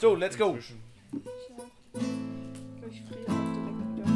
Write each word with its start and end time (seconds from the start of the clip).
So, 0.00 0.14
let's 0.14 0.36
go. 0.36 0.50
Inzwischen. 0.50 0.80
Ich 2.88 3.02
friere 3.02 3.32
auch 3.32 3.50
direkt 3.56 3.80
wieder. 3.96 4.06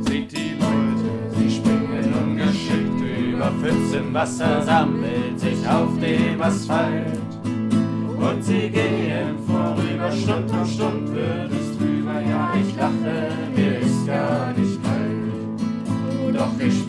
Seht 0.00 0.32
die 0.32 0.54
Leute, 0.54 1.10
sie 1.36 1.50
springen 1.50 2.14
ungeschickt 2.14 3.00
über 3.34 3.50
Pfütze 3.60 3.98
im 3.98 4.14
Wasser, 4.14 4.62
sammelt 4.62 5.38
sich 5.38 5.68
auf 5.68 6.00
dem 6.00 6.40
Asphalt. 6.40 7.18
Und 7.44 8.42
sie 8.42 8.70
gehen 8.70 9.38
vorüber, 9.46 10.10
Stund 10.10 10.50
um 10.50 10.64
Stund 10.66 11.14
wird 11.14 11.52
es 11.52 11.76
drüber, 11.76 12.22
ja 12.22 12.54
ich 12.58 12.74
lache, 12.74 13.32
mir 13.54 13.80
ist 13.80 14.06
gar 14.06 14.50
nicht 14.54 14.82
kalt. 14.82 16.34
Doch 16.34 16.58
ich 16.58 16.83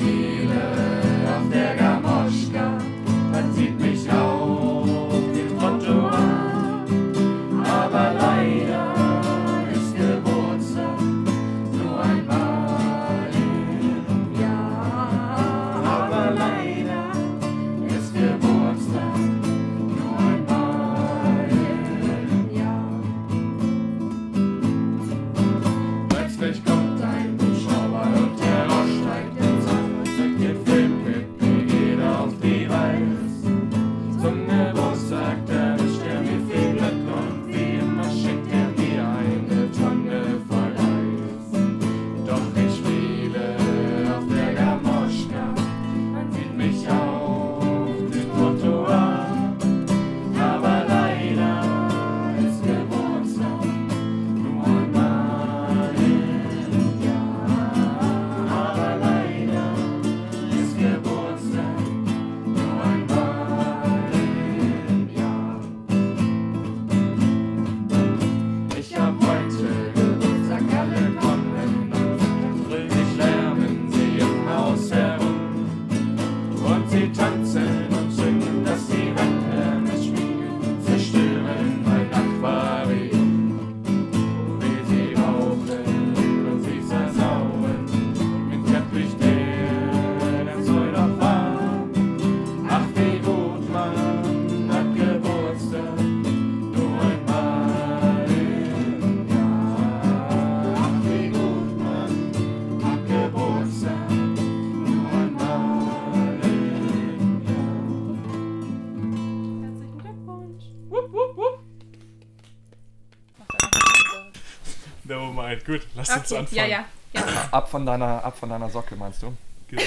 Gut, 115.66 115.81
lass 115.96 116.09
uns 116.09 116.31
Okay, 116.31 116.38
anfangen. 116.40 116.58
ja, 116.58 116.66
ja. 116.66 116.86
ja. 117.14 117.48
Ab 117.52 117.70
von 117.72 117.86
deiner, 117.86 118.24
ab 118.24 118.38
von 118.38 118.50
deiner 118.50 118.70
Socke, 118.70 118.96
meinst 118.96 119.22
du? 119.24 119.36
Genau. 119.68 119.81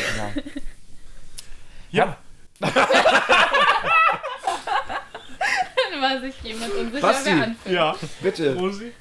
Ja. 1.90 2.16
Ja, 2.60 2.60
Dann 2.60 2.72
war 6.02 6.20
sich 6.20 6.34
jemand 6.42 6.72
unsicher, 6.74 7.00
Basti. 7.00 7.26
wer 7.26 7.32
anfängt. 7.34 7.56
ja. 7.66 7.96
Bitte. 8.20 8.54
Rosi? 8.56 8.92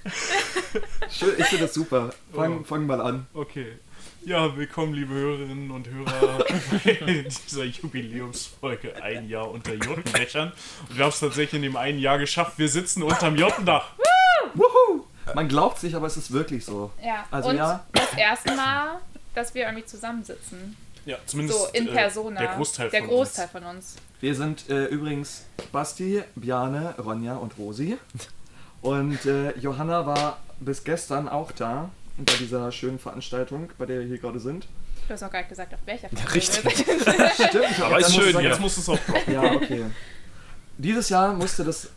Schön, 1.10 1.34
ich 1.38 1.46
finde 1.46 1.66
das 1.66 1.74
super. 1.74 2.12
Fang, 2.34 2.60
Oh. 2.60 2.64
fang 2.64 2.86
mal 2.86 3.02
an. 3.02 3.26
Okay. 3.34 3.78
Ja, 4.26 4.56
willkommen, 4.58 4.94
liebe 4.94 5.14
Hörerinnen 5.14 5.72
und 5.72 5.88
Hörer, 5.88 6.40
bei 6.84 6.94
dieser 7.30 7.64
Jubiläumsfolge 7.64 9.02
Ein 9.02 9.30
Jahr 9.30 9.50
unter 9.50 9.74
Jottendächern. 9.74 10.52
Und 10.90 10.98
wir 10.98 11.04
haben 11.06 11.10
es 11.12 11.20
tatsächlich 11.20 11.54
in 11.56 11.62
dem 11.64 11.78
einen 11.78 11.98
Jahr 12.00 12.18
geschafft. 12.20 12.58
Wir 12.60 12.68
sitzen 12.70 13.02
unterm 13.04 13.36
Jottendach. 13.38 13.92
Wuhu! 14.54 15.06
Man 15.36 15.48
glaubt 15.48 15.80
sich, 15.80 15.96
aber 15.96 16.08
es 16.08 16.18
ist 16.18 16.32
wirklich 16.32 16.66
so. 16.66 16.92
Ja, 17.04 17.26
Also 17.32 17.50
und 17.50 17.58
ja. 17.58 17.86
das 17.94 18.14
erste 18.18 18.56
Mal, 18.56 19.00
dass 19.36 19.54
wir 19.54 19.64
irgendwie 19.66 19.86
zusammensitzen. 19.86 20.76
Ja, 21.06 21.18
zumindest 21.26 21.58
So 21.60 21.68
in 21.74 21.88
äh, 21.88 21.92
Persona. 21.92 22.40
der 22.40 22.56
Großteil 22.56 22.90
Der 22.90 23.00
von 23.02 23.10
Großteil 23.10 23.46
uns. 23.46 23.52
von 23.52 23.64
uns. 23.64 23.96
Wir 24.20 24.36
sind 24.36 24.70
äh, 24.70 24.86
übrigens 24.86 25.46
Basti, 25.72 26.24
Bjane, 26.36 26.96
Ronja 26.98 27.36
und 27.36 27.58
Rosi. 27.58 27.98
Und 28.82 29.26
äh, 29.26 29.58
Johanna 29.58 30.06
war 30.06 30.38
bis 30.60 30.84
gestern 30.84 31.30
auch 31.30 31.52
da 31.52 31.90
bei 32.18 32.34
dieser 32.40 32.72
schönen 32.72 33.00
Veranstaltung, 33.00 33.70
bei 33.78 33.86
der 33.86 34.00
wir 34.02 34.08
hier 34.08 34.18
gerade 34.18 34.40
sind. 34.40 34.68
Du 35.08 35.14
hast 35.14 35.24
auch 35.24 35.32
gar 35.32 35.40
nicht 35.40 35.50
gesagt, 35.50 35.74
auf 35.74 35.80
welcher 35.86 36.10
Folge 36.10 36.34
richtig. 36.36 36.72
Stimmt, 37.34 37.80
Aber 37.82 38.00
ist 38.00 38.08
musst 38.08 38.18
du 38.18 38.22
schön, 38.24 38.34
sagen, 38.34 38.46
jetzt 38.46 38.60
muss 38.60 38.78
es 38.78 38.90
auch 38.90 39.00
droppen. 39.00 39.34
Ja, 39.34 39.44
okay. 39.54 39.86
Dieses 40.78 41.10
Jahr 41.10 41.34
musste 41.34 41.64
das 41.64 41.90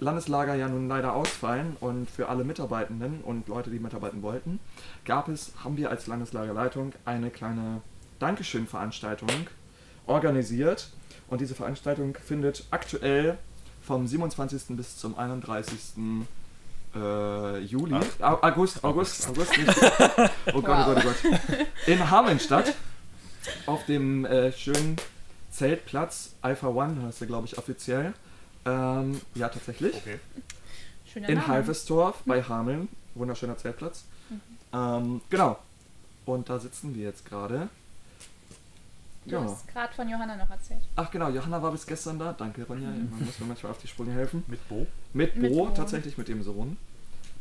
Landeslager 0.00 0.54
ja 0.54 0.68
nun 0.68 0.88
leider 0.88 1.12
ausfallen 1.14 1.76
und 1.80 2.08
für 2.08 2.28
alle 2.28 2.44
Mitarbeitenden 2.44 3.20
und 3.22 3.48
Leute, 3.48 3.70
die 3.70 3.78
mitarbeiten 3.80 4.22
wollten, 4.22 4.60
gab 5.04 5.28
es, 5.28 5.52
haben 5.64 5.76
wir 5.76 5.90
als 5.90 6.06
Landeslagerleitung 6.06 6.92
eine 7.04 7.30
kleine 7.30 7.80
Dankeschön-Veranstaltung 8.20 9.30
organisiert. 10.06 10.90
Und 11.28 11.40
diese 11.40 11.54
Veranstaltung 11.54 12.16
findet 12.24 12.64
aktuell 12.70 13.36
vom 13.82 14.06
27. 14.06 14.76
bis 14.76 14.96
zum 14.96 15.18
31. 15.18 15.78
Äh, 16.94 17.58
Juli, 17.60 17.94
Au- 18.20 18.38
August, 18.42 18.82
August, 18.82 19.28
August, 19.28 19.58
nicht, 19.58 19.68
oh 20.54 20.62
Gott, 20.62 20.86
oh 20.88 20.94
Gott, 20.94 20.96
oh 20.96 21.00
Gott, 21.02 21.66
in 21.86 22.10
Hameln 22.10 22.40
statt, 22.40 22.74
auf 23.66 23.84
dem 23.84 24.24
äh, 24.24 24.50
schönen 24.52 24.96
Zeltplatz 25.50 26.34
Alpha 26.40 26.68
One 26.68 27.02
heißt 27.02 27.20
er, 27.20 27.26
glaube 27.26 27.46
ich, 27.46 27.58
offiziell. 27.58 28.14
Ähm, 28.68 29.20
ja, 29.34 29.48
tatsächlich. 29.48 29.94
Okay. 29.96 30.18
Schöner 31.06 31.28
In. 31.28 31.46
Halvestorf 31.46 32.22
bei 32.26 32.42
Hameln. 32.42 32.88
Wunderschöner 33.14 33.56
Zeltplatz. 33.56 34.04
Ähm, 34.72 35.20
genau. 35.30 35.58
Und 36.26 36.48
da 36.50 36.58
sitzen 36.58 36.94
wir 36.94 37.04
jetzt 37.04 37.24
gerade. 37.24 37.68
Du 39.24 39.34
Ja. 39.34 39.42
hast 39.42 39.66
gerade 39.68 39.92
von 39.94 40.08
Johanna 40.08 40.36
noch 40.36 40.50
erzählt. 40.50 40.82
Ach 40.96 41.10
genau, 41.10 41.28
Johanna 41.30 41.62
war 41.62 41.72
bis 41.72 41.86
gestern 41.86 42.18
da. 42.18 42.32
Danke, 42.32 42.64
Ronja. 42.66 42.88
Man 42.88 43.24
muss 43.24 43.38
mir 43.38 43.46
manchmal 43.46 43.72
auf 43.72 43.78
die 43.78 43.88
Sprünge 43.88 44.12
helfen. 44.12 44.42
Mit 44.46 44.66
Bo? 44.68 44.86
Mit 45.12 45.34
Bo, 45.34 45.40
Mit 45.40 45.52
Bo. 45.52 45.68
tatsächlich 45.70 46.16
mit 46.18 46.28
dem 46.28 46.42
Sohn. 46.42 46.76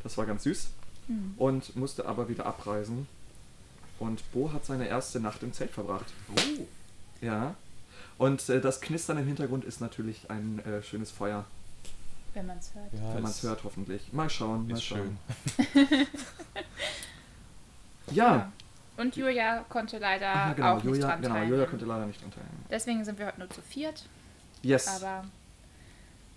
Das 0.03 0.17
war 0.17 0.25
ganz 0.25 0.43
süß. 0.43 0.69
Mhm. 1.07 1.33
Und 1.37 1.75
musste 1.75 2.05
aber 2.05 2.27
wieder 2.29 2.45
abreisen. 2.45 3.07
Und 3.99 4.21
Bo 4.31 4.51
hat 4.53 4.65
seine 4.65 4.87
erste 4.87 5.19
Nacht 5.19 5.43
im 5.43 5.53
Zelt 5.53 5.71
verbracht. 5.71 6.05
Oh. 6.35 6.65
Ja. 7.21 7.55
Und 8.17 8.47
äh, 8.49 8.59
das 8.61 8.81
Knistern 8.81 9.17
im 9.17 9.27
Hintergrund 9.27 9.63
ist 9.65 9.79
natürlich 9.81 10.29
ein 10.29 10.59
äh, 10.65 10.81
schönes 10.81 11.11
Feuer, 11.11 11.45
Wenn 12.33 12.47
man 12.47 12.57
es 12.57 12.73
hört. 12.73 12.91
Ja, 12.93 13.13
wenn 13.15 13.21
man 13.21 13.31
es 13.31 13.43
hört, 13.43 13.63
hoffentlich. 13.63 14.11
Mal 14.11 14.29
schauen, 14.29 14.67
mal 14.67 14.73
ist 14.73 14.83
schauen. 14.83 15.17
schön. 15.73 16.07
Ja, 18.11 18.51
Und 18.95 19.15
Julia 19.15 19.65
konnte 19.69 19.97
leider 19.99 20.31
Ach 20.33 20.47
ja, 20.47 20.53
genau, 20.53 20.71
auch 20.71 20.75
nicht 20.77 20.85
Julia, 20.85 21.07
dran 21.07 21.21
genau, 21.21 21.33
teilnehmen. 21.33 21.51
Julia 21.53 21.69
konnte 21.69 21.85
leider 21.85 22.05
nicht 22.05 22.21
dran 22.21 22.31
teilnehmen. 22.31 22.65
Deswegen 22.71 23.03
sind 23.05 23.19
wir 23.19 23.25
heute 23.27 23.39
nur 23.39 23.49
zu 23.49 23.61
viert, 23.61 24.05
Yes. 24.63 24.87
aber 24.87 25.25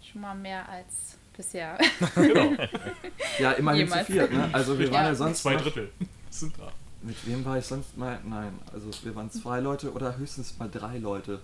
schon 0.02 0.20
mal 0.20 0.34
mehr 0.34 0.68
als 0.68 1.16
bisher. 1.36 1.78
Genau. 2.16 2.52
ja, 3.38 3.52
immerhin 3.52 3.86
Jemals. 3.86 4.06
zu 4.06 4.12
viert, 4.12 4.32
ne? 4.32 4.48
Also 4.52 4.78
wir 4.78 4.86
Ja. 4.86 4.92
waren 4.92 5.04
ja 5.06 5.14
sonst 5.14 5.42
Zwei 5.42 5.56
Drittel 5.56 5.90
sind 6.28 6.58
da. 6.58 6.72
Mit 7.02 7.24
wem 7.26 7.44
war 7.44 7.56
ich 7.56 7.64
sonst 7.64 7.96
mal? 7.96 8.18
Nein, 8.24 8.52
also 8.74 8.90
wir 9.04 9.14
waren 9.14 9.30
zwei 9.30 9.60
Leute 9.60 9.92
oder 9.92 10.16
höchstens 10.18 10.58
mal 10.58 10.68
drei 10.68 10.98
Leute 10.98 11.40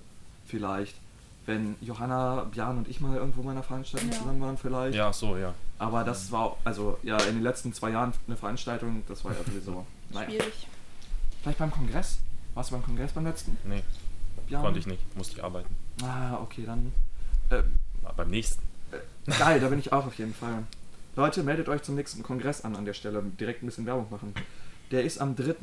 vielleicht. 0.47 0.97
Wenn 1.47 1.77
Johanna, 1.81 2.45
Björn 2.51 2.79
und 2.79 2.89
ich 2.89 3.01
mal 3.01 3.17
irgendwo 3.17 3.43
bei 3.43 3.53
einer 3.53 3.63
Veranstaltung 3.63 4.11
Ja. 4.11 4.19
zusammen 4.19 4.41
waren 4.41 4.57
vielleicht. 4.59 4.97
Ja, 4.97 5.13
so, 5.13 5.37
ja. 5.37 5.55
Aber 5.79 6.03
das 6.03 6.33
war, 6.33 6.57
also 6.65 6.99
ja, 7.05 7.17
in 7.19 7.35
den 7.37 7.43
letzten 7.43 7.73
zwei 7.73 7.91
Jahren 7.91 8.13
eine 8.27 8.37
Veranstaltung, 8.37 9.03
das 9.07 9.25
war 9.25 9.33
ja 9.33 9.39
sowieso. 9.45 9.87
Naja. 10.11 10.29
Schwierig. 10.31 10.69
Vielleicht 11.43 11.59
beim 11.59 11.71
Kongress? 11.71 12.19
Warst 12.55 12.71
du 12.71 12.75
beim 12.77 12.85
Kongress 12.85 13.13
beim 13.13 13.25
letzten? 13.25 13.57
Nee, 13.65 13.83
Björn? 14.47 14.63
konnte 14.63 14.79
ich 14.79 14.87
nicht. 14.87 15.17
Musste 15.17 15.37
ich 15.37 15.45
arbeiten. 15.45 15.75
Ah, 16.03 16.35
okay, 16.41 16.65
dann. 16.65 16.93
Äh, 17.51 17.63
beim 18.17 18.31
nächsten. 18.31 18.63
Geil, 19.39 19.61
da 19.61 19.69
bin 19.69 19.79
ich 19.81 19.93
auch 19.93 20.07
auf 20.07 20.15
jeden 20.19 20.33
Fall. 20.35 20.63
Leute, 21.17 21.43
meldet 21.43 21.69
euch 21.69 21.83
zum 21.83 21.95
nächsten 21.97 22.23
Kongress 22.23 22.61
an 22.65 22.77
an 22.77 22.85
der 22.85 22.93
Stelle. 22.95 23.23
Direkt 23.41 23.63
ein 23.63 23.67
bisschen 23.67 23.87
Werbung 23.87 24.07
machen. 24.11 24.33
Der 24.93 25.03
ist 25.05 25.21
am 25.21 25.35
3., 25.35 25.55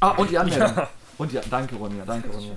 Ah, 0.01 0.11
und 0.11 0.31
die 0.31 0.39
Anmeldung. 0.39 0.87
Und 1.19 1.33
die, 1.33 1.39
danke 1.51 1.75
Ronja, 1.77 2.05
danke 2.05 2.29
Ronja. 2.31 2.55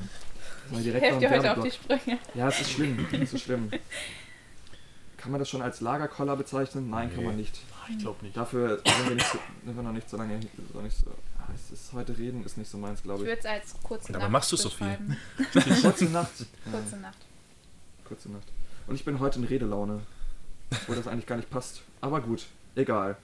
Mal 0.72 0.82
direkt 0.84 1.04
Helft 1.04 1.24
einen 1.24 1.34
heute 1.34 1.58
auf 1.58 1.64
die. 1.64 1.72
Sprünge. 1.72 2.20
Ja, 2.34 2.48
es 2.50 2.62
ist 2.62 2.72
schlimm, 2.72 3.08
es 3.12 3.34
ist 3.34 3.44
schlimm. 3.44 3.70
Kann 5.18 5.32
man 5.32 5.40
das 5.40 5.50
schon 5.50 5.62
als 5.62 5.82
Lagerkoller 5.82 6.36
bezeichnen? 6.36 6.90
Nein, 6.90 7.10
kann 7.10 7.20
Nee. 7.22 7.26
man 7.26 7.38
nicht. 7.38 7.60
Ich 7.90 7.98
glaube 8.00 8.24
nicht. 8.24 8.36
Dafür 8.38 8.82
sind 8.86 9.08
wir, 9.10 9.16
nicht 9.16 9.28
so, 9.28 9.40
sind 9.66 9.76
wir 9.76 9.84
noch 9.84 9.92
nicht 9.92 10.10
so 10.10 10.18
lange. 10.18 10.40
So 10.74 10.82
nicht 10.82 10.98
so, 10.98 11.10
ah, 11.40 11.48
es 11.56 11.72
ist 11.72 11.94
heute 11.94 12.18
reden 12.18 12.44
ist 12.46 12.58
nicht 12.58 12.70
so 12.70 12.78
meins, 12.78 13.00
Ich 13.00 13.04
glaube 13.04 13.26
würde 13.26 13.40
es 13.40 13.46
als 13.46 13.76
kurze 13.82 14.10
Aber 14.14 14.24
Nacht 14.24 14.32
machst 14.32 14.52
du 14.52 14.58
so 14.58 14.70
viel? 14.70 14.98
ich. 15.54 15.54
Kurze 15.82 16.06
Nacht. 16.06 16.32
Ja. 16.66 16.72
Kurze 16.72 16.98
Nacht. 16.98 17.18
Kurze 18.08 18.32
Nacht. 18.32 18.48
Und 18.88 18.96
ich 18.96 19.04
bin 19.04 19.20
heute 19.20 19.40
in 19.40 19.46
Redelaune. 19.46 20.02
Wo 20.88 20.94
das 20.94 21.08
eigentlich 21.08 21.26
gar 21.26 21.36
nicht 21.38 21.50
passt. 21.50 21.82
Aber 22.02 22.22
gut, 22.22 22.46
egal. 22.76 23.18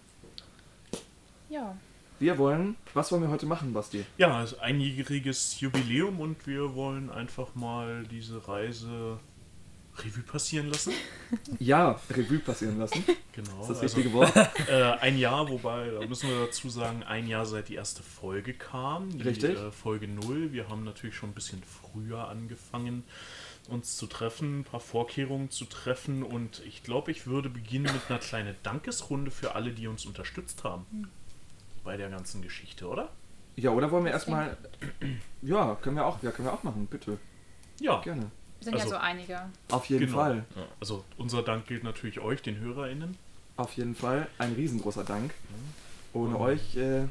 Ja. 1.50 1.77
Wir 2.19 2.38
wollen. 2.38 2.75
Was 2.94 3.12
wollen 3.12 3.21
wir 3.21 3.30
heute 3.30 3.45
machen, 3.45 3.74
Basti? 3.74 4.06
Ja, 4.18 4.44
es 4.44 4.53
ist 4.53 4.59
einjähriges 4.59 5.59
Jubiläum 5.59 6.19
und 6.19 6.47
wir 6.47 6.75
wollen 6.75 7.09
einfach 7.09 7.56
mal 7.56 8.03
diese 8.09 8.47
Reise 8.47 9.19
Revue 9.97 10.24
passieren 10.24 10.69
lassen. 10.69 10.94
Ja, 11.59 12.00
Revue 12.12 12.39
passieren 12.39 12.77
lassen. 12.77 13.03
Genau. 13.31 13.62
Ist 13.62 13.69
das 13.69 13.79
also, 13.79 13.81
richtige 13.81 14.13
Wort? 14.13 14.31
äh, 14.69 14.83
ein 15.01 15.18
Jahr, 15.18 15.50
wobei, 15.50 15.89
da 15.89 16.06
müssen 16.06 16.29
wir 16.29 16.45
dazu 16.45 16.69
sagen, 16.69 17.01
ein 17.03 17.27
Jahr 17.27 17.47
seit 17.47 17.69
die 17.69 17.75
erste 17.75 18.03
Folge 18.03 18.53
kam. 18.53 19.09
Die, 19.09 19.24
Richtig. 19.24 19.57
Äh, 19.57 19.71
Folge 19.71 20.07
0. 20.07 20.51
Wir 20.51 20.69
haben 20.69 20.83
natürlich 20.83 21.15
schon 21.15 21.31
ein 21.31 21.33
bisschen 21.33 21.63
früher 21.63 22.27
angefangen, 22.27 23.03
uns 23.69 23.98
zu 23.98 24.07
treffen, 24.07 24.60
ein 24.60 24.63
paar 24.63 24.80
Vorkehrungen 24.80 25.50
zu 25.50 25.65
treffen 25.65 26.24
und 26.24 26.62
ich 26.65 26.83
glaube, 26.83 27.12
ich 27.12 27.25
würde 27.27 27.50
beginnen 27.50 27.92
mit 27.94 28.01
einer 28.10 28.19
kleinen 28.19 28.56
Dankesrunde 28.63 29.31
für 29.31 29.56
alle, 29.56 29.71
die 29.71 29.88
uns 29.88 30.06
unterstützt 30.06 30.63
haben. 30.63 31.10
Bei 31.83 31.98
der 31.98 32.10
ganzen 32.10 32.42
Geschichte, 32.42 32.88
oder? 32.88 33.10
Ja, 33.56 33.71
oder 33.71 33.92
wollen 33.92 34.06
wir 34.06 34.12
erstmal. 34.12 34.57
Ja, 35.42 35.75
können 35.81 35.98
wir 35.98 36.06
auch, 36.06 36.24
ja, 36.24 36.31
können 36.31 36.48
wir 36.48 36.54
auch 36.54 36.63
machen, 36.63 36.88
bitte. 36.88 37.18
Ja, 37.81 38.00
Gerne. 38.01 38.31
Wir 38.60 38.65
sind 38.65 38.74
Also- 38.75 38.86
ja 38.86 38.92
so 38.92 38.98
einige. 38.98 39.42
Auf 39.71 39.86
jeden 39.88 40.06
genau. 40.06 40.18
Fall. 40.18 40.45
Ja, 40.56 40.65
also 40.80 41.04
unser 41.18 41.44
Dank 41.44 41.68
gilt 41.68 41.83
natürlich 41.83 42.19
euch, 42.21 42.42
den 42.42 42.57
HörerInnen. 42.60 43.18
Auf 43.57 43.74
jeden 43.74 43.94
Fall. 43.94 44.27
Ein 44.38 44.54
riesengroßer 44.54 45.04
Dank. 45.04 45.33
Ohne 46.13 46.30
Mhm. 46.36 46.36
euch. 46.38 46.77
Äh, 46.77 47.07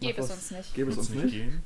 Gäbe 0.00 0.20
es 0.20 0.30
uns 0.32 0.50
nicht. 0.50 0.74
Gäbe 0.74 0.90
es 0.90 0.98
uns 0.98 1.10
nicht. 1.10 1.30
gehen. 1.32 1.62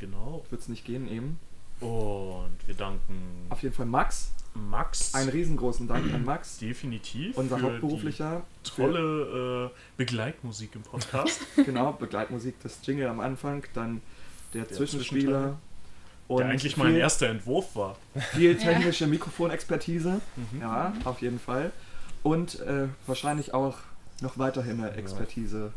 Genau. 0.00 0.44
Wird 0.50 0.60
es 0.62 0.68
nicht 0.68 0.84
gehen, 0.84 1.06
eben. 1.08 1.38
Und 1.82 2.56
wir 2.66 2.74
danken 2.74 3.46
Auf 3.50 3.62
jeden 3.62 3.74
Fall 3.74 3.86
Max. 3.86 4.32
Max 4.54 5.14
Einen 5.14 5.30
riesengroßen 5.30 5.88
Dank 5.88 6.12
an 6.12 6.24
Max. 6.24 6.58
definitiv 6.60 7.36
Unser 7.38 7.58
für 7.58 7.64
hauptberuflicher. 7.64 8.42
die 8.66 8.70
tolle 8.70 9.70
äh, 9.72 9.78
Begleitmusik 9.96 10.74
im 10.74 10.82
Podcast. 10.82 11.40
Genau, 11.64 11.92
Begleitmusik, 11.92 12.56
das 12.62 12.78
Jingle 12.82 13.08
am 13.08 13.20
Anfang, 13.20 13.64
dann 13.74 14.00
der, 14.54 14.64
Der 14.64 14.76
Zwischenspieler. 14.76 15.58
Und 16.28 16.38
der 16.40 16.48
eigentlich 16.50 16.76
mein 16.76 16.88
viel, 16.92 16.98
erster 16.98 17.28
Entwurf 17.28 17.74
war. 17.74 17.96
viel 18.32 18.56
technische 18.58 19.06
Mikrofonexpertise. 19.06 20.20
Mhm. 20.52 20.60
Ja, 20.60 20.92
auf 21.04 21.20
jeden 21.20 21.38
Fall. 21.40 21.72
Und 22.22 22.60
äh, 22.60 22.88
wahrscheinlich 23.06 23.54
auch 23.54 23.76
noch 24.20 24.38
weiterhin 24.38 24.78
eine 24.80 24.92
Expertise 24.92 25.72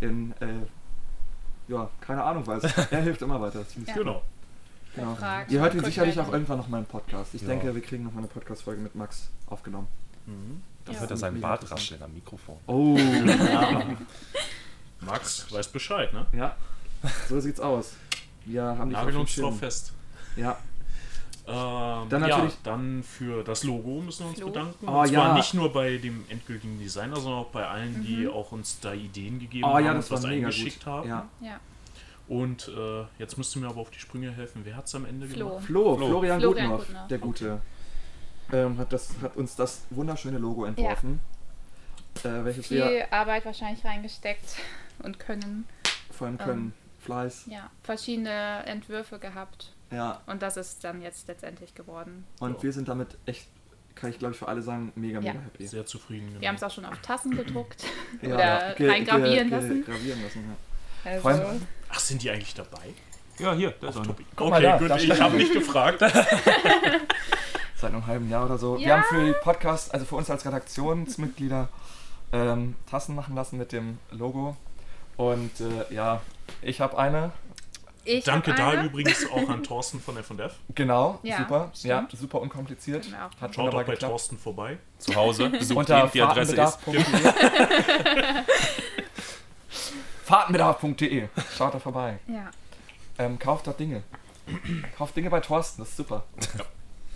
Mhm. 0.00 0.08
in, 0.08 0.32
äh, 0.48 1.72
ja, 1.72 1.90
keine 2.00 2.22
Ahnung 2.24 2.46
was. 2.46 2.62
Er 2.90 3.02
hilft 3.02 3.22
immer 3.22 3.40
weiter. 3.40 3.64
Ja. 3.86 3.94
Genau. 3.94 4.22
Genau. 4.94 5.14
Fragt, 5.14 5.50
Ihr 5.52 5.60
hört 5.60 5.74
ihn 5.74 5.84
sicherlich 5.84 6.18
auch 6.18 6.32
irgendwann 6.32 6.58
noch 6.58 6.68
mal 6.68 6.78
im 6.78 6.84
Podcast. 6.86 7.34
Ich 7.34 7.42
Ja. 7.42 7.48
denke, 7.48 7.74
wir 7.74 7.82
kriegen 7.82 8.04
noch 8.04 8.12
mal 8.12 8.18
eine 8.18 8.28
Podcast-Folge 8.28 8.80
mit 8.80 8.94
Max 8.94 9.30
aufgenommen. 9.46 9.86
Mhm. 10.26 10.62
Dann 10.84 10.94
Ja. 10.94 11.00
hört 11.00 11.10
er 11.12 11.16
seinen 11.16 11.40
Bart 11.40 11.70
rascheln 11.70 12.02
am 12.02 12.12
Mikrofon. 12.12 12.56
Oh, 12.66 12.96
ja. 12.96 13.82
Max 15.00 15.50
weiß 15.52 15.68
Bescheid, 15.68 16.12
ne? 16.12 16.26
ja. 16.32 16.56
So 17.28 17.40
sieht's 17.40 17.60
aus. 17.60 17.94
Wir 18.44 18.62
haben 18.64 18.90
Nageln 18.90 19.16
uns 19.16 19.34
drauf 19.36 19.58
fest. 19.58 19.92
Ja, 20.36 20.58
Ähm, 21.48 22.08
Dann 22.10 22.20
ja, 22.22 22.28
natürlich- 22.28 22.56
dann 22.62 23.02
für 23.02 23.42
das 23.42 23.64
Logo 23.64 24.02
müssen 24.02 24.20
wir 24.24 24.28
uns 24.28 24.38
Flo. 24.38 24.48
bedanken. 24.48 24.86
Oh, 24.86 25.00
und 25.00 25.08
zwar 25.08 25.28
ja. 25.28 25.34
nicht 25.34 25.52
nur 25.54 25.72
bei 25.72 25.96
dem 25.96 26.24
endgültigen 26.28 26.78
Designer, 26.78 27.16
sondern 27.16 27.40
auch 27.40 27.48
bei 27.50 27.66
allen, 27.66 28.04
die 28.04 28.18
Mhm. 28.26 28.30
auch 28.30 28.52
uns 28.52 28.78
da 28.78 28.92
Ideen 28.92 29.40
gegeben 29.40 29.64
oh 29.64 29.74
haben 29.74 29.84
ja, 29.84 29.90
und 29.90 29.96
das 29.96 30.10
war 30.12 30.18
was 30.18 30.26
mega 30.26 30.46
eingeschickt 30.46 30.84
gut. 30.84 30.86
haben. 30.86 31.08
Ja. 31.08 31.28
Ja. 31.40 31.58
Und 32.30 32.68
äh, 32.68 33.04
jetzt 33.18 33.36
müsst 33.38 33.56
ihr 33.56 33.60
mir 33.62 33.68
aber 33.68 33.80
auf 33.80 33.90
die 33.90 33.98
Sprünge 33.98 34.30
helfen. 34.30 34.60
Wer 34.64 34.76
hat 34.76 34.86
es 34.86 34.94
am 34.94 35.04
Ende 35.04 35.26
Flo. 35.26 35.48
gemacht? 35.48 35.64
Flo, 35.64 35.96
Flo. 35.96 36.06
Florian, 36.06 36.40
Florian 36.40 36.70
Gutnoff. 36.70 37.06
der 37.08 37.18
Gute, 37.18 37.60
ähm, 38.52 38.78
hat, 38.78 38.92
das, 38.92 39.14
hat 39.20 39.36
uns 39.36 39.56
das 39.56 39.82
wunderschöne 39.90 40.38
Logo 40.38 40.64
entworfen. 40.64 41.18
Äh, 42.22 42.44
welches 42.44 42.70
wir 42.70 42.86
Viel 42.86 43.04
Arbeit 43.10 43.44
wahrscheinlich 43.44 43.84
reingesteckt 43.84 44.56
und 45.02 45.18
können. 45.18 45.66
vor 46.12 46.28
allem 46.28 46.38
können. 46.38 46.72
Fleiß. 47.00 47.46
Ja, 47.46 47.68
verschiedene 47.82 48.64
Entwürfe 48.66 49.18
gehabt. 49.18 49.72
Ja, 49.90 50.20
Und 50.26 50.42
das 50.42 50.56
ist 50.56 50.84
dann 50.84 51.02
jetzt 51.02 51.26
letztendlich 51.26 51.74
geworden. 51.74 52.24
und 52.38 52.58
Ja. 52.58 52.62
wir 52.62 52.72
sind 52.72 52.88
damit 52.88 53.18
echt, 53.26 53.48
kann 53.96 54.10
ich 54.10 54.18
glaube 54.20 54.34
ich 54.34 54.38
für 54.38 54.46
alle 54.46 54.62
sagen, 54.62 54.92
mega, 54.94 55.18
Ja. 55.18 55.32
mega 55.32 55.44
happy. 55.44 55.66
Sehr 55.66 55.84
zufrieden. 55.84 56.28
Genau. 56.28 56.40
Wir 56.42 56.48
haben 56.48 56.54
es 56.56 56.62
auch 56.62 56.70
schon 56.70 56.84
auf 56.84 56.96
Tassen 56.98 57.36
gedruckt 57.36 57.84
Ja, 58.22 58.34
oder 58.34 58.74
ge- 58.76 58.88
eingravieren 58.88 59.48
ge- 59.48 59.58
lassen. 59.58 59.84
Gravieren 59.84 60.22
lassen, 60.22 60.44
ja. 60.48 61.10
Also, 61.10 61.22
Vor 61.22 61.30
allem- 61.32 61.62
Ach, 61.92 61.98
sind 61.98 62.22
die 62.22 62.30
eigentlich 62.30 62.54
dabei? 62.54 62.94
Ja, 63.38 63.52
hier, 63.54 63.70
der 63.70 63.88
Auf 63.88 63.96
ist 63.96 64.00
einer. 64.02 64.14
Okay, 64.36 64.62
da, 64.62 64.78
gut, 64.78 64.90
da 64.90 64.96
ich 64.96 65.20
habe 65.20 65.36
nicht 65.36 65.52
gefragt. 65.52 66.00
Seit 67.76 67.92
einem 67.92 68.06
halben 68.06 68.28
Jahr 68.28 68.44
oder 68.44 68.58
so. 68.58 68.78
Wir 68.78 68.86
Ja. 68.88 68.96
haben 68.96 69.04
für 69.08 69.24
die 69.24 69.32
Podcast, 69.42 69.92
also 69.94 70.04
für 70.04 70.16
uns 70.16 70.28
als 70.28 70.44
Redaktionsmitglieder, 70.44 71.68
ähm, 72.32 72.74
Tassen 72.90 73.14
machen 73.14 73.34
lassen 73.34 73.56
mit 73.56 73.72
dem 73.72 73.98
Logo. 74.10 74.56
Und 75.16 75.50
äh, 75.60 75.92
ja, 75.94 76.20
ich 76.62 76.80
habe 76.82 76.98
eine. 76.98 77.32
ich 78.04 78.24
Danke 78.24 78.50
hab 78.50 78.56
da 78.58 78.68
eine. 78.70 78.84
übrigens 78.84 79.26
auch 79.30 79.48
an 79.48 79.62
Thorsten 79.64 80.00
von 80.00 80.16
F&F. 80.18 80.54
Genau, 80.74 81.18
Ja, 81.22 81.38
super. 81.38 81.70
Ja, 81.82 82.04
stimmt. 82.06 82.20
super 82.20 82.40
unkompliziert. 82.42 83.10
Wir 83.10 83.16
auch 83.26 83.40
Hat 83.40 83.54
Schaut 83.54 83.68
auch 83.68 83.72
bei 83.72 83.84
geklappt. 83.84 84.02
Thorsten 84.02 84.36
vorbei. 84.38 84.76
Zu 84.98 85.14
Hause. 85.14 85.48
Besucht 85.50 85.78
Unter 85.78 86.04
ihn, 86.04 86.10
die 86.12 86.20
Adresse 86.22 86.56
ist. 86.60 86.78
fahrtenbedarf.de. 90.30 91.28
fahrtenbedarf.de. 91.28 91.28
Schaut 91.56 91.74
da 91.74 91.78
vorbei. 91.78 92.18
Ja. 92.26 92.50
Ähm, 93.18 93.38
kauft 93.38 93.66
dort 93.66 93.78
Dinge. 93.80 94.02
kauft 94.96 95.16
Dinge 95.16 95.30
bei 95.30 95.40
Thorsten, 95.40 95.82
das 95.82 95.90
ist 95.90 95.96
super. 95.96 96.24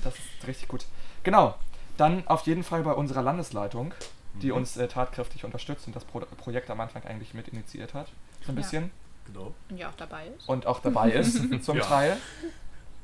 Das 0.03 0.15
ist 0.15 0.47
richtig 0.47 0.69
gut. 0.69 0.85
Genau. 1.23 1.55
Dann 1.97 2.27
auf 2.27 2.43
jeden 2.47 2.65
Fall 2.65 2.83
bei 2.83 2.93
unserer 2.93 3.23
Landesleitung, 3.23 3.95
die 4.35 4.49
Mhm. 4.51 4.57
uns 4.57 4.77
äh, 4.77 4.89
tatkräftig 4.89 5.45
unterstützt 5.45 5.87
und 5.87 5.95
das 5.97 6.05
Pro 6.05 6.21
Projekt 6.21 6.69
am 6.71 6.81
Anfang 6.81 7.05
eigentlich 7.05 7.35
mit 7.35 7.49
initiiert 7.49 7.95
hat. 7.95 8.09
So 8.45 8.53
ein 8.53 8.57
Ja. 8.57 8.63
bisschen. 8.63 8.91
Genau. 9.27 9.55
Und 9.71 9.79
ja 9.79 9.89
auch 9.89 9.95
dabei 9.97 10.27
ist. 10.27 10.49
Und 10.49 10.67
auch 10.67 10.81
dabei 10.81 11.11
ist 11.13 11.65
zum 11.65 11.79
Ja. 11.79 11.85
Teil. 11.85 12.17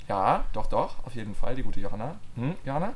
Ja, 0.09 0.45
doch, 0.53 0.67
doch, 0.67 0.97
auf 1.07 1.15
jeden 1.15 1.35
Fall, 1.37 1.55
die 1.55 1.63
gute 1.63 1.79
Johanna. 1.81 2.17
Hm, 2.35 2.57
Johanna? 2.65 2.93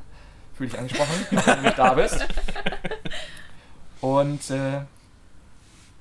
Fühl 0.53 0.67
dich 0.67 0.77
angesprochen, 0.77 1.25
wenn 1.31 1.55
du 1.57 1.61
nicht 1.63 1.79
da 1.79 1.93
bist. 1.93 2.25
Und 4.01 4.49
äh, 4.51 4.81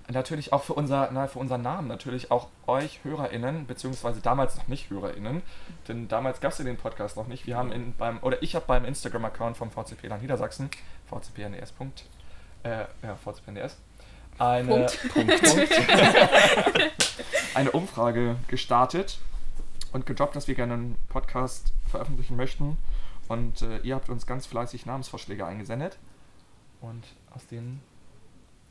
natürlich 0.09 0.53
auch 0.53 0.63
für, 0.63 0.75
unser, 0.75 1.11
na, 1.13 1.27
für 1.27 1.39
unseren 1.39 1.63
Namen, 1.63 1.89
natürlich 1.89 2.31
auch 2.31 2.49
euch 2.67 3.01
HörerInnen, 3.05 3.67
beziehungsweise 3.67 4.21
damals 4.21 4.57
noch 4.57 4.69
nicht 4.69 4.91
HörerInnen, 4.91 5.43
denn 5.89 6.09
damals 6.09 6.41
gab 6.41 6.53
es 6.53 6.59
ja 6.59 6.65
den 6.65 6.77
Podcast 6.77 7.17
noch 7.17 7.27
nicht. 7.27 7.47
Wir 7.47 7.57
haben 7.57 7.73
in, 7.73 7.95
beim, 7.95 8.19
oder 8.23 8.43
ich 8.43 8.55
habe 8.55 8.67
beim 8.67 8.85
Instagram-Account 8.85 9.57
vom 9.57 9.71
VCP 9.71 10.09
Land 10.09 10.23
Niedersachsen, 10.23 10.69
vcpnes. 11.07 11.73
äh, 12.65 12.85
ja, 13.03 13.17
VZP 13.17 13.49
NDS, 13.49 13.77
eine, 14.39 14.69
Punkt. 14.69 15.09
Punkt, 15.15 15.43
Punkt, 15.43 15.71
eine 17.55 17.71
Umfrage 17.71 18.37
gestartet 18.49 19.19
und 19.93 20.07
gedroppt, 20.07 20.35
dass 20.35 20.49
wir 20.49 20.55
gerne 20.55 20.75
einen 20.75 20.97
Podcast 21.09 21.73
veröffentlichen 21.89 22.37
möchten. 22.37 22.77
Und 23.29 23.63
äh, 23.63 23.79
ihr 23.79 23.95
habt 23.95 24.09
uns 24.11 24.27
ganz 24.27 24.45
fleißig 24.47 24.87
Namensvorschläge 24.87 25.47
eingesendet. 25.47 25.99
Und 26.81 27.05
aus 27.35 27.47
denen, 27.47 27.81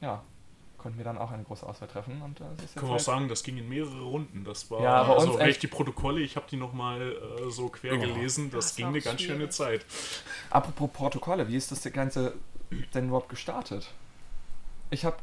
ja, 0.01 0.21
konnten 0.83 0.97
wir 0.99 1.05
dann 1.05 1.17
auch 1.17 1.31
eine 1.31 1.43
große 1.43 1.65
Auswahl 1.65 1.87
treffen. 1.87 2.21
Und 2.21 2.39
äh, 2.39 2.43
Können 2.43 2.59
wir 2.75 2.83
auch 2.83 2.89
halt- 2.91 3.01
sagen, 3.01 3.27
das 3.29 3.41
ging 3.41 3.57
in 3.57 3.67
mehrere 3.67 4.01
Runden. 4.01 4.43
Das 4.43 4.69
war 4.69 4.81
Ja, 4.81 5.03
bei 5.03 5.13
also 5.15 5.39
echt- 5.39 5.63
die 5.63 5.67
Protokolle, 5.67 6.19
ich 6.19 6.35
habe 6.35 6.45
die 6.51 6.57
nochmal 6.57 7.01
äh, 7.01 7.49
so 7.49 7.69
quer 7.69 7.93
Oh. 7.95 7.99
gelesen, 7.99 8.51
das, 8.51 8.65
Das 8.67 8.75
ging 8.75 8.85
war 8.85 8.91
eine 8.93 9.01
ganz 9.01 9.21
schöne. 9.21 9.49
Zeit. 9.49 9.85
Apropos 10.51 10.89
Protokolle, 10.91 11.47
wie 11.47 11.55
ist 11.55 11.71
das 11.71 11.81
Ganze 11.91 12.33
denn 12.93 13.07
überhaupt 13.07 13.29
gestartet? 13.29 13.89
Ich 14.89 15.05
habe, 15.05 15.15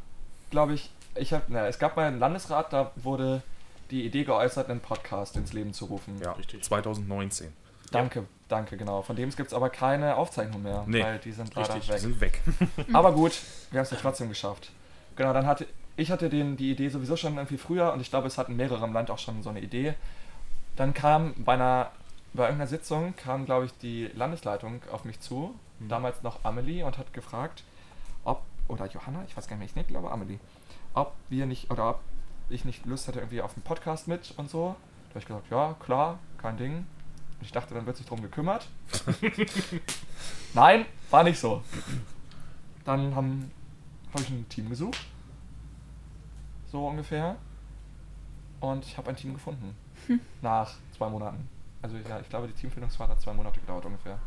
glaube 0.50 0.73
ich, 0.75 0.90
ich 1.14 1.33
habe, 1.33 1.45
na, 1.49 1.67
es 1.69 1.79
gab 1.79 1.97
mal 1.97 2.07
einen 2.07 2.19
Landesrat, 2.19 2.73
da 2.73 2.90
wurde 2.97 3.43
die 3.90 4.05
Idee 4.07 4.25
geäußert, 4.25 4.69
einen 4.71 4.81
Podcast 4.81 5.37
ins 5.37 5.52
Leben 5.52 5.73
zu 5.73 5.85
rufen. 5.87 6.19
Ja, 6.23 6.33
Richtig. 6.33 6.62
2019. 6.64 7.52
Danke, 7.90 8.25
danke, 8.49 8.76
genau. 8.76 9.02
Von 9.02 9.17
dem 9.17 9.31
gibt 9.31 9.49
es 9.49 9.52
aber 9.55 9.69
keine 9.69 10.17
Aufzeichnung 10.17 10.62
mehr, 10.62 10.85
Nee, 10.87 11.02
weil 11.02 11.19
die 11.19 11.33
sind 11.33 11.52
leider 11.57 11.75
richtig. 11.75 11.88
Die 11.88 11.93
weg. 11.93 12.00
sind 12.00 12.21
weg. 12.21 12.87
Aber 12.95 13.12
gut, 13.12 13.40
wir 13.73 13.79
haben 13.81 13.85
es 13.85 13.90
ja 13.90 13.97
trotzdem 14.00 14.29
geschafft. 14.29 14.71
Genau, 15.20 15.34
dann 15.34 15.46
hatte 15.46 15.66
ich 15.98 16.10
hatte 16.10 16.30
den, 16.30 16.56
die 16.56 16.70
Idee 16.70 16.88
sowieso 16.88 17.14
schon 17.14 17.34
irgendwie 17.34 17.58
früher 17.58 17.92
und 17.92 18.00
ich 18.00 18.08
glaube, 18.08 18.26
es 18.26 18.38
hatten 18.38 18.56
mehrere 18.56 18.82
im 18.86 18.94
Land 18.94 19.10
auch 19.10 19.18
schon 19.18 19.42
so 19.42 19.50
eine 19.50 19.60
Idee. 19.60 19.92
Dann 20.76 20.94
kam 20.94 21.34
bei 21.36 21.52
einer 21.52 21.90
bei 22.32 22.44
irgendeiner 22.44 22.68
Sitzung 22.70 23.14
kam, 23.16 23.44
glaube 23.44 23.66
ich, 23.66 23.76
die 23.82 24.06
Landesleitung 24.14 24.80
auf 24.90 25.04
mich 25.04 25.20
zu, 25.20 25.54
Mhm. 25.78 25.88
damals 25.90 26.22
noch 26.22 26.42
Amelie, 26.42 26.84
und 26.84 26.96
hat 26.96 27.12
gefragt, 27.12 27.64
ob, 28.24 28.40
oder 28.68 28.86
Johanna, 28.86 29.22
ich 29.26 29.36
weiß 29.36 29.46
gar 29.46 29.56
nicht, 29.56 29.76
ich 29.76 29.86
glaube 29.88 30.10
Amelie, 30.10 30.38
ob 30.94 31.12
wir 31.28 31.44
nicht, 31.44 31.70
oder 31.70 31.90
ob 31.90 32.00
ich 32.48 32.64
nicht 32.64 32.86
Lust 32.86 33.06
hätte 33.06 33.18
irgendwie 33.18 33.42
auf 33.42 33.52
einen 33.54 33.62
Podcast 33.62 34.08
mit 34.08 34.32
und 34.38 34.48
so. 34.48 34.74
Da 35.08 35.10
habe 35.10 35.18
ich 35.18 35.26
gesagt, 35.26 35.50
ja, 35.50 35.76
klar, 35.84 36.18
kein 36.38 36.56
Ding. 36.56 36.76
Und 36.76 37.42
ich 37.42 37.52
dachte, 37.52 37.74
dann 37.74 37.84
wird 37.84 37.98
sich 37.98 38.06
drum 38.06 38.22
gekümmert. 38.22 38.68
Nein, 40.54 40.86
war 41.10 41.24
nicht 41.24 41.38
so. 41.38 41.62
Dann 42.86 43.14
haben 43.14 43.50
habe 44.12 44.23
ich 44.23 44.31
ein 44.31 44.49
Team 44.49 44.69
gesucht. 44.69 44.99
So 46.71 46.87
ungefähr. 46.87 47.37
Und 48.61 48.85
ich 48.85 48.97
habe 48.97 49.11
ein 49.11 49.17
Team 49.17 49.33
gefunden. 49.35 49.75
Nach 50.43 50.71
zwei 50.97 51.09
Monaten. 51.09 51.49
Also 51.83 51.97
ja, 52.09 52.21
ich 52.21 52.29
glaube, 52.29 52.47
die 52.47 52.52
Teamfindungsfahrt 52.52 53.11
hat 53.11 53.21
zwei 53.21 53.33
Monate 53.33 53.59
gedauert 53.61 53.85
ungefähr. 53.87 54.19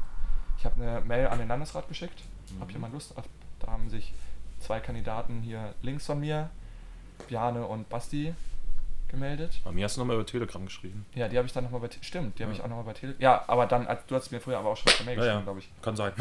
Ich 0.57 0.65
habe 0.65 0.81
eine 0.81 1.01
Mail 1.01 1.27
an 1.27 1.37
den 1.39 1.47
Landesrat 1.47 1.87
geschickt. 1.87 2.21
Hab 2.59 2.71
jemand 2.71 2.93
Lust? 2.93 3.15
Auf- 3.17 3.27
Da 3.59 3.67
haben 3.71 3.89
sich 3.89 4.13
zwei 4.59 4.79
Kandidaten 4.79 5.41
hier 5.41 5.73
links 5.81 6.05
von 6.05 6.19
mir, 6.19 6.49
Bjane 7.27 7.65
und 7.65 7.87
Basti, 7.89 8.33
gemeldet. 9.07 9.59
Bei 9.63 9.71
mir 9.71 9.85
hast 9.85 9.95
du 9.95 10.01
nochmal 10.01 10.15
über 10.17 10.25
Telegram 10.25 10.65
geschrieben. 10.65 11.05
Ja, 11.13 11.27
die 11.29 11.37
habe 11.37 11.45
ich 11.47 11.53
dann 11.53 11.63
nochmal 11.65 11.81
bei 11.81 11.87
Te- 11.87 12.03
Stimmt, 12.03 12.37
die 12.39 12.43
habe 12.43 12.51
Ja. 12.53 12.59
ich 12.59 12.63
auch 12.63 12.69
nochmal 12.69 12.85
bei 12.85 12.93
Tele. 12.93 13.15
Ja, 13.19 13.43
aber 13.47 13.67
dann, 13.67 13.85
als- 13.87 14.05
du 14.07 14.15
hast 14.15 14.31
mir 14.31 14.39
früher 14.41 14.57
aber 14.57 14.69
auch 14.71 14.77
schon 14.77 14.91
per 14.91 15.05
Mail 15.05 15.15
Ja, 15.17 15.21
geschrieben, 15.23 15.39
ja. 15.39 15.43
glaube 15.43 15.59
ich. 15.59 15.69
Kann 15.81 15.95
sein. 15.95 16.13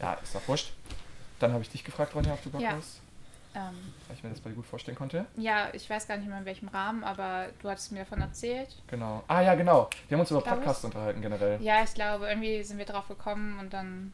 Ja, 0.00 0.14
ist 0.14 0.34
doch 0.34 0.46
wurscht. 0.48 0.72
Dann 1.38 1.52
habe 1.52 1.62
ich 1.62 1.70
dich 1.70 1.84
gefragt, 1.84 2.14
Ronja, 2.14 2.32
ob 2.32 2.42
du 2.42 2.50
Bock 2.50 2.60
Ja. 2.60 2.72
hast, 2.72 3.00
Ähm, 3.54 3.74
weil 4.06 4.16
ich 4.16 4.22
mir 4.22 4.30
das 4.30 4.40
bei 4.40 4.50
dir 4.50 4.56
gut 4.56 4.66
vorstellen 4.66 4.96
konnte. 4.96 5.24
ja, 5.36 5.68
ich 5.72 5.88
weiß 5.88 6.06
gar 6.06 6.16
nicht 6.18 6.28
mehr 6.28 6.38
in 6.38 6.44
welchem 6.44 6.68
Rahmen, 6.68 7.02
aber 7.02 7.46
du 7.62 7.68
hattest 7.70 7.92
mir 7.92 8.00
davon 8.00 8.20
erzählt. 8.20 8.76
Genau. 8.88 9.22
Ah 9.26 9.40
ja, 9.40 9.54
genau. 9.54 9.88
Wir 10.08 10.16
haben 10.16 10.20
uns 10.20 10.30
über. 10.30 10.40
Podcasts 10.42 10.84
unterhalten 10.84 11.20
generell. 11.22 11.60
Ja, 11.62 11.82
ich 11.82 11.94
glaube, 11.94 12.28
irgendwie 12.28 12.62
sind 12.62 12.78
wir 12.78 12.84
drauf 12.84 13.08
gekommen 13.08 13.58
und 13.58 13.72
dann, 13.72 14.12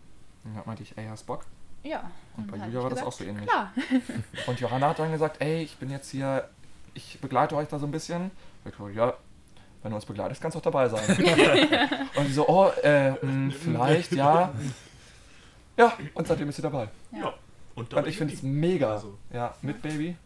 Ja, 0.54 0.62
meinte 0.64 0.82
ich, 0.84 0.96
ey, 0.96 1.06
hast 1.08 1.24
Bock? 1.24 1.44
ja. 1.82 2.10
Und 2.36 2.50
bei 2.50 2.56
dann 2.58 2.66
Julia 2.68 2.82
war 2.84 2.90
ich 2.92 2.96
das 2.98 3.06
auch 3.06 3.12
so 3.12 3.24
ähnlich. 3.24 3.46
Klar. 3.46 3.72
Und 4.46 4.58
Johanna 4.58 4.88
hat 4.88 4.98
dann 4.98 5.12
gesagt, 5.12 5.40
ey, 5.40 5.62
ich 5.62 5.76
bin 5.76 5.90
jetzt 5.90 6.10
hier, 6.10 6.48
ich 6.94 7.20
begleite 7.20 7.54
euch 7.56 7.68
da 7.68 7.78
so 7.78 7.86
ein 7.86 7.92
bisschen. 7.92 8.30
Ich 8.64 8.74
so, 8.76 8.88
ja, 8.88 9.14
wenn 9.82 9.90
du 9.90 9.96
uns 9.96 10.04
begleitest, 10.06 10.40
kannst 10.40 10.54
du 10.54 10.58
auch 10.58 10.62
dabei 10.62 10.88
sein. 10.88 11.04
und 12.16 12.26
sie 12.26 12.32
so, 12.32 12.48
oh, 12.48 12.70
äh, 12.82 13.10
mh, 13.24 13.52
vielleicht, 13.52 14.12
ja. 14.12 14.52
Ja, 15.76 15.92
und 16.14 16.26
seitdem 16.26 16.48
ist 16.48 16.56
sie 16.56 16.62
dabei. 16.62 16.88
Ja. 17.12 17.34
Und, 17.74 17.92
Und 17.92 18.06
ich 18.06 18.16
finde 18.16 18.34
es 18.34 18.42
mega. 18.42 18.92
Also. 18.92 19.18
Ja, 19.32 19.54
mit 19.62 19.82
Baby 19.82 20.16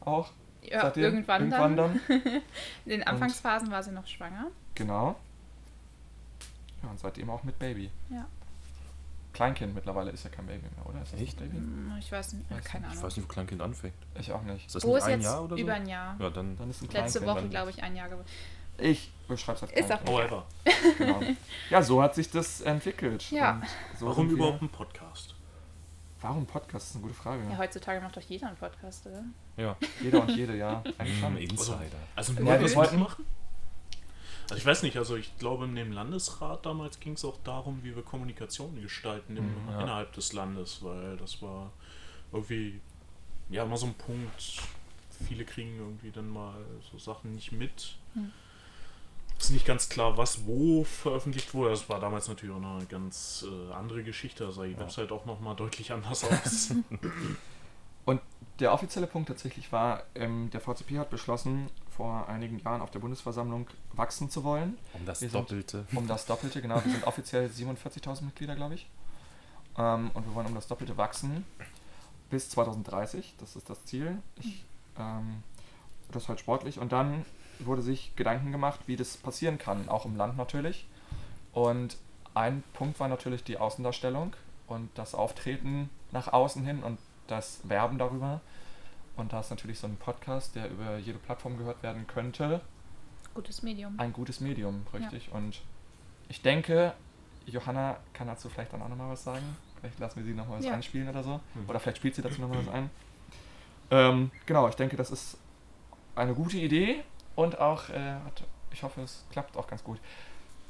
auch. 0.00 0.30
Ja, 0.62 0.82
seitdem. 0.82 1.04
irgendwann, 1.04 1.42
irgendwann 1.50 1.76
dann. 1.76 2.00
dann. 2.08 2.20
In 2.84 2.90
den 2.90 3.02
Anfangsphasen 3.04 3.70
war 3.70 3.82
sie 3.82 3.92
noch 3.92 4.06
schwanger. 4.06 4.46
Genau. 4.74 5.16
Ja, 6.82 6.88
und 6.90 6.98
seitdem 6.98 7.28
auch 7.30 7.42
mit 7.44 7.58
Baby. 7.58 7.90
Ja. 8.10 8.26
Kleinkind 9.32 9.74
mittlerweile 9.74 10.10
ist 10.10 10.24
ja 10.24 10.30
kein 10.30 10.46
Baby 10.46 10.66
mehr, 10.76 10.86
oder? 10.86 11.02
Ist 11.02 11.12
das 11.12 11.20
Echt? 11.20 11.34
das 11.40 11.46
Baby? 11.46 11.56
Hm, 11.58 11.94
Ich 12.00 12.10
weiß 12.10 12.32
nicht, 12.32 12.50
Weiß 12.50 12.64
keine 12.64 12.86
Ich 12.86 12.92
Ahnung. 12.92 13.02
weiß 13.04 13.16
nicht, 13.16 13.28
wo 13.28 13.32
Kleinkind 13.32 13.62
anfängt. 13.62 13.94
Ich 14.18 14.32
auch 14.32 14.42
nicht. 14.42 14.66
Ist 14.66 14.74
das 14.74 14.82
Wo 14.84 14.88
nicht 14.94 14.98
ist 14.98 15.04
ein 15.04 15.20
jetzt 15.20 15.24
Jahr 15.24 15.44
oder 15.44 15.56
so? 15.56 15.62
über 15.62 15.72
ein 15.74 15.86
Jahr? 15.88 16.16
Ja, 16.18 16.30
dann. 16.30 16.56
Dann 16.58 16.70
ist 16.70 16.82
ein 16.82 16.88
Kleinkind. 16.88 17.14
Letzte 17.14 17.26
Woche, 17.28 17.40
dann. 17.42 17.50
glaube 17.50 17.70
ich, 17.70 17.82
ein 17.82 17.94
Jahr 17.96 18.08
geworden. 18.08 18.26
Ich 18.78 19.10
beschreibe 19.28 19.56
es 19.56 19.62
als 19.62 19.72
Ist 19.72 19.92
auch. 19.92 20.04
However, 20.06 20.46
Genau. 20.98 21.20
Ja, 21.68 21.82
so 21.82 22.02
hat 22.02 22.14
sich 22.14 22.30
das 22.30 22.60
entwickelt. 22.62 23.30
Ja. 23.30 23.52
Und 23.92 23.98
So 23.98 24.06
warum 24.06 24.30
überhaupt 24.30 24.62
ein 24.62 24.68
Podcast? 24.70 25.34
Warum 26.20 26.44
Podcast? 26.46 26.74
Das 26.74 26.90
ist 26.90 26.96
eine 26.96 27.02
gute 27.02 27.14
Frage. 27.14 27.42
Ja, 27.50 27.56
heutzutage 27.58 28.00
macht 28.00 28.16
doch 28.16 28.22
jeder 28.22 28.48
einen 28.48 28.56
Podcast, 28.56 29.06
oder? 29.06 29.24
Ja. 29.56 29.76
Jeder 30.02 30.20
und 30.22 30.30
jede, 30.36 30.56
ja. 30.56 30.82
Eigentlich 30.98 31.18
schon. 31.20 31.36
Insider. 31.36 31.84
Also 32.14 32.32
Ja, 32.34 32.40
nur 32.40 32.52
wir 32.52 32.58
das 32.60 32.76
wollten- 32.76 32.98
machen? 33.00 33.24
Also 34.44 34.56
ich 34.56 34.66
weiß 34.66 34.82
nicht, 34.82 34.96
also 34.96 35.14
ich 35.16 35.38
glaube 35.38 35.64
in 35.64 35.76
dem 35.76 35.92
Landesrat 35.92 36.66
damals 36.66 36.98
ging 36.98 37.12
es 37.12 37.24
auch 37.24 37.38
darum, 37.44 37.84
wie 37.84 37.94
wir 37.94 38.02
Kommunikation 38.02 38.80
gestalten 38.82 39.36
im, 39.36 39.44
Mhm, 39.44 39.68
ja. 39.70 39.80
innerhalb 39.82 40.12
des 40.12 40.32
Landes, 40.32 40.82
weil 40.82 41.16
das 41.18 41.40
war 41.40 41.70
irgendwie 42.32 42.80
ja 43.48 43.62
immer 43.62 43.76
so 43.76 43.86
ein 43.86 43.94
Punkt, 43.94 44.60
viele 45.26 45.44
kriegen 45.44 45.78
irgendwie 45.78 46.10
dann 46.10 46.28
mal 46.28 46.54
so 46.90 46.98
Sachen 46.98 47.34
nicht 47.36 47.52
mit. 47.52 47.94
Hm. 48.14 48.32
Ist 49.40 49.50
nicht 49.50 49.64
ganz 49.66 49.88
klar, 49.88 50.16
was 50.18 50.46
wo 50.46 50.84
veröffentlicht 50.84 51.54
wurde. 51.54 51.70
Das 51.70 51.88
war 51.88 51.98
damals 51.98 52.28
natürlich 52.28 52.54
auch 52.54 52.62
eine 52.62 52.84
ganz 52.86 53.44
äh, 53.48 53.72
andere 53.72 54.02
Geschichte. 54.04 54.44
Da 54.44 54.52
sah 54.52 54.64
die 54.64 54.72
Ja. 54.72 54.80
Website 54.80 55.10
auch 55.12 55.24
nochmal 55.24 55.56
deutlich 55.56 55.90
anders 55.92 56.24
aus. 56.30 56.74
Und 58.04 58.20
der 58.58 58.72
offizielle 58.74 59.06
Punkt 59.06 59.28
tatsächlich 59.28 59.72
war, 59.72 60.02
ähm, 60.14 60.50
der 60.50 60.60
VCP 60.60 60.98
hat 60.98 61.08
beschlossen, 61.08 61.70
vor 61.96 62.28
einigen 62.28 62.58
Jahren 62.58 62.82
auf 62.82 62.90
der 62.90 62.98
Bundesversammlung 62.98 63.66
wachsen 63.94 64.28
zu 64.30 64.44
wollen. 64.44 64.76
Um 64.92 65.06
das 65.06 65.22
Wir 65.22 65.30
sind- 65.30 65.40
Doppelte. 65.40 65.86
Um 65.94 66.06
das 66.06 66.26
Doppelte, 66.26 66.60
genau. 66.60 66.84
Wir 66.84 66.92
sind 66.92 67.06
offiziell 67.06 67.48
47.000 67.48 68.22
Mitglieder, 68.26 68.54
glaube 68.56 68.74
ich. 68.74 68.88
Ähm, 69.78 70.10
und 70.12 70.26
wir 70.26 70.34
wollen 70.34 70.46
um 70.48 70.54
das 70.54 70.66
Doppelte 70.68 70.96
wachsen 70.98 71.46
bis 72.28 72.50
2030. 72.50 73.34
Das 73.38 73.56
ist 73.56 73.70
das 73.70 73.84
Ziel. 73.86 74.18
Ich, 74.40 74.64
ähm, 74.98 75.42
das 76.12 76.24
ist 76.24 76.28
halt 76.28 76.40
sportlich. 76.40 76.78
Und 76.78 76.92
dann 76.92 77.24
wurde 77.66 77.82
sich 77.82 78.14
Gedanken 78.16 78.52
gemacht, 78.52 78.80
wie 78.86 78.96
das 78.96 79.16
passieren 79.16 79.58
kann, 79.58 79.88
auch 79.88 80.04
im 80.04 80.16
Land 80.16 80.36
natürlich. 80.36 80.86
Und 81.52 81.96
ein 82.34 82.62
Punkt 82.74 83.00
war 83.00 83.08
natürlich 83.08 83.42
die 83.44 83.58
Außendarstellung 83.58 84.34
und 84.66 84.88
das 84.94 85.14
Auftreten 85.14 85.90
nach 86.12 86.32
außen 86.32 86.64
hin 86.64 86.82
und 86.82 86.98
das 87.26 87.60
Werben 87.68 87.98
darüber. 87.98 88.40
Und 89.16 89.32
da 89.32 89.40
ist 89.40 89.50
natürlich 89.50 89.78
so 89.78 89.86
ein 89.86 89.96
Podcast, 89.96 90.54
der 90.54 90.70
über 90.70 90.96
jede 90.98 91.18
Plattform 91.18 91.58
gehört 91.58 91.82
werden 91.82 92.06
könnte, 92.06 92.60
Gutes 93.34 93.62
Medium. 93.62 93.94
ein 93.98 94.12
gutes 94.12 94.40
Medium, 94.40 94.86
richtig. 94.92 95.30
Und 95.32 95.60
ich 96.28 96.42
denke, 96.42 96.94
Johanna 97.46 97.96
kann 98.12 98.26
dazu 98.28 98.48
vielleicht 98.48 98.72
dann 98.72 98.82
auch 98.82 98.88
nochmal 98.88 99.10
was 99.10 99.24
sagen. 99.24 99.44
Vielleicht 99.80 99.98
lassen 99.98 100.16
wir 100.20 100.24
sie 100.24 100.34
nochmal 100.34 100.58
was 100.58 100.64
Ja. 100.66 100.72
einspielen 100.74 101.08
oder 101.08 101.22
so. 101.22 101.40
Mhm. 101.54 101.68
Oder 101.68 101.80
vielleicht 101.80 101.98
spielt 101.98 102.14
sie 102.14 102.22
dazu 102.22 102.40
nochmal 102.40 102.58
was 102.66 102.72
ein. 102.74 102.90
Ähm, 103.90 104.30
genau, 104.46 104.68
ich 104.68 104.74
denke, 104.76 104.96
das 104.96 105.10
ist 105.10 105.36
eine 106.14 106.34
gute 106.34 106.58
Idee 106.58 107.02
und 107.40 107.58
auch, 107.58 107.88
äh, 107.88 107.98
hat, 108.24 108.42
ich 108.70 108.82
hoffe, 108.82 109.00
es 109.02 109.24
klappt 109.32 109.56
auch 109.56 109.66
ganz 109.66 109.82
gut. 109.82 109.98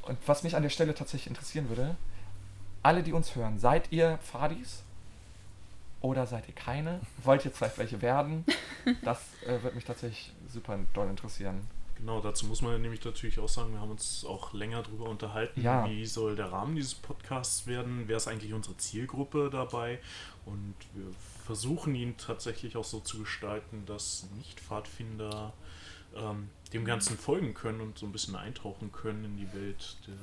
Und 0.02 0.16
was 0.26 0.42
mich 0.42 0.54
an 0.56 0.62
der 0.62 0.70
Stelle 0.70 0.94
tatsächlich 0.94 1.26
interessieren 1.26 1.68
würde, 1.68 1.96
alle, 2.82 3.02
die 3.02 3.12
uns 3.12 3.34
hören, 3.34 3.58
seid 3.58 3.90
ihr 3.92 4.18
Fadis? 4.22 4.82
Oder 6.00 6.26
seid 6.26 6.48
ihr 6.48 6.54
keine? 6.54 7.00
Wollt 7.24 7.44
ihr 7.44 7.50
vielleicht 7.50 7.78
welche 7.78 8.00
werden? 8.02 8.44
Das 9.04 9.20
äh, 9.46 9.62
wird 9.62 9.74
mich 9.74 9.84
tatsächlich 9.84 10.32
super 10.48 10.78
doll 10.94 11.08
interessieren. 11.10 11.60
Genau, 11.98 12.20
dazu 12.22 12.46
muss 12.46 12.62
man 12.62 12.80
nämlich 12.80 13.04
natürlich 13.04 13.38
auch 13.38 13.48
sagen, 13.48 13.72
wir 13.74 13.80
haben 13.80 13.90
uns 13.90 14.24
auch 14.24 14.54
länger 14.54 14.82
darüber 14.82 15.04
unterhalten, 15.10 15.60
Ja. 15.60 15.86
wie 15.86 16.06
soll 16.06 16.34
der 16.34 16.50
Rahmen 16.50 16.74
dieses 16.76 16.94
Podcasts 16.94 17.66
werden, 17.66 18.04
wer 18.06 18.16
ist 18.16 18.26
eigentlich 18.26 18.54
unsere 18.54 18.74
Zielgruppe 18.78 19.50
dabei 19.52 19.98
und 20.46 20.74
wir 20.94 21.04
versuchen 21.44 21.94
ihn 21.94 22.16
tatsächlich 22.16 22.78
auch 22.78 22.84
so 22.84 23.00
zu 23.00 23.18
gestalten, 23.18 23.84
dass 23.84 24.26
Nicht-Pfadfinder 24.38 25.52
ähm, 26.16 26.50
dem 26.72 26.84
Ganzen 26.84 27.16
folgen 27.18 27.54
können 27.54 27.80
und 27.80 27.98
so 27.98 28.06
ein 28.06 28.12
bisschen 28.12 28.36
eintauchen 28.36 28.92
können 28.92 29.24
in 29.24 29.36
die 29.36 29.52
Welt 29.52 29.98
der 30.06 30.14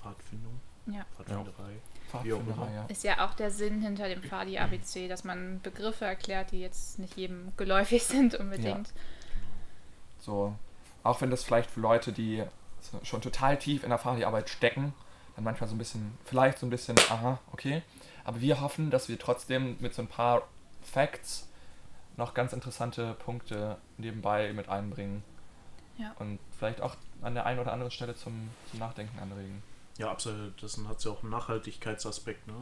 Pfadfindung, 0.00 0.60
Ja. 0.86 1.04
Pfadfinderei. 1.16 1.72
Pfadfinderei, 2.08 2.74
ja. 2.74 2.86
Ist 2.86 3.04
ja 3.04 3.26
auch 3.26 3.34
der 3.34 3.50
Sinn 3.50 3.82
hinter 3.82 4.08
dem 4.08 4.22
Fadi 4.22 4.58
ABC, 4.58 5.08
dass 5.08 5.24
man 5.24 5.60
Begriffe 5.62 6.04
erklärt, 6.04 6.52
die 6.52 6.60
jetzt 6.60 6.98
nicht 6.98 7.16
jedem 7.16 7.52
geläufig 7.56 8.04
sind 8.06 8.34
unbedingt. 8.34 8.92
So, 10.18 10.54
auch 11.02 11.20
wenn 11.20 11.30
das 11.30 11.44
vielleicht 11.44 11.70
für 11.70 11.80
Leute, 11.80 12.12
die 12.12 12.44
schon 13.02 13.20
total 13.20 13.58
tief 13.58 13.82
in 13.82 13.90
der 13.90 13.98
Fahrarbeit 13.98 14.48
stecken, 14.48 14.92
dann 15.34 15.44
manchmal 15.44 15.68
so 15.68 15.74
ein 15.74 15.78
bisschen, 15.78 16.16
vielleicht 16.24 16.58
so 16.58 16.66
ein 16.66 16.70
bisschen, 16.70 16.96
aha, 17.10 17.38
okay. 17.52 17.82
Aber 18.24 18.40
wir 18.40 18.60
hoffen, 18.60 18.90
dass 18.90 19.08
wir 19.08 19.18
trotzdem 19.18 19.76
mit 19.80 19.94
so 19.94 20.02
ein 20.02 20.08
paar 20.08 20.42
Facts 20.82 21.48
noch 22.16 22.34
ganz 22.34 22.52
interessante 22.52 23.14
Punkte 23.14 23.76
nebenbei 23.98 24.52
mit 24.52 24.68
einbringen. 24.68 25.22
Ja. 25.98 26.14
Und 26.18 26.38
vielleicht 26.58 26.80
auch 26.80 26.96
an 27.22 27.34
der 27.34 27.46
einen 27.46 27.60
oder 27.60 27.72
anderen 27.72 27.90
Stelle 27.90 28.14
zum, 28.14 28.50
zum 28.70 28.78
Nachdenken 28.78 29.18
anregen. 29.18 29.62
Ja, 29.98 30.10
absolut. 30.10 30.62
Das 30.62 30.78
hat 30.86 31.02
ja 31.04 31.10
auch 31.10 31.22
einen 31.22 31.30
Nachhaltigkeitsaspekt. 31.30 32.46
Ne? 32.46 32.54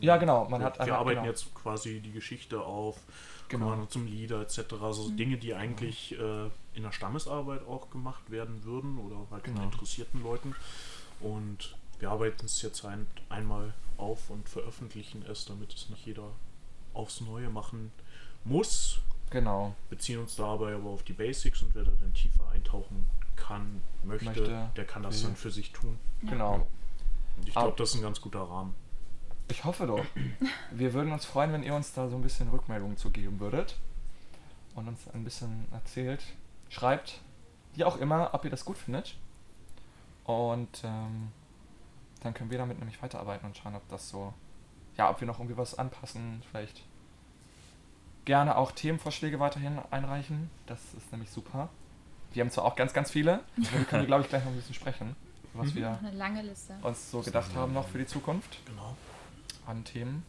Ja, 0.00 0.16
genau. 0.18 0.48
Man 0.48 0.60
wir, 0.60 0.66
hat 0.66 0.86
wir 0.86 0.96
arbeiten 0.96 1.20
genau. 1.20 1.30
jetzt 1.30 1.52
quasi 1.54 2.00
die 2.00 2.12
Geschichte 2.12 2.60
auf, 2.60 3.00
Genau. 3.48 3.86
zum 3.86 4.06
Lieder 4.06 4.40
etc. 4.40 4.74
Also 4.82 5.08
Mhm. 5.08 5.16
Dinge, 5.16 5.36
die 5.36 5.54
eigentlich 5.54 6.18
äh, 6.18 6.46
in 6.74 6.82
der 6.82 6.92
Stammesarbeit 6.92 7.66
auch 7.66 7.90
gemacht 7.90 8.30
werden 8.30 8.64
würden 8.64 8.98
oder 8.98 9.18
halt 9.30 9.44
Genau. 9.44 9.58
von 9.60 9.72
interessierten 9.72 10.22
Leuten. 10.22 10.54
Und 11.20 11.76
wir 11.98 12.10
arbeiten 12.10 12.44
es 12.46 12.60
jetzt 12.62 12.84
ein, 12.84 13.06
einmal 13.28 13.72
auf 13.96 14.30
und 14.30 14.48
veröffentlichen 14.48 15.24
es, 15.28 15.44
damit 15.44 15.74
es 15.74 15.88
nicht 15.90 16.06
jeder 16.06 16.30
aufs 16.92 17.20
Neue 17.20 17.50
machen 17.50 17.92
muss. 18.46 19.00
Genau. 19.30 19.74
Beziehen 19.90 20.20
uns 20.20 20.36
dabei 20.36 20.74
aber 20.74 20.90
auf 20.90 21.02
die 21.02 21.12
Basics 21.12 21.62
und 21.62 21.74
wer 21.74 21.84
da 21.84 21.90
dann 22.00 22.14
tiefer 22.14 22.48
eintauchen 22.50 23.06
kann, 23.34 23.82
möchte, 24.02 24.26
Möchte, 24.26 24.70
der 24.76 24.84
kann 24.84 25.02
das 25.02 25.18
will. 25.20 25.28
dann 25.28 25.36
für 25.36 25.50
sich 25.50 25.72
tun. 25.72 25.98
Genau. 26.22 26.66
Und 27.36 27.48
ich 27.48 27.54
glaube, 27.54 27.76
das 27.76 27.90
ist 27.90 27.96
ein 27.96 28.02
ganz 28.02 28.20
guter 28.20 28.42
Rahmen. 28.42 28.74
Ich 29.48 29.64
hoffe 29.64 29.86
doch. 29.86 30.04
Wir 30.70 30.94
würden 30.94 31.12
uns 31.12 31.24
freuen, 31.24 31.52
wenn 31.52 31.62
ihr 31.62 31.74
uns 31.74 31.92
da 31.92 32.08
so 32.08 32.16
ein 32.16 32.22
bisschen 32.22 32.48
Rückmeldungen 32.48 32.96
zu 32.96 33.10
geben 33.10 33.38
würdet 33.40 33.76
und 34.74 34.88
uns 34.88 35.08
ein 35.08 35.24
bisschen 35.24 35.66
erzählt. 35.72 36.24
Schreibt, 36.68 37.20
wie 37.74 37.84
auch 37.84 37.96
immer, 37.98 38.30
ob 38.32 38.44
ihr 38.44 38.50
das 38.50 38.64
gut 38.64 38.78
findet. 38.78 39.16
Und 40.24 40.82
ähm, 40.82 41.30
dann 42.20 42.34
können 42.34 42.50
wir 42.50 42.58
damit 42.58 42.78
nämlich 42.78 43.00
weiterarbeiten 43.00 43.46
und 43.46 43.56
schauen, 43.56 43.76
ob 43.76 43.86
das 43.88 44.08
so, 44.08 44.34
ja, 44.96 45.10
ob 45.10 45.20
wir 45.20 45.26
noch 45.26 45.38
irgendwie 45.38 45.56
was 45.56 45.78
anpassen, 45.78 46.42
vielleicht 46.50 46.82
gerne 48.26 48.56
auch 48.58 48.72
Themenvorschläge 48.72 49.40
weiterhin 49.40 49.78
einreichen. 49.90 50.50
Das 50.66 50.78
ist 50.94 51.10
nämlich 51.12 51.30
super. 51.30 51.70
Wir 52.32 52.42
haben 52.42 52.50
zwar 52.50 52.64
auch 52.66 52.76
ganz, 52.76 52.92
ganz 52.92 53.10
viele, 53.10 53.40
aber 53.56 53.78
wir 53.78 53.84
können, 53.86 54.06
glaube 54.06 54.22
ich, 54.24 54.28
gleich 54.28 54.44
noch 54.44 54.50
ein 54.50 54.56
bisschen 54.56 54.74
sprechen, 54.74 55.16
was 55.54 55.74
wir 55.74 55.98
Eine 55.98 56.10
lange 56.10 56.42
Liste. 56.42 56.74
uns 56.82 57.10
so 57.10 57.22
gedacht 57.22 57.54
haben 57.54 57.72
noch 57.72 57.88
für 57.88 57.98
die 57.98 58.06
Zukunft 58.06 58.58
Genau. 58.66 58.94
an 59.66 59.84
Themen. 59.84 60.22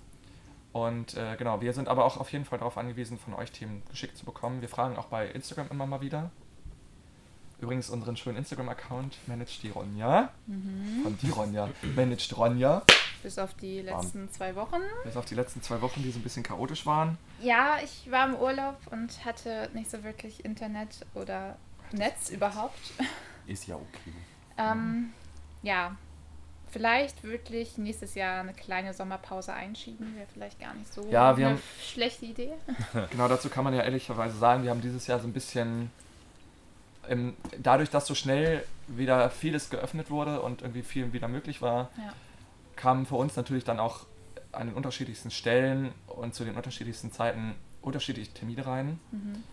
Und 0.71 1.15
äh, 1.15 1.35
genau, 1.37 1.59
wir 1.59 1.73
sind 1.73 1.87
aber 1.89 2.05
auch 2.05 2.17
auf 2.17 2.31
jeden 2.31 2.45
Fall 2.45 2.59
darauf 2.59 2.77
angewiesen, 2.77 3.17
von 3.17 3.33
euch 3.33 3.51
Themen 3.51 3.81
geschickt 3.89 4.15
zu 4.15 4.25
bekommen. 4.25 4.61
Wir 4.61 4.69
fragen 4.69 4.95
auch 4.95 5.07
bei 5.07 5.27
Instagram 5.27 5.67
immer 5.71 5.85
mal 5.87 6.01
wieder. 6.01 6.29
Übrigens 7.59 7.89
unseren 7.89 8.15
schönen 8.15 8.37
Instagram-Account 8.37 9.17
managt 9.27 9.63
die 9.63 9.69
Ronja. 9.69 10.29
Mhm. 10.45 11.01
Von 11.03 11.17
die 11.17 11.29
Ronja. 11.31 11.69
Managt 11.95 12.37
Ronja. 12.37 12.83
Bis 13.24 13.38
auf 13.39 13.53
die 13.55 13.81
letzten 13.81 14.29
zwei 14.31 14.55
Wochen. 14.55 14.81
Bis 15.03 15.17
auf 15.17 15.25
die 15.25 15.36
letzten 15.36 15.62
zwei 15.62 15.81
Wochen, 15.81 16.01
die 16.03 16.12
so 16.12 16.19
ein 16.19 16.24
bisschen 16.24 16.43
chaotisch 16.43 16.86
waren. 16.86 17.17
Ja, 17.41 17.77
ich 17.83 18.09
war 18.12 18.27
im 18.27 18.36
Urlaub 18.36 18.77
und 18.91 19.25
hatte 19.25 19.69
nicht 19.74 19.89
so 19.89 20.03
wirklich 20.03 20.45
Internet 20.45 21.05
oder 21.15 21.57
Netz 21.91 22.29
überhaupt. 22.29 22.79
Ist 23.47 23.67
ja 23.67 23.75
okay. 23.75 24.13
Ähm, 24.57 25.13
ja, 25.63 25.95
vielleicht 26.69 27.24
wirklich 27.24 27.77
nächstes 27.77 28.13
Jahr 28.15 28.41
eine 28.41 28.53
kleine 28.53 28.93
Sommerpause 28.93 29.53
einschieben. 29.53 30.15
Wäre 30.15 30.27
vielleicht 30.33 30.59
gar 30.59 30.74
nicht 30.75 30.93
so 30.93 31.01
Ja, 31.09 31.38
wir 31.38 31.47
eine 31.47 31.55
haben- 31.55 31.63
schlechte 31.83 32.25
Idee. 32.25 32.53
Genau 33.12 33.27
dazu 33.27 33.50
kann 33.50 33.63
man 33.63 33.74
ja 33.74 33.81
ehrlicherweise 33.83 34.38
sagen, 34.38 34.63
wir 34.63 34.69
haben 34.69 34.81
dieses 34.81 35.07
Jahr 35.07 35.19
so 35.19 35.27
ein 35.27 35.33
bisschen, 35.33 35.91
ähm, 37.09 37.36
dadurch, 37.57 37.89
dass 37.89 38.05
so 38.05 38.15
schnell 38.15 38.63
wieder 38.88 39.29
vieles 39.29 39.69
geöffnet 39.69 40.09
wurde 40.09 40.41
und 40.41 40.62
irgendwie 40.62 40.83
viel 40.83 41.13
wieder 41.13 41.27
möglich 41.27 41.62
war, 41.62 41.89
Ja. 41.97 42.13
Kamen 42.77 43.05
für 43.05 43.15
uns 43.15 43.36
natürlich 43.36 43.63
dann 43.65 43.79
auch 43.79 44.05
an 44.53 44.67
den 44.67 44.75
unterschiedlichsten 44.75 45.31
Stellen 45.31 45.91
und 46.07 46.34
zu 46.34 46.46
den 46.46 46.55
unterschiedlichsten 46.55 47.12
Zeiten 47.12 47.55
unterschiedliche 47.81 48.31
Termine 48.34 48.65
rein. 48.65 49.00
Mhm. 49.12 49.43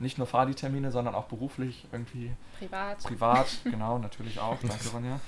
Nicht 0.00 0.18
nur 0.18 0.26
Fahrdi-Termine, 0.26 0.90
sondern 0.90 1.14
auch 1.14 1.26
beruflich, 1.26 1.86
irgendwie 1.92 2.32
Privat. 2.58 2.98
privat, 3.04 3.46
genau, 3.64 3.98
natürlich 3.98 4.40
auch. 4.40 4.58
Danke, 4.60 4.88
Ronja. 4.92 5.20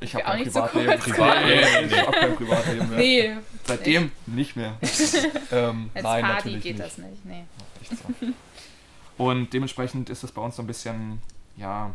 Ich 0.00 0.14
habe 0.14 0.26
auch 0.26 0.30
kein 0.30 0.40
nicht 0.40 0.52
so 0.52 0.60
Privatleben. 0.62 1.00
Privatleben. 1.00 1.86
Ich 1.90 2.00
habe 2.00 2.12
kein 2.12 2.36
Privatleben 2.36 2.88
mehr. 2.90 2.98
Nee, 2.98 3.36
Seitdem 3.64 4.10
nicht 4.26 4.56
mehr. 4.56 4.74
ähm, 5.52 5.90
als 5.94 6.02
nein, 6.04 6.22
Party 6.24 6.34
natürlich 6.34 6.62
geht 6.62 6.78
nicht. 6.78 6.84
das 6.86 6.98
nicht. 6.98 7.24
Nee. 7.24 7.44
So. 7.88 9.24
Und 9.24 9.52
dementsprechend 9.52 10.10
ist 10.10 10.24
es 10.24 10.32
bei 10.32 10.42
uns 10.42 10.56
so 10.56 10.62
ein 10.62 10.66
bisschen, 10.66 11.22
ja, 11.56 11.94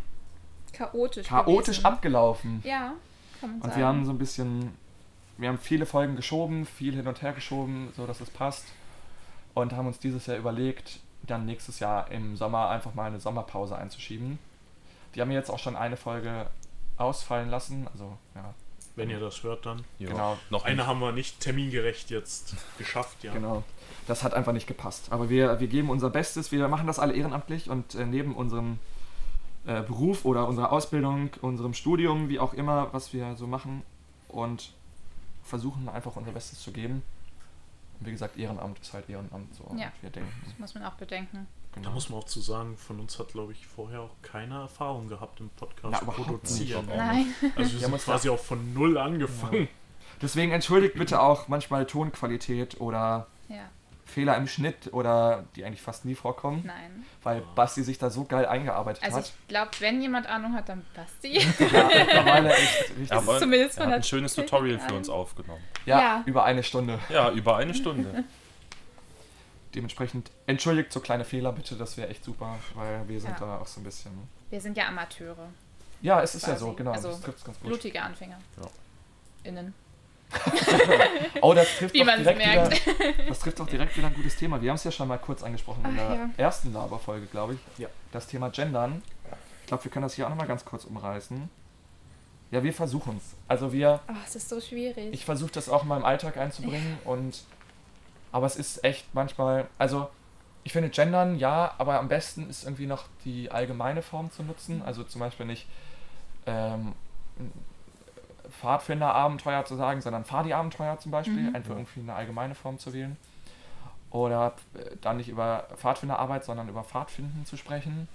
Chaotisch. 0.71 1.27
chaotisch 1.27 1.77
gewesen. 1.77 1.86
abgelaufen. 1.86 2.62
Ja, 2.63 2.93
kann 3.41 3.49
man 3.49 3.56
Und 3.56 3.63
sagen. 3.63 3.75
wir 3.77 3.86
haben 3.86 4.06
so 4.06 4.12
ein 4.12 4.17
bisschen, 4.17 4.71
wir 5.38 5.50
haben 5.50 5.58
viele 5.58 5.86
Folgen 5.86 6.15
geschoben, 6.15 6.65
viel 6.65 6.95
hin 6.95 7.08
und 7.08 7.21
her 7.21 7.34
geschoben, 7.34 7.89
so 7.95 8.06
dass 8.08 8.21
es 8.21 8.30
passt. 8.30 8.65
Und 9.54 9.74
haben 9.74 9.88
uns 9.88 10.00
dieses 10.00 10.26
Jahr 10.26 10.38
überlegt, 10.38 11.00
dann 11.24 11.45
nächstes 11.45 11.80
Jahr 11.80 12.12
im 12.12 12.36
Sommer 12.36 12.69
einfach 12.69 12.93
mal 12.93 13.06
eine 13.06 13.19
Sommerpause 13.19 13.78
einzuschieben. 13.78 14.38
Die 15.13 15.21
haben 15.21 15.32
jetzt 15.32 15.50
auch 15.50 15.60
schon 15.60 15.76
eine 15.76 15.98
Folge 15.98 16.48
ausfallen 16.98 17.50
lassen. 17.50 17.88
Also, 17.91 18.17
ja, 18.36 18.54
Wenn 18.95 19.10
ihr 19.10 19.19
das 19.19 19.43
hört, 19.43 19.65
dann. 19.65 19.84
Ja. 19.98 20.10
Genau. 20.10 20.38
Noch 20.50 20.65
Eine 20.65 20.78
nicht. 20.78 20.88
haben 20.88 21.00
wir 21.00 21.12
nicht 21.12 21.39
termingerecht 21.39 22.10
jetzt 22.10 22.56
geschafft, 22.78 23.24
ja. 23.24 23.34
genau. 23.34 23.63
Das 24.08 24.24
hat 24.24 24.34
einfach 24.34 24.54
nicht 24.54 24.67
gepasst. 24.67 25.08
Aber 25.12 25.30
wir, 25.30 25.60
wir 25.60 25.67
geben 25.67 25.89
unser 25.89 26.10
Bestes. 26.10 26.52
Wir 26.52 26.67
machen 26.67 26.88
das 26.88 27.00
alle 27.00 27.13
ehrenamtlich 27.13 27.69
und 27.69 27.95
äh, 27.95 28.06
neben 28.06 28.36
unserem 28.36 28.80
äh, 29.65 29.82
Beruf 29.82 30.26
oder 30.26 30.48
unserer 30.48 30.71
Ausbildung, 30.71 31.32
unserem 31.41 31.74
Studium, 31.74 32.30
wie 32.30 32.39
auch 32.39 32.54
immer, 32.54 32.93
was 32.93 33.13
wir 33.13 33.36
so 33.36 33.48
machen 33.48 33.84
und 34.28 34.74
versuchen 35.45 35.88
einfach 35.88 36.15
unser 36.15 36.31
Bestes 36.31 36.62
zu 36.62 36.71
geben. 36.71 37.03
Und 37.99 38.08
wie 38.08 38.12
gesagt, 38.12 38.38
Ehrenamt 38.38 38.79
ist 38.79 38.91
halt 38.93 39.10
Ehrenamt. 39.10 39.55
So. 39.55 39.63
Ja. 39.77 39.86
Und 39.86 39.93
wir 40.01 40.10
denken, 40.10 40.29
Das 40.43 40.60
muss 40.60 40.73
man 40.75 40.84
auch 40.84 40.95
bedenken. 40.95 41.47
genau. 41.73 41.88
Da 41.88 41.93
muss 41.93 42.10
man 42.10 42.19
auch 42.19 42.25
zu 42.25 42.41
sagen, 42.41 42.75
von 42.77 42.99
uns 42.99 43.17
hat, 43.19 43.29
glaube 43.29 43.53
ich, 43.53 43.65
vorher 43.65 44.01
auch 44.01 44.15
keine 44.21 44.55
Erfahrung 44.62 45.08
gehabt 45.08 45.39
im 45.39 45.49
Podcast 45.51 46.01
Na, 46.05 46.12
produzieren. 46.12 46.86
nicht. 46.88 46.97
Nein. 46.97 47.27
Also 47.55 47.71
wir 47.73 47.79
Wir 47.79 47.88
haben 47.88 47.91
sind 47.93 48.03
quasi 48.03 48.29
auch 48.29 48.39
von 48.39 48.73
null 48.73 48.97
angefangen. 48.97 49.69
Deswegen 50.21 50.51
entschuldigt 50.51 50.95
bitte 50.95 51.21
auch 51.21 51.47
manchmal 51.47 51.86
Tonqualität 51.86 52.79
oder 52.81 53.27
Ja, 53.47 53.69
Fehler 54.07 54.37
im 54.37 54.47
Schnitt 54.47 54.93
oder 54.93 55.45
die 55.55 55.65
eigentlich 55.65 55.81
fast 55.81 56.05
nie 56.05 56.13
vorkommen, 56.15 56.63
nein. 56.65 57.03
weil 57.23 57.41
Basti 57.55 57.83
sich 57.83 57.97
da 57.97 58.09
so 58.11 58.23
geil 58.25 58.45
eingearbeitet 58.45 59.03
Also 59.03 59.17
hat. 59.17 59.25
ich 59.25 59.47
glaube, 59.47 59.71
wenn 59.79 59.99
jemand 60.01 60.27
Ahnung 60.27 60.53
hat, 60.53 60.69
dann 60.69 60.85
Basti. 60.95 61.39
Ja, 61.39 61.43
mittlerweile 61.87 62.53
echt 62.55 62.89
richtig. 62.97 63.11
Er 63.11 63.25
hat, 63.25 63.39
zumindest 63.39 63.77
er 63.77 63.83
von 63.83 63.83
hat 63.85 63.89
der 63.91 63.95
ein 63.97 64.03
schönes 64.03 64.35
Technik 64.35 64.51
Tutorial 64.51 64.79
für 64.79 64.93
uns 64.95 65.09
aufgenommen. 65.09 65.61
Ja, 65.87 65.99
Ja. 65.99 66.23
über 66.27 66.43
eine 66.45 66.61
Stunde. 66.63 66.99
Ja, 67.09 67.31
über 67.31 67.57
eine 67.57 67.73
Stunde. 67.73 68.23
Dementsprechend 69.73 70.31
entschuldigt 70.47 70.93
so 70.93 70.99
kleine 71.01 71.25
Fehler 71.25 71.51
bitte, 71.51 71.75
das 71.75 71.97
wäre 71.97 72.07
echt 72.09 72.23
super, 72.23 72.57
weil 72.75 73.07
wir 73.09 73.19
sind 73.19 73.31
Ja. 73.31 73.39
da 73.45 73.57
auch 73.59 73.67
so 73.67 73.81
ein 73.81 73.83
bisschen. 73.83 74.11
Wir 74.49 74.61
sind 74.61 74.77
ja 74.77 74.87
Amateure. 74.87 75.49
Ja, 76.01 76.21
es 76.21 76.35
ist 76.35 76.43
ja 76.43 76.49
Quasi. 76.53 76.65
so, 76.65 76.73
genau, 76.73 76.91
Also 76.91 77.09
das 77.09 77.21
ganz 77.23 77.59
gut. 77.59 77.67
Blutige 77.69 78.01
Anfänger. 78.01 78.37
Ja. 78.61 78.69
Innen. 79.43 79.73
Oh, 81.41 81.54
das 81.54 81.67
trifft 81.78 81.93
Wie 81.93 82.00
doch 82.00 82.06
man 82.08 82.15
es 82.15 82.24
direkt 82.24 82.39
wieder, 82.39 82.69
merkt. 83.04 83.30
das 83.30 83.39
trifft 83.39 83.60
doch 83.60 83.67
direkt 83.67 83.95
wieder 83.98 84.08
ein 84.08 84.13
gutes 84.13 84.36
Thema. 84.36 84.62
Wir 84.62 84.69
haben 84.71 84.76
es 84.78 84.84
ja 84.84 84.91
schon 84.91 85.08
mal 85.08 85.17
kurz 85.17 85.43
angesprochen 85.43 85.84
in 85.86 85.91
Ach, 86.00 86.08
der 86.08 86.15
ja. 86.15 86.30
ersten 86.38 86.74
Laberfolge, 86.74 87.28
glaube 87.28 87.54
ich. 87.54 87.60
Ja. 87.78 87.88
Das 88.12 88.26
Thema 88.28 88.50
Gendern. 88.50 89.04
Ich 89.62 89.67
glaube, 89.67 89.84
wir 89.84 89.91
können 89.91 90.04
das 90.04 90.13
hier 90.15 90.26
auch 90.26 90.30
nochmal 90.30 90.48
ganz 90.48 90.65
kurz 90.65 90.86
umreißen. 90.86 91.50
Ja, 92.52 92.63
wir 92.63 92.74
versuchen 92.74 93.17
es. 93.17 93.36
Also 93.48 93.71
wir, 93.74 94.00
Oh, 94.08 94.13
es 94.26 94.36
ist 94.36 94.50
so 94.50 94.62
schwierig. 94.62 95.13
ich 95.13 95.26
versuche 95.26 95.52
das 95.52 95.69
auch 95.69 95.84
in 95.84 95.89
meinem 95.89 96.06
Alltag 96.06 96.38
einzubringen 96.38 96.98
und 97.04 97.43
aber 98.32 98.45
es 98.48 98.56
ist 98.56 98.84
echt 98.84 99.06
manchmal, 99.13 99.67
also 99.78 100.10
ich 100.63 100.74
finde 100.74 100.89
Gendern 100.89 101.38
ja, 101.38 101.74
aber 101.78 102.00
am 102.00 102.08
besten 102.08 102.50
ist 102.50 102.63
irgendwie 102.63 102.88
noch 102.88 103.06
die 103.24 103.52
allgemeine 103.52 104.02
Form 104.02 104.32
zu 104.32 104.43
nutzen. 104.43 104.82
Also 104.84 105.04
zum 105.04 105.19
Beispiel 105.19 105.45
nicht 105.45 105.67
ähm, 106.45 106.93
Pfadfinder-Abenteuer 108.51 109.65
zu 109.65 109.75
sagen, 109.75 110.01
sondern 110.01 110.23
Fadi-Abenteuer 110.25 110.97
zum 110.99 111.12
Beispiel, 111.12 111.49
Mhm. 111.49 111.55
einfach 111.55 111.71
irgendwie 111.75 111.99
eine 112.01 112.13
allgemeine 112.13 112.55
Form 112.55 112.77
zu 112.79 112.93
wählen. 112.93 113.17
Oder 114.12 114.53
äh, 114.75 114.95
dann 115.01 115.17
nicht 115.17 115.29
über 115.29 115.67
Pfadfinderarbeit, 115.75 116.45
sondern 116.45 116.69
über 116.69 116.84
Pfadfinden 116.84 117.45
zu 117.45 117.58
sprechen. 117.58 118.08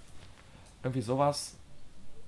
Irgendwie 0.82 1.02
sowas. 1.02 1.56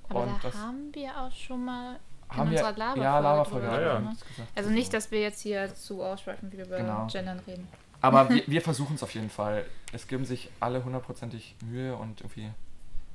Aber 0.09 0.23
und 0.25 0.29
da 0.29 0.39
das 0.49 0.57
haben 0.57 0.91
wir 0.93 1.11
auch 1.19 1.33
schon 1.33 1.65
mal 1.65 1.99
in 2.33 2.37
haben 2.39 2.51
wir. 2.51 2.59
unserer 2.67 3.21
Laberfolge 3.23 3.67
ja, 3.67 3.73
drüber 3.73 3.81
Ja, 3.87 3.93
ja. 3.95 4.01
ne? 4.01 4.09
gesagt. 4.29 4.49
Also 4.55 4.71
nicht, 4.71 4.93
dass 4.93 5.11
wir 5.11 5.21
jetzt 5.21 5.41
hier 5.41 5.75
zu 5.75 6.03
ausschweifen, 6.03 6.53
wie 6.53 6.59
wir 6.59 6.67
über 6.67 6.77
Genau. 6.79 7.07
Gendern 7.11 7.39
reden. 7.47 7.67
Aber 8.03 8.29
wir, 8.31 8.43
wir 8.47 8.61
versuchen 8.63 8.97
es 8.97 9.03
auf 9.03 9.15
jeden 9.15 9.31
Fall. 9.31 9.65
Es 9.93 10.07
geben 10.07 10.25
sich 10.25 10.51
alle 10.61 10.85
hundertprozentig 10.85 11.55
Mühe 11.65 11.95
und 11.97 12.21
irgendwie. 12.21 12.51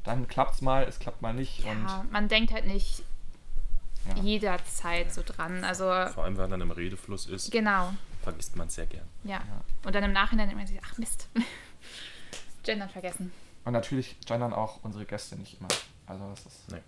Dann 0.04 0.28
klappt 0.28 0.56
es 0.56 0.62
mal, 0.62 0.84
es 0.86 1.00
klappt 1.00 1.22
mal 1.22 1.34
nicht. 1.34 1.66
Und 1.66 1.84
Ja, 1.86 2.06
man 2.12 2.30
denkt 2.30 2.54
halt 2.54 2.66
nicht 2.66 3.04
ja. 4.16 4.24
jederzeit 4.24 5.14
so 5.14 5.22
dran. 5.26 5.64
Also 5.64 5.84
Vor 5.86 6.24
allem, 6.24 6.36
wenn 6.38 6.44
man 6.44 6.52
dann 6.52 6.62
im 6.62 6.72
Redefluss 6.72 7.26
ist, 7.28 7.52
genau, 7.52 7.94
vergisst 8.24 8.56
man 8.56 8.68
es 8.68 8.76
sehr 8.76 8.86
gern. 8.86 9.08
ja. 9.24 9.42
Und 9.86 9.94
dann 9.96 10.04
im 10.04 10.14
Nachhinein 10.14 10.48
denkt 10.48 10.58
man 10.60 10.68
sich, 10.68 10.80
ach 10.84 10.98
Mist. 10.98 11.28
Gendern 12.64 12.90
vergessen. 12.90 13.32
Und 13.66 13.74
natürlich 13.74 14.18
gendern 14.26 14.54
auch 14.54 14.84
unsere 14.84 15.06
Gäste 15.06 15.36
nicht 15.36 15.60
immer. 15.60 15.68
Also 16.06 16.30
das 16.30 16.46
ist. 16.46 16.72
Nee. 16.72 16.82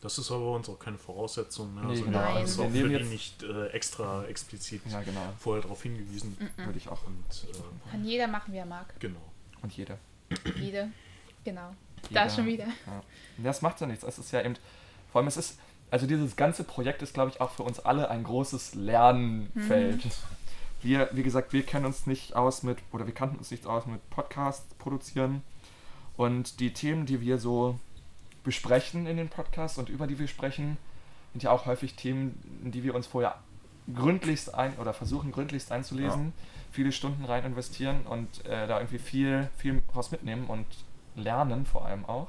Das 0.00 0.18
ist 0.18 0.30
aber 0.32 0.40
bei 0.50 0.56
uns 0.56 0.68
auch 0.68 0.78
keine 0.80 0.98
Voraussetzung. 0.98 1.74
Ne? 1.76 1.82
Nee, 1.82 1.90
Also 1.90 2.04
genau. 2.04 2.18
wir 2.18 2.24
haben 2.26 2.34
Wir 2.34 2.42
auch 2.42 2.46
für 2.56 2.62
nehmen 2.68 2.88
die 2.88 2.94
jetzt- 2.96 3.08
nicht 3.10 3.42
äh, 3.44 3.66
extra 3.68 4.24
explizit 4.24 4.82
Ja, 4.90 5.00
genau. 5.02 5.20
vorher 5.38 5.62
darauf 5.62 5.80
hingewiesen. 5.82 6.36
Würde 6.56 6.76
ich 6.78 6.88
auch. 6.88 7.06
Und 7.06 7.24
äh, 7.48 7.90
Kann 7.90 8.04
jeder 8.04 8.26
machen, 8.26 8.52
wie 8.52 8.58
er 8.58 8.66
mag. 8.66 8.98
genau. 8.98 9.20
Und 9.62 9.72
jeder. 9.76 9.96
Jede. 10.56 10.90
Genau. 11.44 11.72
Jeder. 12.08 12.24
Da 12.24 12.30
schon 12.30 12.46
wieder. 12.46 12.64
Ja. 12.66 13.02
Das 13.38 13.62
macht 13.62 13.80
ja 13.80 13.86
nichts. 13.86 14.02
Es 14.02 14.18
ist 14.18 14.32
ja 14.32 14.42
eben, 14.42 14.56
vor 15.12 15.20
allem 15.20 15.28
es 15.28 15.36
ist, 15.36 15.58
also 15.92 16.06
dieses 16.06 16.36
ganze 16.36 16.64
Projekt 16.64 17.02
ist, 17.02 17.12
glaube 17.12 17.30
ich, 17.30 17.42
auch 17.42 17.50
für 17.50 17.64
uns 17.64 17.78
alle 17.78 18.08
ein 18.10 18.24
großes 18.24 18.74
Lernfeld. 18.74 20.02
Wir, 20.80 21.10
wie 21.12 21.22
gesagt, 21.22 21.52
wir 21.52 21.64
kennen 21.64 21.84
uns 21.84 22.06
nicht 22.06 22.34
aus 22.34 22.62
mit, 22.62 22.78
oder 22.92 23.06
wir 23.06 23.12
kannten 23.12 23.36
uns 23.36 23.50
nicht 23.50 23.66
aus 23.66 23.84
mit 23.84 24.08
Podcasts 24.08 24.74
produzieren. 24.76 25.42
Und 26.16 26.60
die 26.60 26.72
Themen, 26.72 27.04
die 27.04 27.20
wir 27.20 27.36
so 27.36 27.78
besprechen 28.42 29.06
in 29.06 29.18
den 29.18 29.28
Podcasts 29.28 29.76
und 29.76 29.90
über 29.90 30.06
die 30.06 30.18
wir 30.18 30.28
sprechen, 30.28 30.78
sind 31.32 31.42
ja 31.42 31.50
auch 31.50 31.66
häufig 31.66 31.94
Themen, 31.94 32.42
in 32.64 32.72
die 32.72 32.84
wir 32.84 32.94
uns 32.94 33.06
vorher 33.06 33.34
gründlichst 33.94 34.54
ein 34.54 34.74
oder 34.78 34.94
versuchen 34.94 35.30
gründlichst 35.30 35.72
einzulesen, 35.72 36.32
viele 36.70 36.92
Stunden 36.92 37.26
rein 37.26 37.44
investieren 37.44 38.06
und 38.06 38.46
äh, 38.46 38.66
da 38.66 38.78
irgendwie 38.78 38.98
viel, 38.98 39.50
viel 39.58 39.82
raus 39.94 40.10
mitnehmen 40.10 40.46
und 40.46 40.64
lernen 41.16 41.66
vor 41.66 41.84
allem 41.84 42.06
auch. 42.06 42.28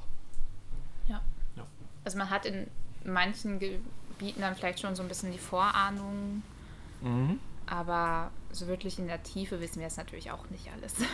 Also 2.04 2.18
man 2.18 2.28
hat 2.28 2.44
in 2.44 2.66
manchen 3.04 3.58
Gebieten 3.58 4.40
dann 4.40 4.54
vielleicht 4.56 4.80
schon 4.80 4.94
so 4.96 5.02
ein 5.02 5.08
bisschen 5.08 5.32
die 5.32 5.38
Vorahnung, 5.38 6.42
Mhm. 7.02 7.38
aber 7.66 8.30
so 8.50 8.66
wirklich 8.66 8.98
in 8.98 9.06
der 9.08 9.22
Tiefe 9.22 9.60
wissen 9.60 9.80
wir 9.80 9.86
es 9.88 9.96
natürlich 9.96 10.30
auch 10.30 10.48
nicht 10.50 10.70
alles. 10.72 10.94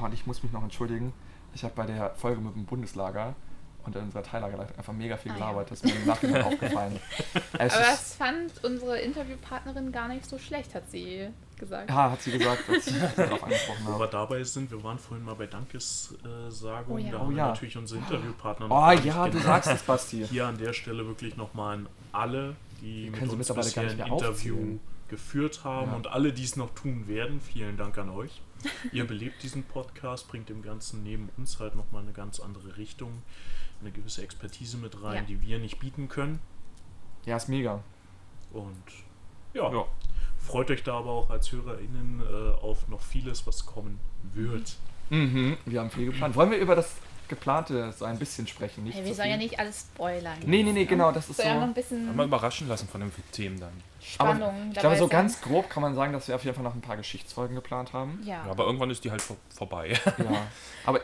Oh, 0.00 0.04
und 0.04 0.14
ich 0.14 0.26
muss 0.26 0.44
mich 0.44 0.52
noch 0.52 0.62
entschuldigen. 0.62 1.12
Ich 1.54 1.64
habe 1.64 1.74
bei 1.74 1.84
der 1.84 2.14
Folge 2.14 2.40
mit 2.40 2.54
dem 2.54 2.66
Bundeslager 2.66 3.34
und 3.84 3.96
in 3.96 4.02
unserer 4.02 4.22
Teillagerleitung 4.22 4.76
einfach 4.78 4.92
mega 4.92 5.16
viel 5.16 5.32
Ah, 5.32 5.34
ja. 5.34 5.40
gelabert. 5.46 5.70
Das 5.72 5.80
ist 5.80 5.86
mir 5.92 5.96
im 5.98 6.06
Nachhinein 6.06 6.42
aufgefallen. 6.44 7.00
Es 7.58 7.74
aber 7.74 7.82
das 7.84 8.14
fand 8.14 8.62
unsere 8.62 8.98
Interviewpartnerin 9.00 9.90
gar 9.90 10.06
nicht 10.06 10.24
so 10.26 10.38
schlecht, 10.38 10.72
hat 10.76 10.88
sie 10.88 11.30
gesagt. 11.58 11.90
ja, 11.90 12.10
hat 12.10 12.22
sie 12.22 12.32
gesagt, 12.32 12.68
als 12.68 12.86
ich 12.86 12.94
darauf 13.16 13.42
angesprochen 13.42 13.78
Wo 13.84 13.88
wir 13.90 13.94
habe. 13.94 14.08
dabei 14.10 14.42
sind, 14.44 14.70
wir 14.70 14.82
waren 14.82 14.98
vorhin 14.98 15.24
mal 15.24 15.34
bei 15.34 15.46
Dankessagung. 15.46 16.94
Oh 16.94 16.98
ja. 16.98 17.10
Da 17.10 17.16
Oh 17.16 17.20
haben 17.20 17.30
wir 17.30 17.36
ja. 17.38 17.48
natürlich 17.48 17.76
unsere 17.76 18.00
Interviewpartner 18.00 18.66
Oh 18.66 18.68
gar 18.70 18.94
nicht 18.94 19.04
ja, 19.04 19.24
du 19.24 19.30
genannt. 19.38 19.44
sagst 19.64 19.70
es, 19.70 19.82
Basti. 19.82 20.26
Hier 20.26 20.46
an 20.46 20.58
der 20.58 20.72
Stelle 20.72 21.06
wirklich 21.06 21.36
nochmal 21.36 21.78
an 21.78 21.88
alle, 22.12 22.56
die 22.80 23.12
Wir 23.12 23.20
mit 23.20 23.30
uns 23.32 23.52
bisher 23.52 23.82
ein 23.84 23.98
Interview 23.98 24.14
aufzählen. 24.54 24.80
geführt 25.08 25.64
haben 25.64 25.90
Ja. 25.90 25.96
und 25.96 26.06
alle, 26.08 26.32
die 26.32 26.44
es 26.44 26.56
noch 26.56 26.74
tun 26.74 27.06
werden. 27.08 27.40
Vielen 27.40 27.76
Dank 27.76 27.98
an 27.98 28.10
euch. 28.10 28.40
Ihr 28.92 29.06
belebt 29.06 29.42
diesen 29.42 29.62
Podcast, 29.62 30.26
bringt 30.28 30.48
dem 30.48 30.62
Ganzen 30.62 31.02
neben 31.04 31.28
uns 31.36 31.60
halt 31.60 31.76
nochmal 31.76 32.02
eine 32.02 32.12
ganz 32.12 32.40
andere 32.40 32.76
Richtung, 32.76 33.22
eine 33.80 33.92
gewisse 33.92 34.22
Expertise 34.22 34.76
mit 34.78 35.00
rein, 35.02 35.14
Ja. 35.16 35.22
die 35.22 35.40
wir 35.40 35.58
nicht 35.60 35.78
bieten 35.78 36.08
können. 36.08 36.40
Ja, 37.24 37.36
ist 37.36 37.48
mega. 37.48 37.82
Und 38.52 38.74
ja, 39.54 39.70
Ja. 39.72 39.84
Freut 40.48 40.70
euch 40.70 40.82
da 40.82 40.98
aber 40.98 41.10
auch 41.10 41.30
als 41.30 41.52
HörerInnen 41.52 42.22
äh, 42.22 42.64
auf 42.64 42.88
noch 42.88 43.00
vieles, 43.02 43.46
was 43.46 43.66
kommen 43.66 44.00
wird. 44.34 44.76
Mhm, 45.10 45.56
wir 45.66 45.80
haben 45.80 45.90
viel 45.90 46.06
geplant. 46.06 46.34
Wollen 46.36 46.50
wir 46.50 46.58
über 46.58 46.74
das 46.74 46.96
Geplante 47.28 47.92
so 47.92 48.04
ein 48.06 48.18
bisschen 48.18 48.46
sprechen? 48.46 48.84
Nicht 48.84 48.96
Hey, 48.96 49.04
wir 49.04 49.14
sollen 49.14 49.26
viel? 49.28 49.32
ja 49.32 49.36
nicht 49.36 49.60
alles 49.60 49.86
spoilern. 49.94 50.38
Nee, 50.46 50.62
nee, 50.62 50.72
nee, 50.72 50.86
genau, 50.86 51.12
das 51.12 51.28
ist 51.28 51.38
noch 51.38 51.44
so. 51.44 51.50
ein 51.60 51.74
bisschen 51.74 52.16
Mal 52.16 52.26
überraschen 52.26 52.66
lassen 52.68 52.88
von 52.88 53.02
den 53.02 53.12
Themen 53.32 53.60
dann. 53.60 53.72
Aber 54.18 54.34
Spannung 54.34 54.70
ich 54.72 54.78
glaube, 54.78 54.96
so 54.96 55.04
sein. 55.06 55.10
ganz 55.10 55.40
grob 55.40 55.68
kann 55.68 55.82
man 55.82 55.94
sagen, 55.94 56.12
dass 56.12 56.28
wir 56.28 56.34
auf 56.34 56.44
jeden 56.44 56.54
Fall 56.54 56.64
noch 56.64 56.74
ein 56.74 56.80
paar 56.80 56.96
Geschichtsfolgen 56.96 57.54
geplant 57.54 57.92
haben. 57.92 58.20
Ja. 58.24 58.44
Ja, 58.46 58.50
aber 58.50 58.64
irgendwann 58.64 58.90
ist 58.90 59.04
die 59.04 59.10
halt 59.10 59.20
vor 59.20 59.36
vorbei. 59.50 59.92
Ja. 60.18 60.46
Aber 60.86 61.00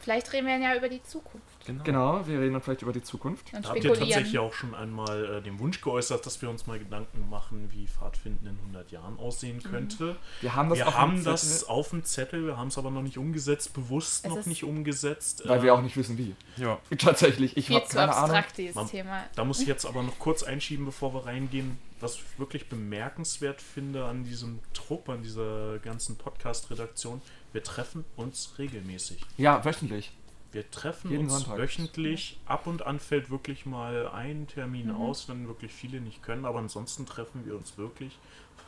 Vielleicht 0.00 0.32
reden 0.32 0.46
wir 0.46 0.56
ja 0.58 0.74
über 0.74 0.88
die 0.88 1.02
Zukunft 1.02 1.57
genau, 1.84 2.26
wir 2.26 2.40
reden 2.40 2.52
dann 2.54 2.62
vielleicht 2.62 2.82
über 2.82 2.92
die 2.92 3.02
Zukunft. 3.02 3.52
Da 3.52 3.68
habt 3.68 3.84
ihr 3.84 3.94
tatsächlich 3.94 4.38
auch 4.38 4.52
schon 4.52 4.74
einmal 4.74 5.24
äh, 5.36 5.42
den 5.42 5.58
Wunsch 5.58 5.80
geäußert, 5.80 6.24
dass 6.26 6.40
wir 6.42 6.50
uns 6.50 6.66
mal 6.66 6.78
Gedanken 6.78 7.28
machen, 7.30 7.70
wie 7.72 7.86
Pfadfinden 7.86 8.46
in 8.48 8.58
100 8.58 8.90
Jahren 8.90 9.18
aussehen 9.18 9.56
Mhm. 9.58 9.62
könnte. 9.70 10.16
Wir 10.40 10.54
haben 10.54 10.68
das 10.70 10.78
wir 10.78 10.88
auf 10.88 10.94
dem 10.94 10.98
haben 11.00 11.16
Zettel, 11.18 11.32
das 11.32 11.64
auf 11.64 11.90
dem 11.90 12.04
Zettel, 12.04 12.46
wir 12.46 12.56
haben 12.56 12.68
es 12.68 12.78
aber 12.78 12.90
noch 12.90 13.02
nicht 13.02 13.18
umgesetzt, 13.18 13.72
bewusst 13.74 14.24
Es 14.24 14.30
noch 14.34 14.46
nicht 14.46 14.64
umgesetzt. 14.64 15.42
weil 15.46 15.60
Äh, 15.60 15.62
wir 15.62 15.74
auch 15.74 15.82
nicht 15.82 15.96
wissen, 15.96 16.16
wie. 16.18 16.34
Ja. 16.56 16.78
Tatsächlich, 16.98 17.56
ich 17.56 17.70
habe 17.70 17.86
keine 17.88 18.14
Ahnung. 18.14 18.42
Man- 18.74 18.88
Thema. 18.88 19.24
Da 19.34 19.44
muss 19.44 19.60
ich 19.60 19.66
jetzt 19.68 19.84
aber 19.86 20.02
noch 20.02 20.18
kurz 20.18 20.42
einschieben, 20.42 20.84
bevor 20.86 21.12
wir 21.14 21.26
reingehen, 21.26 21.78
was 22.00 22.14
ich 22.16 22.22
wirklich 22.38 22.68
bemerkenswert 22.68 23.60
finde 23.60 24.04
an 24.04 24.22
diesem 24.24 24.60
Trupp, 24.72 25.08
an 25.08 25.22
dieser 25.22 25.78
ganzen 25.80 26.16
Podcast-Redaktion. 26.16 27.20
Wir 27.52 27.62
treffen 27.62 28.04
uns 28.16 28.54
regelmäßig. 28.58 29.20
Ja, 29.36 29.64
wöchentlich. 29.64 30.12
Wir 30.50 30.70
treffen 30.70 31.10
Jeden 31.10 31.24
uns 31.24 31.32
Sonntag. 31.34 31.58
wöchentlich. 31.58 32.40
Ab 32.46 32.66
und 32.66 32.86
an 32.86 32.98
fällt 33.00 33.30
wirklich 33.30 33.66
mal 33.66 34.08
ein 34.08 34.46
Termin 34.46 34.86
Mhm. 34.88 34.96
aus, 34.96 35.28
wenn 35.28 35.46
wirklich 35.46 35.72
viele 35.72 36.00
nicht 36.00 36.22
können. 36.22 36.44
Aber 36.46 36.58
ansonsten 36.58 37.04
treffen 37.04 37.44
wir 37.44 37.54
uns 37.54 37.76
wirklich 37.76 38.18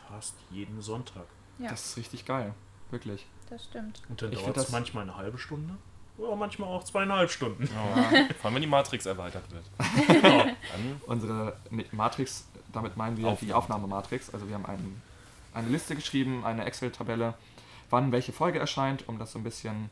fast 0.08 0.34
jeden 0.50 0.82
Sonntag. 0.82 1.24
Ja, 1.58 1.70
Das 1.70 1.86
ist 1.86 1.96
richtig 1.96 2.24
geil. 2.26 2.54
Wirklich. 2.90 3.24
das 3.48 3.64
stimmt. 3.64 4.02
Und 4.08 4.20
dann 4.20 4.30
dauert 4.32 4.56
es 4.56 4.64
das- 4.64 4.72
manchmal 4.72 5.04
eine 5.04 5.16
halbe 5.16 5.38
Stunde. 5.38 5.74
Oder 6.18 6.36
manchmal 6.36 6.68
auch 6.68 6.84
zweieinhalb 6.84 7.30
Stunden. 7.30 7.62
Ja. 7.72 8.26
Vor 8.40 8.46
allem, 8.46 8.54
wenn 8.56 8.62
die 8.62 8.68
Matrix 8.68 9.06
erweitert 9.06 9.44
wird. 9.50 9.64
Ja, 10.22 10.44
dann 10.72 11.00
Unsere 11.06 11.56
nee, 11.70 11.86
Matrix, 11.92 12.46
damit 12.72 12.96
meinen 12.98 13.16
wir 13.16 13.24
die 13.24 13.30
Aufnahme. 13.54 13.54
Aufnahmematrix. 13.56 14.28
Also 14.34 14.46
wir 14.48 14.54
haben 14.54 14.66
einen, 14.66 15.00
eine 15.54 15.68
Liste 15.68 15.94
geschrieben, 15.96 16.44
eine 16.44 16.64
Excel-Tabelle, 16.66 17.34
wann 17.88 18.12
welche 18.12 18.32
Folge 18.32 18.58
erscheint, 18.58 19.08
um 19.08 19.18
das 19.18 19.32
so 19.32 19.38
ein 19.38 19.44
bisschen 19.44 19.88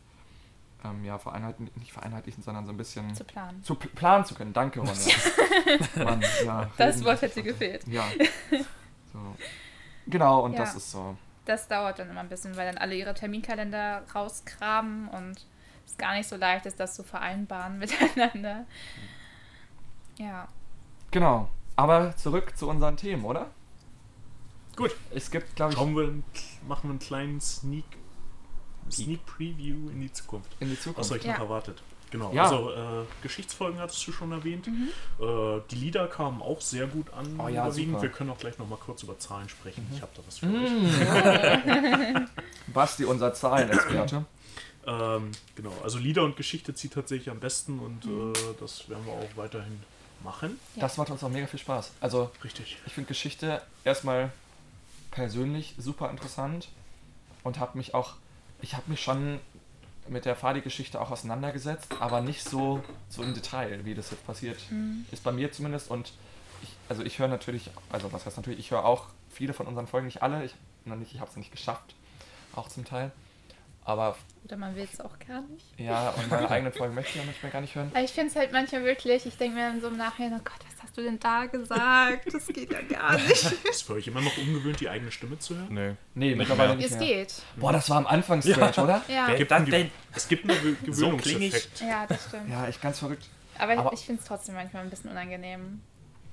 ähm, 0.84 1.04
ja, 1.04 1.18
vereinheitlichen, 1.18 1.72
nicht 1.78 1.92
vereinheitlichen, 1.92 2.42
sondern 2.42 2.64
so 2.66 2.72
ein 2.72 2.76
bisschen 2.76 3.14
Zu 3.14 3.24
planen. 3.24 3.62
zu 3.64 3.74
pl 3.74 3.88
planen 3.90 4.24
zu 4.24 4.34
können. 4.34 4.52
Danke, 4.52 4.80
Ronja. 4.80 4.94
Mann, 6.04 6.22
ja, 6.44 6.70
Das 6.76 6.96
reden- 6.96 7.04
Wort 7.06 7.22
hätte 7.22 7.42
gefehlt. 7.42 7.86
Ja. 7.88 8.04
So. 9.12 9.18
Genau, 10.06 10.40
und 10.44 10.52
Ja. 10.52 10.60
das 10.60 10.74
ist 10.74 10.90
so. 10.90 11.16
Das 11.44 11.66
dauert 11.66 11.98
dann 11.98 12.10
immer 12.10 12.20
ein 12.20 12.28
bisschen, 12.28 12.56
weil 12.56 12.66
dann 12.66 12.78
alle 12.78 12.94
ihre 12.94 13.14
Terminkalender 13.14 14.02
rausgraben 14.14 15.08
und 15.08 15.36
es 15.86 15.96
gar 15.96 16.14
nicht 16.14 16.28
so 16.28 16.36
leicht 16.36 16.66
ist, 16.66 16.78
das 16.78 16.94
zu 16.94 17.02
vereinbaren 17.02 17.78
miteinander. 17.80 18.66
Ja. 20.18 20.48
Genau. 21.10 21.48
Aber 21.76 22.16
zurück 22.16 22.56
zu 22.56 22.68
unseren 22.68 22.96
Themen, 22.96 23.24
oder? 23.24 23.50
Gut, 24.76 24.94
Es 25.10 25.30
gibt, 25.30 25.56
glaube 25.56 25.72
ich, 25.72 25.78
schauen 25.78 25.96
wir, 25.96 26.22
machen 26.68 26.84
wir 26.84 26.90
einen 26.90 26.98
kleinen 26.98 27.40
Sneak, 27.40 27.84
Sneak 28.92 29.24
Preview 29.26 29.88
in 29.90 30.00
die 30.00 30.12
Zukunft. 30.12 30.50
in 30.60 30.68
die 30.68 30.76
Was 30.76 30.82
Zukunft. 30.84 31.12
euch 31.12 31.24
Ja. 31.24 31.32
noch 31.34 31.40
erwartet. 31.40 31.82
Genau, 32.10 32.32
Ja. 32.32 32.44
also 32.44 32.70
äh, 32.70 33.04
Geschichtsfolgen 33.22 33.78
hattest 33.80 34.06
du 34.06 34.12
schon 34.12 34.32
erwähnt. 34.32 34.66
Mhm. 34.66 34.88
Äh, 35.20 35.60
die 35.70 35.74
Lieder 35.76 36.06
kamen 36.06 36.40
auch 36.40 36.60
sehr 36.62 36.86
gut 36.86 37.12
an. 37.12 37.38
Oh 37.38 37.48
ja, 37.48 37.66
überwiegend. 37.66 37.90
super. 37.96 38.02
Wir 38.02 38.08
können 38.10 38.30
auch 38.30 38.38
gleich 38.38 38.56
noch 38.58 38.66
mal 38.68 38.76
kurz 38.78 39.02
über 39.02 39.18
Zahlen 39.18 39.48
sprechen. 39.50 39.86
Ich 39.94 40.00
habe 40.00 40.10
da 40.16 40.22
was 40.26 40.38
für 40.38 40.46
Mm. 40.46 40.64
euch. 40.64 42.28
Basti, 42.72 43.04
unser 43.04 43.34
Zahlenexperte. 43.34 44.24
Ähm, 44.86 45.32
genau, 45.54 45.72
also 45.82 45.98
Lieder 45.98 46.22
und 46.24 46.36
Geschichte 46.36 46.72
zieht 46.74 46.94
tatsächlich 46.94 47.28
am 47.30 47.40
besten 47.40 47.78
und 47.78 48.06
Mhm. 48.06 48.32
äh, 48.32 48.54
das 48.58 48.88
werden 48.88 49.04
wir 49.04 49.12
auch 49.12 49.36
weiterhin 49.36 49.80
machen. 50.24 50.58
Ja. 50.76 50.80
Das 50.82 50.96
macht 50.96 51.10
uns 51.10 51.22
auch 51.22 51.28
mega 51.28 51.46
viel 51.46 51.60
Spaß. 51.60 51.92
Also, 52.00 52.30
Richtig. 52.42 52.78
ich 52.86 52.92
finde 52.94 53.08
Geschichte 53.08 53.60
erstmal 53.84 54.32
persönlich 55.10 55.74
super 55.78 56.10
interessant 56.10 56.68
und 57.44 57.58
habe 57.60 57.76
mich 57.76 57.92
auch, 57.94 58.14
ich 58.60 58.74
habe 58.74 58.84
mich 58.90 59.00
schon 59.02 59.40
mit 60.08 60.24
der 60.24 60.36
Fadi-Geschichte 60.36 61.00
auch 61.00 61.10
auseinandergesetzt, 61.10 61.92
aber 62.00 62.20
nicht 62.20 62.42
so, 62.42 62.82
so 63.08 63.22
im 63.22 63.34
Detail, 63.34 63.84
wie 63.84 63.94
das 63.94 64.10
jetzt 64.10 64.26
passiert 64.26 64.58
Mhm. 64.70 65.04
ist 65.10 65.22
bei 65.22 65.32
mir 65.32 65.52
zumindest. 65.52 65.90
Und 65.90 66.12
ich, 66.62 66.70
also 66.88 67.02
ich 67.02 67.18
höre 67.18 67.28
natürlich, 67.28 67.70
also 67.90 68.12
was 68.12 68.24
heißt 68.26 68.36
natürlich, 68.36 68.58
ich 68.58 68.70
höre 68.70 68.84
auch 68.84 69.06
viele 69.30 69.52
von 69.52 69.66
unseren 69.66 69.86
Folgen, 69.86 70.06
nicht 70.06 70.22
alle, 70.22 70.44
ich 70.44 70.54
noch 70.86 70.96
nicht, 70.96 71.14
ich 71.14 71.20
habe 71.20 71.30
es 71.30 71.36
nicht 71.36 71.50
geschafft, 71.52 71.94
auch 72.54 72.68
zum 72.68 72.84
Teil. 72.84 73.12
Aber 73.88 74.16
Oder 74.44 74.58
man 74.58 74.76
will 74.76 74.86
es 74.92 75.00
auch 75.00 75.18
gar 75.26 75.40
nicht. 75.40 75.64
ja, 75.78 76.10
und 76.10 76.30
meine 76.30 76.50
eigenen 76.50 76.74
Folgen 76.74 76.94
möchte 76.94 77.12
ich 77.12 77.16
ja 77.16 77.22
manchmal 77.24 77.50
gar 77.52 77.62
nicht 77.62 77.74
hören. 77.74 77.90
Aber 77.94 78.04
ich 78.04 78.10
finde 78.10 78.28
es 78.28 78.36
halt 78.36 78.52
manchmal 78.52 78.84
wirklich, 78.84 79.24
ich 79.24 79.36
denke 79.38 79.56
mir 79.56 79.66
dann 79.70 79.80
so 79.80 79.88
im 79.88 79.96
Nachhinein, 79.96 80.34
oh 80.34 80.42
Gott, 80.44 80.58
was 80.70 80.82
hast 80.82 80.98
du 80.98 81.02
denn 81.02 81.18
da 81.18 81.46
gesagt? 81.46 82.34
Das 82.34 82.46
geht 82.48 82.70
ja 82.70 82.82
gar 82.82 83.14
nicht. 83.28 83.50
Ist 83.64 83.84
für 83.84 83.94
euch 83.94 84.06
immer 84.06 84.20
noch 84.20 84.36
ungewöhnt, 84.36 84.78
die 84.80 84.90
eigene 84.90 85.10
Stimme 85.10 85.38
zu 85.38 85.56
hören? 85.56 85.68
Nee. 85.70 85.94
Nee, 86.14 86.34
mittlerweile 86.34 86.76
nicht 86.76 86.90
Es 86.90 86.98
mehr. 86.98 87.06
geht. 87.24 87.34
Boah, 87.56 87.72
das 87.72 87.88
war 87.88 87.96
am 87.96 88.06
Anfang 88.06 88.42
strange, 88.42 88.72
oder? 88.76 89.02
Ja, 89.08 89.28
Wer- 89.28 89.36
Gibt 89.36 89.50
Ge- 89.50 89.64
denn? 89.70 89.90
Es 90.14 90.28
gibt 90.28 90.50
einen 90.50 90.60
Ge- 90.62 90.76
So. 90.92 91.06
Gewöhnungseffekt. 91.16 91.80
ja, 91.80 92.06
das 92.06 92.26
stimmt. 92.28 92.50
Ja, 92.50 92.66
echt 92.68 92.82
ganz 92.82 92.98
verrückt. 92.98 93.24
Aber, 93.58 93.72
Aber- 93.78 93.92
ich 93.94 94.00
finde 94.00 94.20
es 94.20 94.28
trotzdem 94.28 94.54
manchmal 94.54 94.82
ein 94.84 94.90
bisschen 94.90 95.10
unangenehm. 95.10 95.80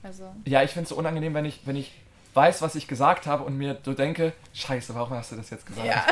Also, 0.04 0.36
Ja, 0.46 0.62
ich 0.62 0.72
finde 0.72 0.84
es 0.84 0.90
so 0.90 0.98
unangenehm, 0.98 1.34
wenn 1.34 1.46
ich, 1.46 1.62
wenn 1.66 1.78
ich 1.78 1.94
weiß, 2.36 2.62
was 2.62 2.76
ich 2.76 2.88
gesagt 2.88 3.26
habe 3.28 3.44
und 3.44 3.58
mir 3.58 3.80
so 3.84 3.94
denke, 3.94 4.34
scheiße, 4.54 4.94
warum 4.96 5.16
hast 5.18 5.32
du 5.32 5.36
das 5.38 5.50
jetzt 5.50 5.66
gesagt? 5.66 5.88
ja. 5.88 6.06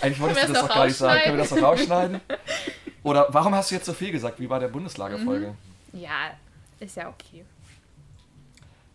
Eigentlich 0.00 0.20
wolltest 0.20 0.48
du 0.48 0.52
das 0.52 0.62
doch 0.62 0.74
gar 0.74 0.86
nicht 0.86 0.96
sagen. 0.96 1.20
Können 1.22 1.36
wir 1.36 1.42
das 1.44 1.50
doch 1.50 1.62
rausschneiden? 1.62 2.20
Oder 3.02 3.26
warum 3.30 3.54
hast 3.54 3.70
du 3.70 3.74
jetzt 3.76 3.86
so 3.86 3.92
viel 3.94 4.12
gesagt, 4.12 4.38
wie 4.40 4.46
bei 4.46 4.58
der 4.58 4.68
Bundeslagerfolge? 4.68 5.54
Ja, 5.92 6.30
ist 6.80 6.96
ja 6.96 7.08
okay. 7.08 7.44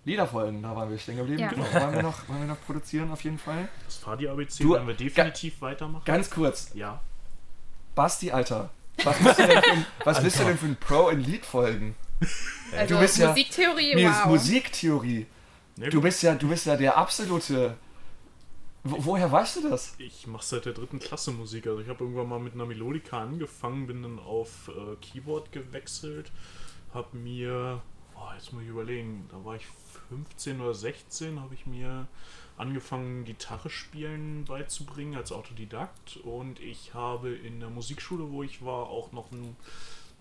Liederfolgen, 0.03 0.63
da 0.63 0.75
waren 0.75 0.89
wir 0.89 0.97
stehen 0.97 1.17
geblieben. 1.17 1.39
Ja. 1.39 1.49
Genau. 1.49 1.63
Wollen, 1.73 1.93
wir 1.93 2.03
noch, 2.03 2.27
wollen 2.27 2.39
wir 2.41 2.47
noch 2.47 2.61
produzieren 2.65 3.11
auf 3.11 3.23
jeden 3.23 3.37
Fall? 3.37 3.67
Das 3.85 3.97
Fadi-ABC 3.97 4.63
Du- 4.63 4.73
werden 4.73 4.87
wir 4.87 4.95
definitiv 4.95 5.61
weitermachen. 5.61 6.03
Ganz 6.05 6.29
kurz, 6.29 6.71
Ja. 6.73 6.99
Basti, 7.93 8.31
Alter, 8.31 8.69
was 9.03 9.17
bist 9.19 9.37
du 9.39 9.47
denn 9.47 9.61
für 9.61 9.71
ein, 9.71 9.85
was 10.05 10.23
bist 10.23 10.39
du 10.39 10.43
denn 10.45 10.57
für 10.57 10.65
ein 10.65 10.75
Pro 10.77 11.09
in 11.09 11.19
Liedfolgen? 11.19 11.95
Also 12.77 12.97
bist 12.99 13.17
ja- 13.17 13.29
Musiktheorie, 13.29 13.95
Nee, 13.95 14.03
das 14.03 14.15
ist 14.17 14.23
wow. 14.23 14.29
Musiktheorie. 14.31 15.25
Ja, 15.81 15.89
Du 15.89 16.01
bist 16.01 16.21
ja, 16.21 16.35
du 16.35 16.47
bist 16.47 16.65
ja 16.67 16.77
der 16.77 16.97
absolute. 16.97 17.75
Wo, 18.83 19.05
woher 19.05 19.31
weißt 19.31 19.57
du 19.57 19.69
das? 19.69 19.95
Ich 19.97 20.27
mache 20.27 20.45
seit 20.45 20.65
der 20.65 20.73
dritten 20.73 20.99
Klasse 20.99 21.31
Musik. 21.31 21.67
Also 21.67 21.81
ich 21.81 21.87
habe 21.87 22.03
irgendwann 22.03 22.29
mal 22.29 22.39
mit 22.39 22.53
einer 22.53 22.65
Melodika 22.65 23.21
angefangen, 23.21 23.87
bin 23.87 24.03
dann 24.03 24.19
auf 24.19 24.69
äh, 24.69 24.95
Keyboard 25.01 25.51
gewechselt, 25.51 26.31
habe 26.93 27.17
mir, 27.17 27.81
oh, 28.15 28.33
jetzt 28.35 28.53
muss 28.53 28.63
ich 28.63 28.69
überlegen, 28.69 29.27
da 29.31 29.43
war 29.43 29.55
ich 29.55 29.65
15 30.09 30.61
oder 30.61 30.73
16, 30.73 31.39
habe 31.39 31.53
ich 31.53 31.65
mir 31.65 32.07
angefangen, 32.57 33.23
Gitarre 33.25 33.69
spielen 33.69 34.45
beizubringen 34.45 35.15
als 35.15 35.31
Autodidakt 35.31 36.17
und 36.17 36.59
ich 36.59 36.93
habe 36.93 37.31
in 37.33 37.59
der 37.59 37.69
Musikschule, 37.69 38.29
wo 38.31 38.43
ich 38.43 38.63
war, 38.63 38.87
auch 38.89 39.11
noch 39.11 39.31
einen 39.31 39.55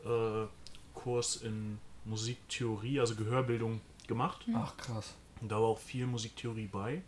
äh, 0.05 0.47
Kurs 0.95 1.37
in 1.37 1.79
Musiktheorie, 2.05 3.01
also 3.01 3.15
Gehörbildung 3.15 3.81
gemacht. 4.07 4.47
Ach 4.55 4.77
krass. 4.77 5.15
Und 5.41 5.51
da 5.51 5.57
war 5.57 5.69
auch 5.69 5.79
viel 5.79 6.07
Musiktheorie 6.07 6.67
bei. 6.67 7.03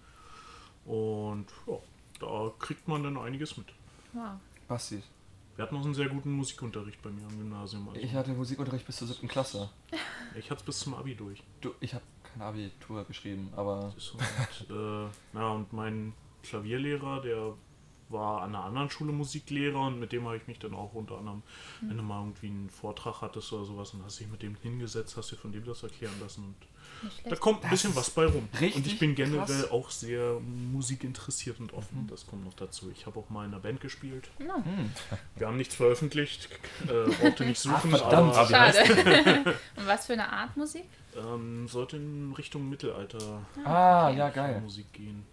Und 0.85 1.47
ja, 1.67 1.75
da 2.21 2.53
kriegt 2.59 2.89
man 2.89 3.03
dann 3.03 3.17
einiges 3.17 3.57
mit. 3.57 3.67
Wow. 4.13 4.33
Basti, 4.69 5.03
Wir 5.57 5.65
hatten 5.65 5.77
auch 5.77 5.85
einen 5.85 5.95
sehr 5.95 6.09
guten 6.09 6.33
Musikunterricht 6.33 7.03
bei 7.03 7.11
mir 7.11 7.27
am 7.27 7.37
Gymnasium. 7.37 7.89
Also 7.89 8.01
ich 8.01 8.13
hatte 8.15 8.33
Musikunterricht 8.33 8.87
bis 8.87 8.97
zur 8.97 9.09
siebten 9.09 9.29
Klasse. 9.29 9.69
ich 10.35 10.51
hatte 10.51 10.61
es 10.61 10.67
bis 10.67 10.79
zum 10.81 10.95
Abi 10.95 11.15
durch. 11.15 11.43
Du, 11.61 11.75
ich 11.81 11.95
habe 11.95 12.05
kein 12.23 12.43
Abitur 12.43 13.05
geschrieben, 13.05 13.53
aber 13.55 13.93
Das 13.95 13.97
ist 13.97 14.15
Und, 14.15 14.71
äh, 14.71 15.39
ja, 15.39 15.49
und 15.51 15.73
mein 15.73 16.15
Klavierlehrer, 16.43 17.21
der 17.21 17.55
war 18.13 18.43
an 18.43 18.55
einer 18.55 18.65
anderen 18.65 18.91
Schule 18.91 19.13
Musiklehrer 19.13 19.81
und 19.87 19.99
mit 19.99 20.13
dem 20.13 20.25
habe 20.27 20.37
ich 20.37 20.47
mich 20.47 20.59
dann 20.59 20.75
auch 20.75 20.93
unter 20.95 21.19
anderem, 21.19 21.43
wenn 21.81 21.97
du 21.97 22.03
mal 22.03 22.21
irgendwie 22.21 22.47
einen 22.49 22.71
Vortrag 22.71 23.21
hattest 23.23 23.53
oder 23.53 23.65
sowas, 23.65 23.95
und 23.95 24.05
hast 24.05 24.21
dich 24.21 24.29
mit 24.29 24.43
dem 24.43 24.57
hingesetzt, 24.63 25.17
hast 25.17 25.33
dir 25.33 25.37
von 25.37 25.53
dem 25.53 25.65
das 25.65 25.83
erklären 25.83 26.15
lassen 26.21 26.45
und 26.45 26.55
da 27.29 27.35
kommt 27.37 27.65
ein 27.65 27.71
bisschen 27.71 27.97
was 27.97 28.11
bei 28.11 28.27
rum. 28.27 28.49
richtig 28.61 28.77
und 28.77 28.87
ich 28.87 28.99
bin 28.99 29.15
generell 29.17 29.45
krass. 29.47 29.71
auch 29.73 29.91
sehr 29.91 30.39
musikinteressiert 30.41 31.59
und 31.59 31.73
offen, 31.75 32.07
das 32.09 32.27
kommt 32.27 32.45
noch 32.45 32.55
dazu. 32.55 32.91
Ich 32.95 33.07
habe 33.07 33.19
auch 33.19 33.29
mal 33.31 33.45
in 33.45 33.53
einer 33.53 33.61
Band 33.61 33.81
gespielt. 33.81 34.31
No. 34.39 34.57
hm, 34.65 34.91
Wir 35.37 35.47
haben 35.49 35.57
nichts 35.57 35.75
veröffentlicht, 35.75 36.49
äh, 36.87 37.11
brauchte 37.21 37.45
nicht 37.45 37.59
suchen, 37.61 37.91
verdammt. 37.91 38.35
aber 38.35 38.49
Schade. 38.49 38.79
Und 39.77 39.87
was 39.87 40.07
für 40.07 40.13
eine 40.13 40.31
Art 40.31 40.57
Musik? 40.57 40.85
ähm, 41.17 41.67
sollte 41.69 41.97
in 41.97 42.33
Richtung 42.39 42.69
Mittelalter 42.71 43.43
ah, 43.65 44.09
okay. 44.09 44.19
ja 44.19 44.31
geil. 44.31 44.61
Musik 44.61 44.93
gehen. 44.93 45.25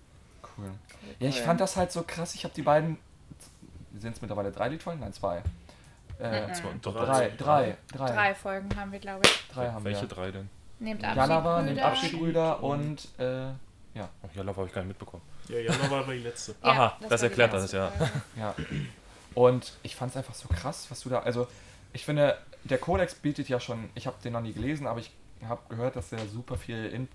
Cool. 0.64 1.16
Ja, 1.20 1.30
ich 1.30 1.42
fand 1.42 1.60
das 1.62 1.76
halt 1.76 1.92
so 1.92 2.04
krass. 2.04 2.36
Ich 2.36 2.44
habe 2.44 2.54
die 2.54 2.62
beiden, 2.62 2.98
sind 3.98 4.16
es 4.16 4.22
mittlerweile 4.22 4.52
drei 4.52 4.70
Liedfolgen? 4.70 5.00
Nein, 5.02 5.14
zwei. 5.14 5.42
Äh, 6.20 6.48
Mhm. 6.48 6.54
Zwei- 6.54 6.92
drei, 6.92 7.30
drei, 7.38 7.78
drei, 7.94 8.12
Drei 8.12 8.36
Folgen 8.36 8.70
haben 8.76 8.92
wir, 8.92 9.00
glaube 9.00 9.22
ich. 9.26 9.48
drei 9.54 9.70
haben 9.72 9.84
Welche 9.86 10.02
wir. 10.02 10.08
drei 10.10 10.32
denn? 10.32 10.50
Nehmt 10.80 11.02
Jalava, 11.02 11.62
nehmt 11.62 11.80
Abschiedbrüder. 11.80 12.52
Abschiedbrüder 12.58 12.64
und 12.64 13.08
äh, 13.20 13.48
ja, 13.98 14.10
Ach, 14.24 14.36
ja, 14.36 14.46
habe 14.46 14.66
ich 14.68 14.74
gar 14.74 14.82
nicht 14.82 14.90
mitbekommen. 14.90 15.24
Ja, 15.48 15.60
Jana 15.60 15.90
war 15.90 16.00
aber 16.04 16.14
die 16.14 16.20
letzte. 16.20 16.56
Aha, 16.62 16.96
das 17.10 17.22
die 17.22 17.28
erklärt 17.28 17.54
das, 17.54 17.72
ja. 17.72 17.92
Ja. 18.38 18.54
Und 19.34 19.74
ich 19.84 19.96
fand 19.96 20.12
es 20.12 20.18
einfach 20.18 20.34
so 20.36 20.48
krass, 20.50 20.88
was 20.90 21.00
du 21.02 21.10
da, 21.10 21.20
also 21.20 21.48
ich 21.94 22.06
finde, 22.06 22.38
der 22.66 22.78
Codex 22.78 23.16
bietet 23.16 23.48
ja 23.50 23.60
schon, 23.60 23.90
ich 23.96 24.06
habe 24.08 24.18
den 24.24 24.34
noch 24.34 24.42
nie 24.42 24.54
gelesen, 24.54 24.88
aber 24.88 25.00
ich 25.00 25.12
habe 25.48 25.62
gehört, 25.70 25.96
dass 25.96 26.10
der 26.10 26.20
super 26.28 26.58
viel, 26.58 26.86
in, 26.88 27.08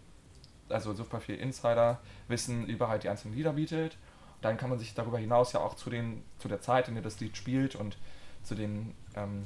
also 0.69 0.95
super 0.95 1.21
viel 1.21 1.37
Insider-Wissen 1.37 2.67
über 2.67 2.89
halt 2.89 3.05
die 3.05 3.09
einzelnen 3.09 3.35
Lieder 3.35 3.53
bietet. 3.53 3.97
Dann 4.41 4.57
kann 4.57 4.71
man 4.71 4.79
sich 4.79 4.95
darüber 4.95 5.19
hinaus 5.19 5.53
ja 5.53 5.61
auch 5.61 5.75
zu, 5.75 5.91
den, 5.91 6.23
zu 6.39 6.49
der 6.49 6.61
Zeit, 6.61 6.89
in 6.89 6.95
der 6.95 7.03
das 7.03 7.21
Lied 7.21 7.37
spielt 7.37 7.75
und 7.77 7.97
zu 8.43 8.55
den, 8.55 8.95
ähm, 9.17 9.45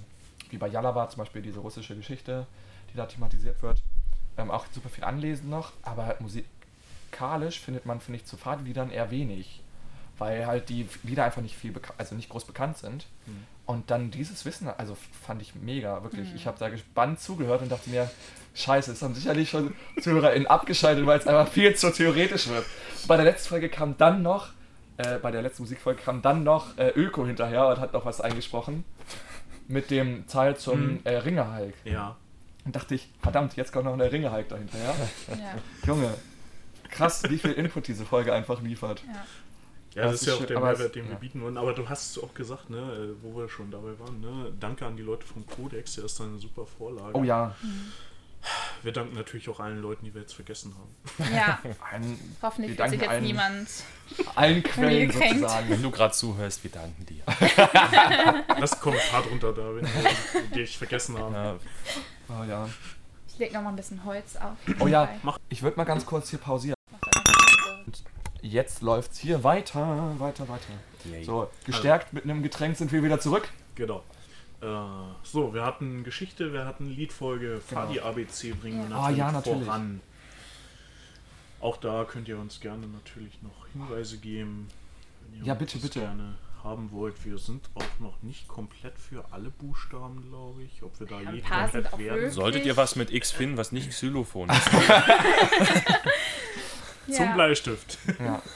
wie 0.50 0.58
bei 0.58 0.66
Jalava 0.66 1.08
zum 1.08 1.18
Beispiel 1.18 1.42
diese 1.42 1.60
russische 1.60 1.94
Geschichte, 1.94 2.46
die 2.92 2.96
da 2.96 3.06
thematisiert 3.06 3.62
wird, 3.62 3.82
ähm, 4.36 4.50
auch 4.50 4.66
super 4.72 4.88
viel 4.88 5.04
anlesen 5.04 5.50
noch, 5.50 5.72
aber 5.82 6.16
musikalisch 6.20 7.60
findet 7.60 7.86
man, 7.86 8.00
finde 8.00 8.18
ich, 8.18 8.24
zu 8.24 8.36
Fahrtliedern 8.36 8.90
eher 8.90 9.10
wenig, 9.10 9.62
weil 10.18 10.46
halt 10.46 10.68
die 10.68 10.88
Lieder 11.04 11.24
einfach 11.24 11.42
nicht 11.42 11.56
viel, 11.56 11.72
also 11.96 12.14
nicht 12.14 12.28
groß 12.28 12.44
bekannt 12.44 12.78
sind. 12.78 13.06
Mhm. 13.26 13.46
Und 13.66 13.90
dann 13.90 14.10
dieses 14.10 14.44
Wissen, 14.44 14.68
also 14.68 14.96
fand 15.26 15.42
ich 15.42 15.54
mega, 15.54 16.02
wirklich. 16.02 16.30
Mhm. 16.30 16.36
Ich 16.36 16.46
habe 16.46 16.58
da 16.58 16.70
gespannt 16.70 17.20
zugehört 17.20 17.62
und 17.62 17.70
dachte 17.70 17.90
mir, 17.90 18.10
scheiße, 18.58 18.92
es 18.92 19.02
haben 19.02 19.14
sicherlich 19.14 19.50
schon 19.50 19.74
ZuhörerInnen 20.00 20.46
abgeschaltet, 20.48 21.06
weil 21.06 21.18
es 21.18 21.26
einfach 21.26 21.50
viel 21.52 21.74
zu 21.74 21.92
theoretisch 21.92 22.48
wird. 22.48 22.64
Bei 23.06 23.16
der 23.16 23.24
letzten 23.24 23.48
Folge 23.48 23.68
kam 23.68 23.96
dann 23.96 24.22
noch, 24.22 24.48
äh, 24.98 25.18
bei 25.18 25.30
der 25.30 25.42
letzten 25.42 25.62
Musikfolge 25.62 26.02
kam 26.02 26.22
dann 26.22 26.42
noch 26.44 26.76
äh, 26.78 26.90
Öko 26.96 27.26
hinterher 27.26 27.68
und 27.68 27.78
hat 27.78 27.92
noch 27.92 28.04
was 28.04 28.20
eingesprochen 28.20 28.84
mit 29.68 29.90
dem 29.90 30.26
Teil 30.26 30.56
zum 30.56 30.80
Mhm. 30.94 31.00
äh, 31.04 31.16
Ringerhike. 31.16 31.74
Ja. 31.84 32.16
Und 32.64 32.74
dachte 32.76 32.94
ich, 32.94 33.08
verdammt, 33.22 33.56
jetzt 33.56 33.72
kommt 33.72 33.84
noch 33.86 33.92
eine 33.94 34.10
Ringerhike 34.10 34.48
dahinterher. 34.48 34.94
Ja, 35.28 35.36
Junge, 35.86 36.12
krass, 36.90 37.22
wie 37.28 37.38
viel 37.38 37.52
Input 37.52 37.86
diese 37.88 38.04
Folge 38.04 38.32
einfach 38.32 38.60
liefert. 38.62 39.02
ja. 39.06 39.24
Ja, 39.94 40.02
Das 40.02 40.12
das 40.12 40.14
ist 40.14 40.20
ist 40.22 40.26
ja 40.28 40.34
auch 40.34 40.38
schön, 40.38 40.46
der 40.48 40.60
Mehrwert, 40.60 40.94
den 40.94 41.04
wir 41.06 41.12
ja. 41.12 41.18
bieten 41.18 41.40
wollen. 41.42 41.56
Aber 41.56 41.72
du 41.72 41.88
hast 41.88 42.10
es 42.16 42.22
auch 42.22 42.32
gesagt, 42.34 42.68
ne, 42.70 42.76
äh, 42.78 43.14
wo 43.22 43.36
wir 43.40 43.48
schon 43.48 43.70
dabei 43.70 43.98
waren, 43.98 44.20
ne? 44.20 44.52
Danke 44.60 44.84
an 44.84 44.96
die 44.98 45.02
Leute 45.02 45.26
vom 45.26 45.46
Codex, 45.46 45.94
der 45.94 46.04
ist 46.04 46.20
eine 46.20 46.38
super 46.38 46.66
Vorlage. 46.66 47.16
Oh 47.16 47.24
ja, 47.24 47.54
Wir 48.82 48.92
danken 48.92 49.14
natürlich 49.16 49.48
auch 49.48 49.58
allen 49.60 49.82
Leuten, 49.82 50.04
die 50.04 50.14
wir 50.14 50.20
jetzt 50.20 50.34
vergessen 50.34 50.74
haben. 50.76 51.34
ja. 51.34 51.58
ein, 51.90 52.18
hoffentlich 52.42 52.76
fühlt 52.76 52.90
sich 52.90 53.00
jetzt 53.00 53.10
allen- 53.10 53.24
niemand. 53.24 53.68
allen 54.36 54.62
Quellen 54.64 55.10
sozusagen. 55.10 55.68
Wenn 55.70 55.82
du 55.82 55.90
gerade 55.90 56.14
zuhörst, 56.14 56.62
wir 56.62 56.70
danken 56.70 57.04
dir. 57.06 57.22
Lass 58.58 58.72
einen 58.74 58.80
Kommentar 58.80 59.22
drunter 59.22 59.52
da, 59.52 59.74
wenn 59.74 59.84
wir 59.84 60.42
dich 60.54 60.78
vergessen 60.78 61.18
haben. 61.18 61.34
Ja, 61.34 61.56
Oh 62.28 62.44
ja. 62.44 62.68
Ich 63.28 63.38
leg 63.38 63.52
noch 63.52 63.62
mal 63.62 63.70
ein 63.70 63.76
bisschen 63.76 64.04
Holz 64.04 64.36
auf. 64.36 64.56
Oh 64.80 64.86
ja. 64.86 65.08
Mach- 65.22 65.38
ich 65.48 65.62
würde 65.62 65.76
mal 65.76 65.84
ganz 65.84 66.04
kurz 66.06 66.30
hier 66.30 66.38
pausieren. 66.38 66.74
Das 67.86 67.98
so. 67.98 68.04
Jetzt 68.42 68.82
läuft's 68.82 69.18
hier 69.18 69.42
weiter, 69.44 70.14
weiter, 70.18 70.48
weiter. 70.48 70.62
yay. 71.04 71.24
So, 71.24 71.50
gestärkt 71.66 72.12
mit 72.12 72.24
einem 72.24 72.42
Getränk 72.42 72.76
sind 72.76 72.92
wir 72.92 73.02
wieder 73.02 73.18
zurück. 73.18 73.48
Genau. 73.74 74.02
Äh, 74.60 74.66
so, 75.22 75.54
wir 75.54 75.64
hatten 75.64 76.02
Geschichte, 76.04 76.52
wir 76.52 76.66
hatten 76.66 76.90
Liedfolge, 76.90 77.60
Fahr 77.60 77.82
Genau. 77.86 77.92
die 77.92 78.00
ABC 78.00 78.52
bringen 78.52 78.82
wir 78.82 78.90
Ja. 78.90 78.96
Ah, 78.96 79.00
natürlich, 79.02 79.18
ja, 79.18 79.32
natürlich. 79.32 79.64
voran. 79.64 80.00
Auch 81.60 81.76
da 81.76 82.04
könnt 82.04 82.26
ihr 82.28 82.38
uns 82.38 82.60
gerne 82.60 82.86
natürlich 82.88 83.40
noch 83.42 83.66
Hinweise 83.72 84.18
geben. 84.18 84.68
Wenn 85.22 85.40
ihr 85.40 85.46
Ja, 85.46 85.52
uns 85.54 85.58
bitte, 85.60 85.72
das 85.74 85.82
bitte. 85.82 86.00
gerne 86.00 86.34
haben 86.64 86.90
wollt. 86.90 87.24
Wir 87.24 87.38
sind 87.38 87.70
auch 87.76 88.00
noch 88.00 88.20
nicht 88.22 88.48
komplett 88.48 88.98
für 88.98 89.24
alle 89.30 89.48
Buchstaben, 89.50 90.28
glaube 90.28 90.64
ich. 90.64 90.82
Ob 90.82 90.98
wir 90.98 91.06
da 91.06 91.18
Ein 91.18 91.36
je 91.36 91.40
komplett 91.40 91.96
werden. 91.98 92.14
möglich. 92.16 92.32
Solltet 92.34 92.66
ihr 92.66 92.76
was 92.76 92.96
mit 92.96 93.12
X 93.12 93.30
finden, 93.30 93.56
was 93.56 93.70
nicht 93.70 93.90
Xylophon 93.90 94.48
ist? 94.50 94.68
Zum 97.06 97.24
Ja. 97.26 97.32
Bleistift. 97.34 97.98
Ja. 98.18 98.42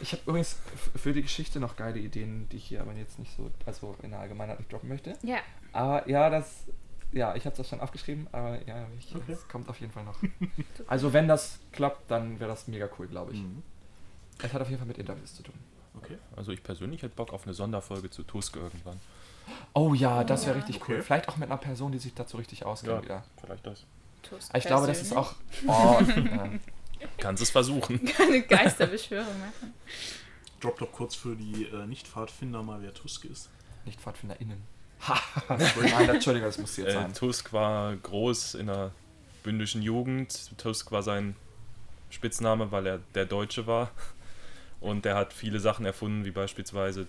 Ich 0.00 0.12
habe 0.12 0.22
übrigens 0.26 0.58
für 0.96 1.12
die 1.12 1.22
Geschichte 1.22 1.60
noch 1.60 1.76
geile 1.76 1.98
Ideen, 1.98 2.48
die 2.50 2.56
ich 2.56 2.64
hier 2.64 2.80
aber 2.80 2.92
jetzt 2.94 3.18
nicht 3.18 3.34
so, 3.36 3.50
also 3.66 3.96
in 4.02 4.10
der 4.10 4.20
Allgemeinheit 4.20 4.58
nicht 4.58 4.72
droppen 4.72 4.88
möchte. 4.88 5.14
Ja, 5.22 5.38
Aber 5.72 6.08
ja, 6.08 6.30
das, 6.30 6.64
ja, 7.12 7.34
ich 7.34 7.44
habe 7.46 7.56
das 7.56 7.68
schon 7.68 7.80
aufgeschrieben, 7.80 8.26
aber 8.32 8.66
ja, 8.66 8.86
ich, 8.98 9.14
Okay. 9.14 9.24
das 9.28 9.46
kommt 9.48 9.68
auf 9.68 9.78
jeden 9.80 9.92
Fall 9.92 10.04
noch. 10.04 10.18
Also 10.86 11.12
wenn 11.12 11.28
das 11.28 11.58
klappt, 11.72 12.10
dann 12.10 12.40
wäre 12.40 12.50
das 12.50 12.66
mega 12.68 12.88
cool, 12.98 13.06
glaube 13.08 13.32
ich. 13.32 13.40
Mhm. 13.40 13.62
Es 14.42 14.52
hat 14.52 14.62
auf 14.62 14.68
jeden 14.68 14.78
Fall 14.78 14.88
mit 14.88 14.98
Interviews 14.98 15.34
zu 15.34 15.42
tun. 15.42 15.54
Okay. 15.98 16.16
Also 16.36 16.52
ich 16.52 16.62
persönlich 16.62 17.02
hätte 17.02 17.14
Bock 17.14 17.32
auf 17.32 17.44
eine 17.44 17.52
Sonderfolge 17.52 18.08
zu 18.10 18.22
Tusk 18.22 18.56
irgendwann. 18.56 18.98
Oh 19.74 19.92
ja, 19.92 20.24
das 20.24 20.46
wäre 20.46 20.56
Ja. 20.56 20.62
richtig 20.64 20.80
Okay. 20.82 20.94
cool. 20.94 21.02
Vielleicht 21.02 21.28
auch 21.28 21.36
mit 21.36 21.50
einer 21.50 21.58
Person, 21.58 21.92
die 21.92 21.98
sich 21.98 22.14
dazu 22.14 22.36
richtig 22.38 22.64
auskennt 22.64 22.96
Ja. 22.98 23.02
wieder. 23.02 23.24
Vielleicht 23.40 23.66
das. 23.66 23.84
Tusk 24.22 24.48
Aber 24.50 24.58
ich 24.58 24.64
glaube, 24.64 24.86
das 24.86 25.02
ist 25.02 25.14
auch. 25.16 25.34
Oh, 25.66 25.98
ja. 26.16 26.48
Kannst 27.20 27.42
es 27.42 27.50
versuchen. 27.50 28.00
eine 28.18 28.42
Geisterbeschwörung 28.42 29.38
machen. 29.38 29.74
Drop 30.60 30.78
doch 30.78 30.92
kurz 30.92 31.14
für 31.14 31.36
die 31.36 31.64
äh, 31.66 31.86
Nicht-Pfadfinder 31.86 32.62
mal, 32.62 32.82
wer 32.82 32.92
Tusk 32.92 33.24
ist. 33.24 33.48
Nicht 33.84 34.00
PfadfinderInnen. 34.00 34.60
Nein, 35.48 36.08
Entschuldigung, 36.10 36.48
das 36.48 36.58
muss 36.58 36.76
jetzt 36.76 36.88
Äh, 36.88 36.92
sein. 36.92 37.14
Tusk 37.14 37.52
war 37.54 37.96
groß 37.96 38.54
in 38.56 38.66
der 38.66 38.90
bündischen 39.42 39.80
Jugend. 39.80 40.50
Tusk 40.58 40.92
war 40.92 41.02
sein 41.02 41.34
Spitzname, 42.10 42.70
weil 42.72 42.86
er 42.86 42.98
der 43.14 43.24
Deutsche 43.24 43.66
war. 43.66 43.90
Und 44.80 45.06
er 45.06 45.16
hat 45.16 45.32
viele 45.32 45.60
Sachen 45.60 45.86
erfunden, 45.86 46.24
wie 46.26 46.30
beispielsweise 46.30 47.06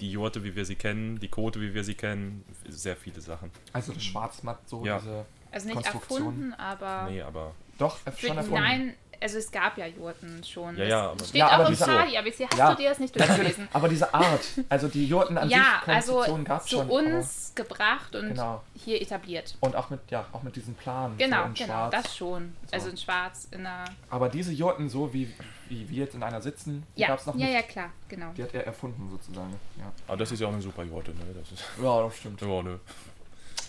die 0.00 0.10
Jurte, 0.10 0.44
wie 0.44 0.54
wir 0.56 0.64
sie 0.64 0.74
kennen, 0.76 1.18
die 1.20 1.28
Kote, 1.28 1.60
wie 1.60 1.74
wir 1.74 1.82
sie 1.84 1.94
kennen. 1.94 2.44
Sehr 2.68 2.96
viele 2.96 3.20
Sachen. 3.20 3.50
Also 3.72 3.92
das 3.92 4.04
Schwarzmatt, 4.04 4.68
so 4.68 4.84
Ja. 4.84 4.98
diese. 4.98 5.26
Also 5.50 5.68
nicht 5.68 5.86
erfunden, 5.86 6.52
aber. 6.54 7.08
Nee, 7.10 7.22
aber 7.22 7.54
Doch, 7.78 7.98
schon 8.18 8.36
erfunden. 8.36 8.60
nein, 8.60 8.94
also 9.20 9.38
es 9.38 9.50
gab 9.50 9.76
ja 9.78 9.86
Jurten 9.86 10.42
schon. 10.44 10.76
Ja, 10.76 10.84
ja, 10.84 11.10
aber- 11.10 11.24
steht 11.24 11.34
Ja, 11.36 11.48
auch 11.48 11.52
aber 11.52 11.62
im 11.66 11.68
diese- 11.70 11.84
Fadi, 11.84 12.16
aber 12.18 12.26
jetzt 12.26 12.40
hast 12.40 12.56
Ja. 12.58 12.70
du 12.74 12.82
dir 12.82 12.88
das 12.90 12.98
nicht 12.98 13.14
durchgelesen. 13.18 13.68
aber 13.72 13.88
diese 13.88 14.12
Art, 14.14 14.40
also 14.68 14.88
die 14.88 15.06
Jurten 15.06 15.36
an 15.38 15.48
Ja, 15.48 15.80
sich, 15.84 15.94
also 15.94 16.12
Konstruktionen 16.14 16.44
gab 16.44 16.60
es 16.60 16.66
zu 16.66 16.76
schon. 16.76 16.90
uns 16.90 17.52
gebracht 17.54 18.14
und 18.16 18.28
Genau. 18.28 18.62
hier 18.84 19.00
etabliert. 19.00 19.54
Aber, 19.60 19.66
und 19.68 19.76
auch 19.76 19.90
mit, 19.90 20.00
ja, 20.10 20.26
auch 20.32 20.42
mit 20.42 20.56
diesem 20.56 20.74
Plan. 20.74 21.16
Genau, 21.18 21.42
so 21.42 21.44
in 21.48 21.54
genau, 21.54 21.66
Schwarz. 21.66 21.90
das 22.04 22.16
schon. 22.16 22.56
Also 22.72 22.88
in 22.90 22.96
schwarz, 22.96 23.48
in 23.50 23.60
einer. 23.66 23.84
Aber 24.10 24.28
diese 24.28 24.52
Jurten, 24.52 24.88
so 24.88 25.12
wie, 25.12 25.32
wie 25.68 25.88
wir 25.88 26.04
jetzt 26.04 26.14
in 26.14 26.22
einer 26.22 26.42
sitzen, 26.42 26.84
die 26.96 27.02
Ja, 27.02 27.08
gab 27.08 27.18
es 27.20 27.26
noch 27.26 27.34
ja, 27.36 27.46
nicht. 27.46 27.54
ja, 27.54 27.62
klar, 27.62 27.90
genau. 28.08 28.32
Die 28.36 28.42
hat 28.42 28.52
er 28.54 28.66
erfunden 28.66 29.08
sozusagen. 29.10 29.54
Ja, 29.78 29.92
Aber 30.08 30.16
das 30.16 30.32
ist 30.32 30.40
ja 30.40 30.46
auch 30.48 30.52
eine 30.52 30.62
super 30.62 30.82
Jurte, 30.84 31.12
ne? 31.12 31.20
Das 31.40 31.50
ist, 31.52 31.64
ja 31.82 32.02
das 32.02 32.16
stimmt. 32.16 32.40
ja, 32.40 32.62
ne? 32.62 32.80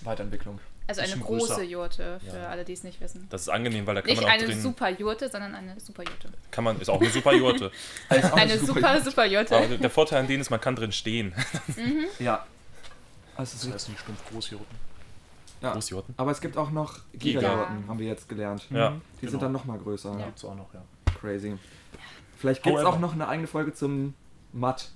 Weiterentwicklung. 0.04 0.60
Also 0.88 1.02
eine 1.02 1.18
große 1.20 1.48
größer. 1.48 1.64
Jurte, 1.64 2.20
für 2.30 2.38
Ja. 2.38 2.50
alle, 2.50 2.64
die 2.64 2.74
es 2.74 2.84
nicht 2.84 3.02
wissen. 3.02 3.28
Das 3.32 3.42
ist 3.42 3.50
angenehm, 3.50 3.88
weil 3.88 3.96
da 3.96 4.02
kann 4.02 4.10
Nicht 4.12 4.22
man 4.22 4.30
auch 4.30 4.34
eine 4.36 4.46
drin. 4.46 4.62
super 4.62 4.90
Jurte, 4.90 5.30
sondern 5.30 5.56
eine 5.56 5.80
super 5.80 6.04
Jurte. 6.04 6.30
Kann 6.52 6.64
man, 6.64 6.80
ist 6.80 6.90
auch 6.90 7.02
eine 7.02 7.10
super 7.10 7.34
Jurte. 7.34 7.72
Ist 8.10 8.26
auch 8.32 8.34
Eine 8.38 8.60
super, 8.60 9.02
super 9.02 9.26
Jurte. 9.26 9.58
Aber 9.58 9.68
der 9.68 9.90
Vorteil 9.90 10.20
an 10.22 10.28
denen 10.28 10.42
ist, 10.42 10.50
man 10.52 10.62
kann 10.62 10.76
drin 10.76 10.92
stehen. 10.92 11.34
Ja. 12.20 12.46
Das 13.38 13.54
ist 13.54 13.66
Das 13.66 13.74
heißt 13.74 13.90
nicht 13.90 14.00
stumpf 14.02 14.20
Großjurten. 14.32 14.78
Ja. 15.62 15.74
Großjurten. 15.74 16.14
Aber 16.18 16.32
es 16.32 16.40
gibt 16.42 16.58
auch 16.58 16.70
noch 16.72 17.00
Giga. 17.14 17.40
Gigajurten, 17.40 17.88
haben 17.88 18.00
wir 18.00 18.08
jetzt 18.08 18.30
gelernt. 18.30 18.68
Ja. 18.70 18.90
Die 18.92 19.22
Genau. 19.22 19.32
sind 19.32 19.42
dann 19.42 19.52
noch 19.52 19.66
mal 19.66 19.78
größer. 19.80 20.18
Ja. 20.20 20.26
Gibt's 20.26 20.46
auch 20.46 20.56
noch, 20.56 20.74
ja. 20.74 20.82
Crazy. 21.20 21.58
Vielleicht 22.38 22.62
gibt 22.64 22.78
es 22.78 22.84
auch 22.86 23.00
noch 23.00 23.14
eine 23.14 23.28
eigene 23.28 23.48
Folge 23.48 23.74
zum 23.74 24.14
Matt. 24.54 24.90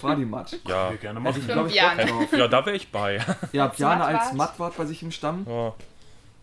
Fradi 0.00 0.24
Matt. 0.24 0.58
Ja. 0.68 0.90
Wir 0.90 0.98
gerne 0.98 1.20
machen. 1.20 1.40
ich, 1.40 1.46
glaube 1.46 1.68
ich, 1.68 1.74
Bjarne. 1.74 2.06
Bock 2.06 2.32
ja, 2.32 2.48
da 2.48 2.66
wäre 2.66 2.76
ich 2.76 2.88
bei. 2.92 3.18
Bjarne 3.52 3.76
Matt 3.78 4.00
als 4.08 4.24
wart? 4.26 4.34
Mattwart 4.34 4.76
bei 4.76 4.84
sich 4.86 5.02
im 5.02 5.10
Stamm. 5.10 5.46
Ja, 5.48 5.74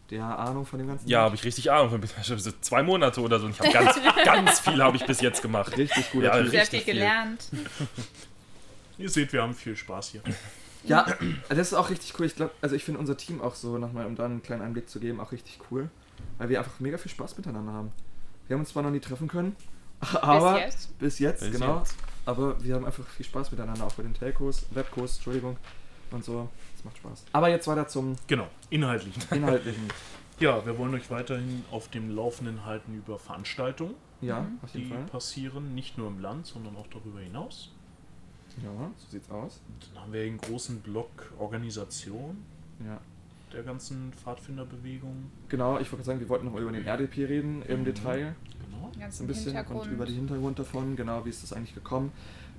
Der 0.10 0.24
Ahnung 0.40 0.66
von 0.66 0.80
dem 0.80 0.88
ganzen. 0.88 1.08
ja 1.08 1.22
habe 1.22 1.36
ich 1.36 1.44
richtig 1.44 1.72
Ahnung. 1.72 1.90
von. 1.90 2.24
Schon 2.24 2.40
so 2.40 2.52
zwei 2.62 2.82
Monate 2.82 3.22
oder 3.22 3.40
so. 3.40 3.46
Und 3.46 3.52
ich 3.52 3.60
habe 3.60 3.72
ganz, 3.72 4.00
ganz 4.26 4.60
viel 4.60 4.82
habe 4.84 4.98
ich 4.98 5.06
bis 5.06 5.22
jetzt 5.22 5.42
gemacht. 5.42 5.78
Richtig 5.78 6.12
guter 6.12 6.28
Ja. 6.28 6.34
Sehr 6.50 6.62
richtig 6.62 6.70
viel 6.70 6.80
viel. 6.82 6.94
gelernt. 6.96 7.48
Ihr 8.98 9.10
seht, 9.10 9.34
wir 9.34 9.42
haben 9.42 9.54
viel 9.54 9.76
Spaß 9.76 10.10
hier. 10.10 10.22
Ja, 10.84 11.06
das 11.50 11.60
ist 11.60 11.74
auch 11.74 11.90
richtig 11.90 12.14
cool. 12.20 12.26
Ich 12.26 12.36
glaube, 12.36 12.52
also 12.62 12.76
ich 12.76 12.84
finde 12.84 13.00
unser 13.00 13.16
Team 13.18 13.42
auch 13.42 13.56
so, 13.56 13.78
nochmal, 13.78 14.06
um 14.06 14.16
da 14.16 14.26
einen 14.26 14.44
kleinen 14.44 14.62
Einblick 14.62 14.90
zu 14.90 15.00
geben, 15.00 15.20
auch 15.20 15.32
richtig 15.32 15.60
cool. 15.72 15.90
Weil 16.38 16.50
wir 16.50 16.60
einfach 16.60 16.80
mega 16.80 16.98
viel 16.98 17.12
Spaß 17.12 17.38
miteinander 17.38 17.72
haben. 17.72 17.92
Wir 18.48 18.56
haben 18.56 18.62
uns 18.62 18.70
zwar 18.70 18.84
noch 18.84 18.92
nie 18.92 19.00
treffen 19.00 19.28
können, 19.28 19.56
aber 20.22 20.60
jetzt. 20.60 20.98
bis 21.00 21.20
jetzt, 21.20 21.40
Bis 21.40 21.52
genau. 21.54 21.80
jetzt. 21.80 21.96
Aber 22.26 22.62
wir 22.64 22.76
haben 22.76 22.86
einfach 22.86 23.06
viel 23.08 23.26
Spaß 23.26 23.52
miteinander, 23.52 23.86
auch 23.86 23.94
bei 23.96 24.04
den 24.04 24.14
Telcos, 24.14 24.66
Webcos, 24.72 25.16
Entschuldigung, 25.16 25.58
und 26.12 26.24
so. 26.24 26.48
Das 26.76 26.86
macht 26.86 26.98
Spaß. 26.98 27.26
Aber 27.34 27.50
jetzt 27.50 27.68
weiter 27.68 27.88
zum 27.88 28.16
Genau, 28.28 28.48
inhaltlich. 28.70 29.16
Inhaltlichen. 29.32 29.84
Ja, 30.40 30.66
wir 30.66 30.78
wollen 30.80 30.94
euch 30.96 31.12
weiterhin 31.12 31.64
auf 31.70 31.90
dem 31.90 32.10
Laufenden 32.10 32.66
halten 32.66 32.96
über 32.96 33.20
Veranstaltungen, 33.20 33.94
Ja, 34.20 34.48
die 34.74 34.86
Fall. 34.86 35.04
passieren, 35.06 35.76
nicht 35.76 35.98
nur 36.00 36.08
im 36.08 36.20
Land, 36.20 36.48
sondern 36.48 36.76
auch 36.76 36.88
darüber 36.88 37.20
hinaus. 37.20 37.70
Ja, 38.64 38.72
so 38.98 39.08
sieht's 39.12 39.30
aus. 39.30 39.62
Dann 39.94 40.02
haben 40.04 40.12
wir 40.12 40.24
den 40.24 40.40
großen 40.40 40.82
Block 40.82 41.32
Organisation 41.38 42.44
Ja. 42.84 43.00
Der 43.54 43.64
ganzen 43.64 44.12
Pfadfinderbewegung. 44.14 45.32
Genau, 45.50 45.80
ich 45.80 45.92
wollte 45.92 46.06
sagen, 46.06 46.20
wir 46.20 46.30
wollten 46.30 46.46
noch 46.46 46.56
über 46.60 46.72
den 46.72 46.86
RDP 46.86 47.26
reden 47.26 47.62
im 47.64 47.82
Mhm. 47.82 47.86
Detail. 47.86 48.36
Genau. 48.72 48.92
ein 49.00 49.28
bisschen 49.28 49.46
Hintergrund. 49.54 49.86
und 49.88 49.92
über 49.92 50.06
den 50.06 50.16
Hintergrund 50.16 50.60
davon, 50.60 50.96
genau, 50.96 51.26
wie 51.26 51.30
ist 51.30 51.44
das 51.44 51.54
eigentlich 51.54 51.74
gekommen. 51.76 52.12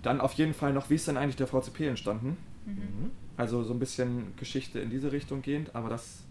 Dann 0.03 0.21
auf 0.21 0.33
jeden 0.35 0.55
Fall 0.55 0.73
noch, 0.73 0.91
wie 0.91 0.95
ist 0.95 1.09
denn 1.09 1.17
eigentlich 1.17 1.37
der 1.37 1.47
VCP 1.47 1.87
entstanden? 1.89 2.37
Mhm. 2.67 3.11
Also 3.37 3.63
so 3.63 3.73
ein 3.73 3.79
bisschen 3.79 4.35
Geschichte 4.37 4.79
in 4.81 4.91
diese 4.91 5.13
Richtung 5.13 5.43
gehend, 5.43 5.75
aber 5.75 5.89
das, 5.91 6.23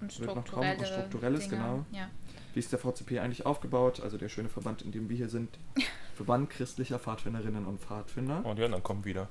und 0.00 0.18
wird 0.20 0.34
noch 0.34 0.44
kommen, 0.46 0.68
und 0.78 0.86
strukturelle 0.86 0.86
Strukturelles, 0.86 1.48
Dinge. 1.48 1.62
genau. 1.62 1.84
Ja. 1.92 2.08
wie 2.54 2.58
ist 2.60 2.72
der 2.72 2.78
VCP 2.78 3.18
eigentlich 3.20 3.44
aufgebaut? 3.46 4.00
Also 4.00 4.16
der 4.18 4.28
schöne 4.28 4.48
Verband, 4.48 4.82
in 4.82 4.92
dem 4.92 5.08
wir 5.08 5.16
hier 5.16 5.28
sind. 5.28 5.48
Verband 6.14 6.48
christlicher 6.50 6.98
Pfadfinderinnen 6.98 7.66
und 7.66 7.80
Pfadfinder. 7.80 8.44
Und 8.44 8.58
die 8.58 8.64
anderen 8.64 8.82
kommen 8.82 9.04
wieder. 9.04 9.28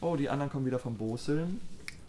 Oh, 0.00 0.16
die 0.16 0.28
anderen 0.30 0.50
kommen 0.50 0.64
wieder 0.66 0.78
vom 0.78 0.96
Boseln. 0.96 1.60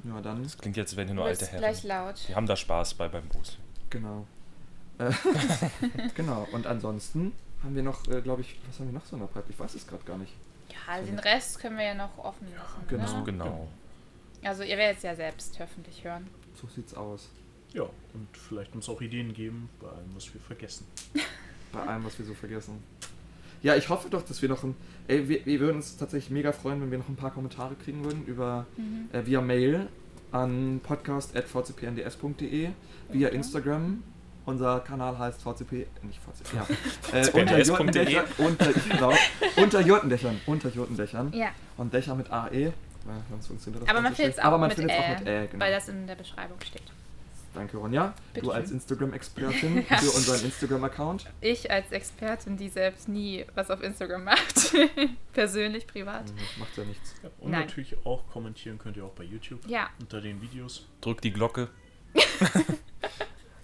Ja, 0.03 0.21
dann, 0.21 0.43
Das 0.43 0.57
klingt 0.57 0.75
jetzt, 0.77 0.91
als 0.91 0.97
wären 0.97 1.07
hier 1.07 1.15
nur 1.15 1.25
alte 1.25 1.45
Herren. 1.45 1.59
gleich 1.59 1.83
laut. 1.83 2.15
Die 2.27 2.35
haben 2.35 2.45
da 2.45 2.55
Spaß 2.55 2.93
bei 2.95 3.07
beim 3.07 3.27
Bus. 3.27 3.57
genau. 3.89 4.25
Äh, 4.99 5.11
genau, 6.15 6.47
und 6.51 6.67
ansonsten 6.67 7.33
haben 7.63 7.75
wir 7.75 7.83
noch, 7.83 8.07
äh, 8.07 8.21
glaube 8.21 8.41
ich, 8.41 8.59
was 8.67 8.79
haben 8.79 8.87
wir 8.87 8.93
noch 8.93 9.05
so 9.05 9.15
in 9.15 9.21
der 9.21 9.27
Pipe? 9.27 9.45
Ich 9.49 9.59
weiß 9.59 9.73
es 9.75 9.87
gerade 9.87 10.03
gar 10.03 10.17
nicht. 10.17 10.33
Ja, 10.69 11.01
den 11.01 11.17
Rest 11.19 11.59
können 11.59 11.77
wir 11.77 11.85
ja 11.85 11.93
noch 11.95 12.17
offen 12.17 12.47
lassen. 12.55 12.87
Genau. 12.87 13.17
Ne? 13.17 13.23
Genau. 13.23 13.67
Also 14.43 14.63
ihr 14.63 14.77
werdet 14.77 14.97
es 14.97 15.03
ja 15.03 15.15
selbst 15.15 15.57
hoffentlich 15.59 16.03
hören. 16.03 16.27
So 16.59 16.67
sieht's 16.67 16.93
aus. 16.93 17.29
Ja, 17.73 17.83
und 18.13 18.27
vielleicht 18.37 18.75
uns 18.75 18.87
auch 18.89 19.01
Ideen 19.01 19.33
geben 19.33 19.69
bei 19.79 19.87
allem, 19.87 20.13
was 20.15 20.31
wir 20.33 20.41
vergessen. 20.41 20.85
Bei 21.71 21.79
allem, 21.81 22.05
was 22.05 22.19
wir 22.19 22.25
so 22.25 22.33
vergessen. 22.35 22.83
Ja, 23.63 23.75
ich 23.75 23.89
hoffe 23.89 24.09
doch, 24.09 24.21
dass 24.23 24.41
wir 24.41 24.49
noch 24.49 24.63
ein. 24.63 24.75
Ey, 25.07 25.27
wir, 25.29 25.45
wir 25.45 25.59
würden 25.61 25.77
uns 25.77 25.97
tatsächlich 25.97 26.29
mega 26.31 26.51
freuen, 26.51 26.81
wenn 26.81 26.91
wir 26.91 26.97
noch 26.99 27.09
ein 27.09 27.15
paar 27.15 27.31
Kommentare 27.31 27.75
kriegen 27.75 28.03
würden 28.03 28.25
über 28.25 28.65
Mhm. 28.77 29.09
äh, 29.13 29.25
via 29.25 29.41
Mail 29.41 29.87
an 30.31 30.79
podcast.vcpnds.de, 30.83 32.69
via 33.09 33.27
Okay. 33.27 33.35
Instagram. 33.35 34.03
Unser 34.45 34.81
Kanal 34.81 35.17
heißt 35.17 35.41
VCP, 35.41 35.87
nicht 36.01 36.19
VCP, 36.19 36.57
ja. 36.57 36.67
äh, 37.17 37.29
unter 37.31 37.61
Jurtendächern, 37.63 38.25
unter, 38.37 38.73
genau, 38.73 39.13
unter 39.55 39.79
Jurtendächern, 39.79 40.41
unter 40.45 40.67
Jurtendächern. 40.69 41.31
Ja, 41.33 41.47
Und 41.77 41.93
Dächer 41.93 42.13
mit 42.15 42.29
AE, 42.29 42.73
weil 43.05 43.15
sonst 43.29 43.47
funktioniert 43.47 43.83
das 43.83 43.89
aber 43.89 44.01
man 44.01 44.13
findet 44.13 44.33
es 44.33 44.39
auch, 44.39 44.43
Aber 44.43 44.57
man 44.57 44.67
mit 44.67 44.77
findet 44.77 44.97
es 44.97 45.01
Ä, 45.01 45.05
auch 45.13 45.19
mit 45.19 45.27
Ä, 45.29 45.47
genau. 45.49 45.63
weil 45.63 45.71
das 45.71 45.87
in 45.87 46.05
der 46.07 46.15
Beschreibung 46.15 46.57
steht. 46.59 46.83
Danke, 47.53 47.77
Ronja. 47.77 48.13
Bitte 48.33 48.45
du 48.47 48.51
als. 48.51 48.71
Instagram-Expertin 48.71 49.83
für 49.99 50.09
unseren 50.11 50.43
Instagram-Account. 50.43 51.25
Ich 51.41 51.69
als 51.69 51.91
Expertin, 51.91 52.57
die 52.57 52.69
selbst 52.69 53.07
nie 53.07 53.45
was 53.53 53.69
auf 53.69 53.81
Instagram 53.83 54.23
macht, 54.23 54.73
persönlich, 55.33 55.85
privat. 55.85 56.23
Das 56.25 56.57
macht 56.57 56.75
ja 56.77 56.83
nichts. 56.83 57.13
Ja, 57.21 57.29
und 57.39 57.51
Nein. 57.51 57.61
natürlich 57.61 57.95
auch 58.05 58.27
kommentieren 58.31 58.79
könnt 58.79 58.97
ihr 58.97 59.05
auch 59.05 59.11
bei 59.13 59.23
YouTube 59.23 59.59
Ja, 59.67 59.89
unter 59.99 60.19
den 60.19 60.41
Videos. 60.41 60.87
Drückt 61.01 61.23
die 61.23 61.31
Glocke. 61.31 61.69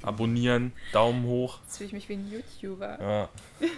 Abonnieren, 0.02 0.72
Daumen 0.94 1.26
hoch. 1.26 1.60
jetzt 1.66 1.78
fühle 1.78 1.88
ich 1.88 1.94
mich 1.94 2.08
wie 2.10 2.14
ein 2.14 2.32
YouTuber. 2.32 3.00
Ja. 3.02 3.30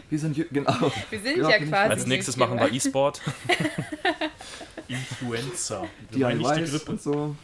Wir 0.10 0.20
sind, 0.20 0.36
genau. 0.52 0.92
Wir 1.10 1.20
sind 1.20 1.38
Ja, 1.38 1.50
ja, 1.50 1.58
quasi. 1.58 1.74
Als 1.92 2.06
nächstes 2.06 2.36
YouTuber. 2.36 2.56
machen 2.56 2.70
wir 2.70 2.76
E-Sport. 2.78 3.22
Influencer. 4.88 5.88
Wir 6.12 6.28
meinen 6.28 6.38
nicht 6.38 6.52
die 6.52 6.56
DIYs 6.60 6.72
Grippe. 6.72 6.92
und 6.92 7.02
so. 7.02 7.36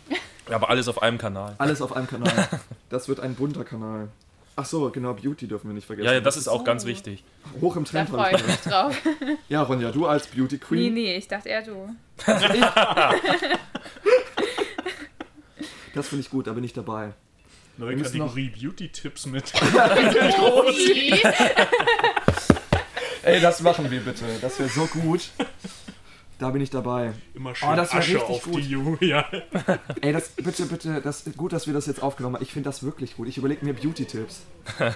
Ja, 0.49 0.55
aber 0.55 0.69
alles 0.69 0.87
auf 0.87 1.01
einem 1.01 1.17
Kanal. 1.17 1.55
Alles 1.57 1.81
auf 1.81 1.95
einem 1.95 2.07
Kanal. 2.07 2.47
Das 2.89 3.07
wird 3.09 3.19
ein 3.19 3.35
bunter 3.35 3.65
Kanal. 3.65 4.07
Ach 4.55 4.65
so, 4.65 4.89
genau, 4.89 5.13
Beauty 5.13 5.45
dürfen 5.47 5.67
wir 5.69 5.73
nicht 5.75 5.85
vergessen. 5.85 6.05
Ja, 6.07 6.13
ja, 6.13 6.21
das 6.21 6.37
ist 6.37 6.47
auch 6.47 6.59
So. 6.59 6.63
ganz 6.63 6.85
wichtig. 6.85 7.23
hoch 7.61 7.75
im 7.75 7.83
Da 7.83 7.91
Trend. 7.91 8.09
freue 8.09 8.31
hab 8.31 8.39
ich 8.39 8.47
mich 8.47 8.55
drauf. 8.61 8.95
ja, 9.49 9.61
Ronja, 9.61 9.91
du 9.91 10.07
als 10.07 10.25
Beauty 10.27 10.55
Nee, 10.55 10.59
Queen. 10.61 10.93
nee, 10.93 11.15
ich 11.17 11.27
dachte 11.27 11.49
eher 11.49 11.63
du. 11.63 11.89
Das 15.93 16.07
finde 16.09 16.21
ich 16.21 16.29
gut, 16.29 16.47
da 16.47 16.53
bin 16.53 16.63
ich 16.63 16.73
dabei. 16.73 17.13
Neue 17.77 17.95
Wir 17.97 18.03
Kategorie 18.03 18.49
Beauty-Tipps 18.49 19.25
mit. 19.27 19.51
Ey, 23.23 23.41
das 23.41 23.61
machen 23.61 23.89
wir 23.91 23.99
bitte. 24.01 24.25
Das 24.41 24.59
wäre 24.59 24.69
so 24.69 24.85
gut. 24.85 25.29
Da 26.39 26.51
bin 26.51 26.61
ich 26.61 26.69
dabei. 26.69 27.13
Immer 27.33 27.55
schön 27.55 27.69
Oh, 27.69 27.75
das 27.75 27.91
Asche 27.91 28.13
richtig 28.15 28.29
auf 28.29 28.43
gut. 28.43 28.57
die 28.57 28.69
Ju. 28.69 28.95
Ja. 29.01 29.25
Ey, 30.01 30.13
das 30.13 30.29
bitte, 30.29 30.65
bitte, 30.67 31.01
das 31.01 31.23
gut, 31.35 31.51
dass 31.51 31.65
wir 31.65 31.73
das 31.73 31.87
jetzt 31.87 32.01
aufgenommen 32.03 32.35
haben. 32.35 32.43
Ich 32.43 32.51
finde 32.53 32.69
das 32.69 32.83
wirklich 32.83 33.15
gut. 33.15 33.27
Ich 33.27 33.37
überlege 33.37 33.65
mir 33.65 33.73
Beauty-Tipps. 33.73 34.41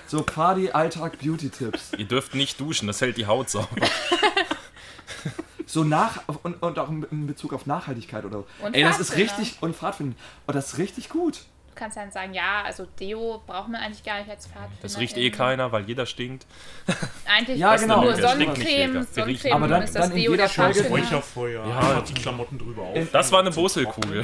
So 0.06 0.22
Party, 0.22 0.70
Alltag, 0.72 1.18
Beauty-Tipps. 1.20 1.94
Ihr 1.98 2.06
dürft 2.06 2.36
nicht 2.36 2.60
duschen, 2.60 2.86
das 2.88 3.02
hält 3.02 3.18
die 3.18 3.26
Haut 3.26 3.50
sauber. 3.50 3.68
So 5.66 5.84
nach 5.86 6.22
und, 6.44 6.62
und 6.62 6.80
auch 6.80 6.90
in 6.90 7.28
Bezug 7.28 7.54
auf 7.54 7.66
Nachhaltigkeit 7.66 8.26
oder 8.26 8.40
so. 8.40 8.48
Und 8.66 8.74
Ey, 8.76 8.84
das 8.84 9.00
ist 9.00 9.16
richtig 9.16 9.58
und 9.62 9.76
Pfadfinden. 9.76 10.18
Oh, 10.48 10.52
das 10.52 10.74
ist 10.74 10.78
richtig 10.80 11.10
gut. 11.10 11.46
Du 11.74 11.76
kannst 11.84 11.96
dann 11.98 12.12
sagen, 12.12 12.34
ja, 12.34 12.62
also 12.64 12.86
Deo 13.00 13.42
braucht 13.48 13.70
man 13.70 13.82
eigentlich 13.82 14.04
gar 14.04 14.20
nicht 14.20 14.30
als 14.30 14.46
Pfadfinder. 14.46 14.78
Das 14.82 15.00
riecht 15.00 15.18
eh 15.18 15.32
keiner, 15.32 15.72
weil 15.72 15.86
jeder 15.86 16.06
stinkt. 16.06 16.46
Eigentlich 17.26 17.58
Ja, 17.58 17.74
ist 17.76 17.82
genau. 17.84 18.04
nur 18.04 18.16
Sonnencreme. 18.16 19.04
Sonnencreme 19.10 19.54
Aber 19.56 19.68
dann- 19.68 19.84
ist 19.84 19.96
das 19.96 20.04
dann 20.10 20.12
in 20.12 20.18
Deo 20.24 20.32
jeder 20.32 20.48
der. 20.48 20.90
Räucherfeuer. 20.90 21.66
Ja. 21.66 21.78
Einfach 21.80 22.04
die 22.04 22.14
Klamotten 22.14 22.60
drüber 22.60 22.82
auf. 22.84 22.98
Das 23.12 23.32
war 23.32 23.40
eine 23.40 23.52
Boselkugel. 23.52 24.22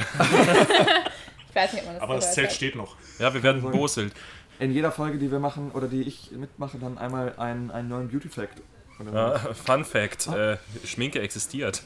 Ich 1.48 1.54
weiß 1.56 1.72
nicht, 1.72 1.80
ob 1.82 1.86
man 1.86 1.94
das 1.94 2.02
Aber 2.02 2.14
das 2.16 2.34
Zelt 2.34 2.48
hat. 2.48 2.54
steht 2.56 2.76
noch. 2.76 2.96
Ja, 3.18 3.32
wir 3.34 3.42
werden 3.42 3.62
boselt. 3.62 4.12
In 4.60 4.72
jeder 4.72 4.92
Folge, 4.92 5.18
die 5.18 5.30
wir 5.32 5.38
machen 5.40 5.70
oder 5.72 5.88
die 5.88 6.02
ich 6.02 6.30
mitmache, 6.32 6.78
dann 6.78 6.98
einmal 6.98 7.34
einen, 7.38 7.70
einen 7.70 7.88
neuen 7.88 8.08
Beauty-Fact. 8.08 8.60
Oder 9.00 9.10
so. 9.10 9.16
Ja, 9.16 9.54
Fun 9.54 9.84
Fact: 9.84 10.26
äh, 10.28 10.56
Schminke 10.84 11.20
existiert. 11.20 11.82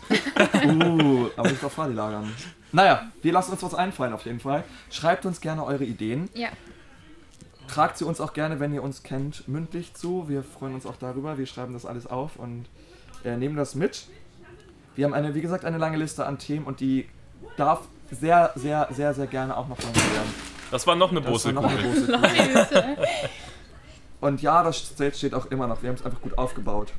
Uh, 0.65 1.29
aber 1.37 1.51
nicht 1.51 1.63
auf 1.65 1.77
Party 1.77 1.93
lagern. 1.95 2.35
Naja, 2.73 3.03
wir 3.23 3.33
lassen 3.33 3.53
uns 3.53 3.63
was 3.63 3.75
einfallen 3.75 4.13
auf 4.13 4.25
jeden 4.25 4.41
Fall. 4.41 4.65
Schreibt 4.91 5.27
uns 5.27 5.41
gerne 5.41 5.65
eure 5.65 5.85
Ideen. 5.85 6.29
Ja, 6.35 6.49
Tragt 7.69 7.97
sie 7.97 8.05
uns 8.05 8.21
auch 8.21 8.33
gerne, 8.35 8.61
wenn 8.61 8.75
ihr 8.75 8.83
uns 8.83 9.03
kennt, 9.03 9.49
mündlich 9.49 9.95
zu. 9.95 10.29
Wir 10.29 10.43
freuen 10.43 10.75
uns 10.75 10.85
auch 10.85 10.97
darüber. 10.97 11.39
Wir 11.39 11.47
schreiben 11.47 11.73
das 11.73 11.87
alles 11.87 12.07
auf 12.07 12.37
und 12.37 12.67
äh, 13.25 13.37
nehmen 13.37 13.57
das 13.57 13.75
mit. 13.75 14.07
Wir 14.95 15.07
haben 15.07 15.15
eine, 15.15 15.35
wie 15.35 15.41
gesagt, 15.41 15.65
eine 15.65 15.79
lange 15.79 15.97
Liste 15.97 16.27
an 16.27 16.39
Themen 16.39 16.67
und 16.67 16.81
die 16.81 17.09
darf 17.57 17.81
sehr, 18.11 18.53
sehr, 18.57 18.89
sehr, 18.91 19.15
sehr 19.15 19.27
gerne 19.27 19.57
auch 19.57 19.69
noch 19.69 19.79
lange 19.81 19.95
werden. 19.95 20.35
Das 20.71 20.87
war 20.87 20.97
noch 20.97 21.11
eine 21.13 21.23
Das 21.23 21.45
war 21.45 21.53
noch 21.53 21.65
eine 21.65 21.83
Boselkugel. 21.83 22.17
große 22.17 22.69
Kugel. 22.73 22.95
Leute. 22.97 23.09
Und 24.21 24.43
ja, 24.43 24.63
das 24.63 24.95
Zelt 24.95 25.17
steht 25.17 25.35
auch 25.35 25.47
immer 25.47 25.67
noch. 25.67 25.83
Wir 25.83 25.89
haben 25.89 25.97
es 25.97 26.05
einfach 26.05 26.21
gut 26.21 26.37
aufgebaut. 26.39 26.93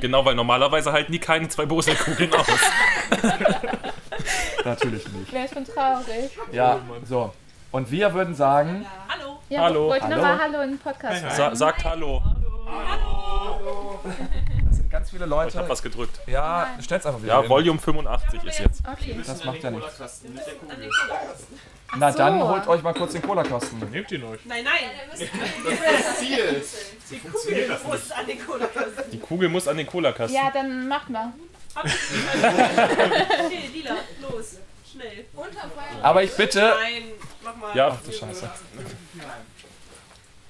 Genau, 0.00 0.24
weil 0.24 0.34
normalerweise 0.34 0.92
halten 0.92 1.12
die 1.12 1.18
keine 1.18 1.48
zwei 1.48 1.64
Boselkugeln 1.64 2.32
aus. 2.34 2.46
Natürlich 4.68 5.08
nicht. 5.12 5.32
Wäre 5.32 5.48
schon 5.48 5.64
traurig. 5.64 6.30
Ja, 6.52 6.78
so. 7.04 7.32
Und 7.70 7.90
wir 7.90 8.12
würden 8.14 8.34
sagen, 8.34 8.86
Ja, 9.50 9.60
Hallo. 9.62 9.88
wollte 9.88 10.04
Hallo. 10.04 10.16
nochmal 10.16 10.38
Hallo 10.40 10.60
in 10.62 10.70
den 10.70 10.78
Podcast 10.78 11.20
sagen. 11.22 11.34
Sa 11.34 11.54
sagt 11.54 11.84
Hallo. 11.84 12.22
das 14.68 14.76
sind 14.76 14.90
ganz 14.90 15.10
viele 15.10 15.24
Ich 15.24 15.30
Leute. 15.30 15.58
hab 15.58 15.68
was 15.68 15.82
gedrückt. 15.82 16.20
ja, 16.26 16.68
stell's 16.80 17.04
einfach 17.06 17.22
wieder. 17.22 17.34
Ja, 17.34 17.40
hin. 17.40 17.50
Volume 17.50 17.78
85 17.78 18.44
ist 18.44 18.58
jetzt. 18.60 18.82
Okay. 18.90 19.20
Das 19.26 19.44
macht 19.44 19.62
ja 19.62 19.70
nichts. 19.70 20.00
An 20.00 20.08
den 20.80 20.90
Cola-Kasten. 20.90 21.60
Na 21.96 22.12
so. 22.12 22.18
dann 22.18 22.42
holt 22.42 22.68
euch 22.68 22.82
mal 22.82 22.92
kurz 22.92 23.12
den 23.12 23.22
Cola-Kasten. 23.22 23.78
Nehmt 23.90 24.12
ihn 24.12 24.24
euch. 24.24 24.40
Nein, 24.44 24.64
nein. 24.64 25.28
Ziel. 26.16 26.62
Die 27.10 27.18
Kugel 27.18 27.78
muss 27.86 28.10
an 28.12 28.26
den 28.26 28.46
Cola-Kasten. 28.46 29.10
Die 29.10 29.18
Kugel 29.18 29.48
muss 29.48 29.68
an 29.68 29.76
den 29.78 29.86
Cola-Kasten. 29.86 30.36
Ja, 30.36 30.50
dann 30.52 30.86
macht 30.88 31.08
mal. 31.08 31.32
Okay, 31.84 33.70
Lila, 33.72 33.96
los. 34.20 34.56
Schnell. 34.90 35.26
Aber 36.02 36.22
ich 36.22 36.32
bitte. 36.36 36.60
Nein, 36.60 37.02
mach 37.42 37.56
mal. 37.56 37.76
Ja, 37.76 37.88
Ach 37.88 38.04
du 38.04 38.12
Scheiße. 38.12 38.50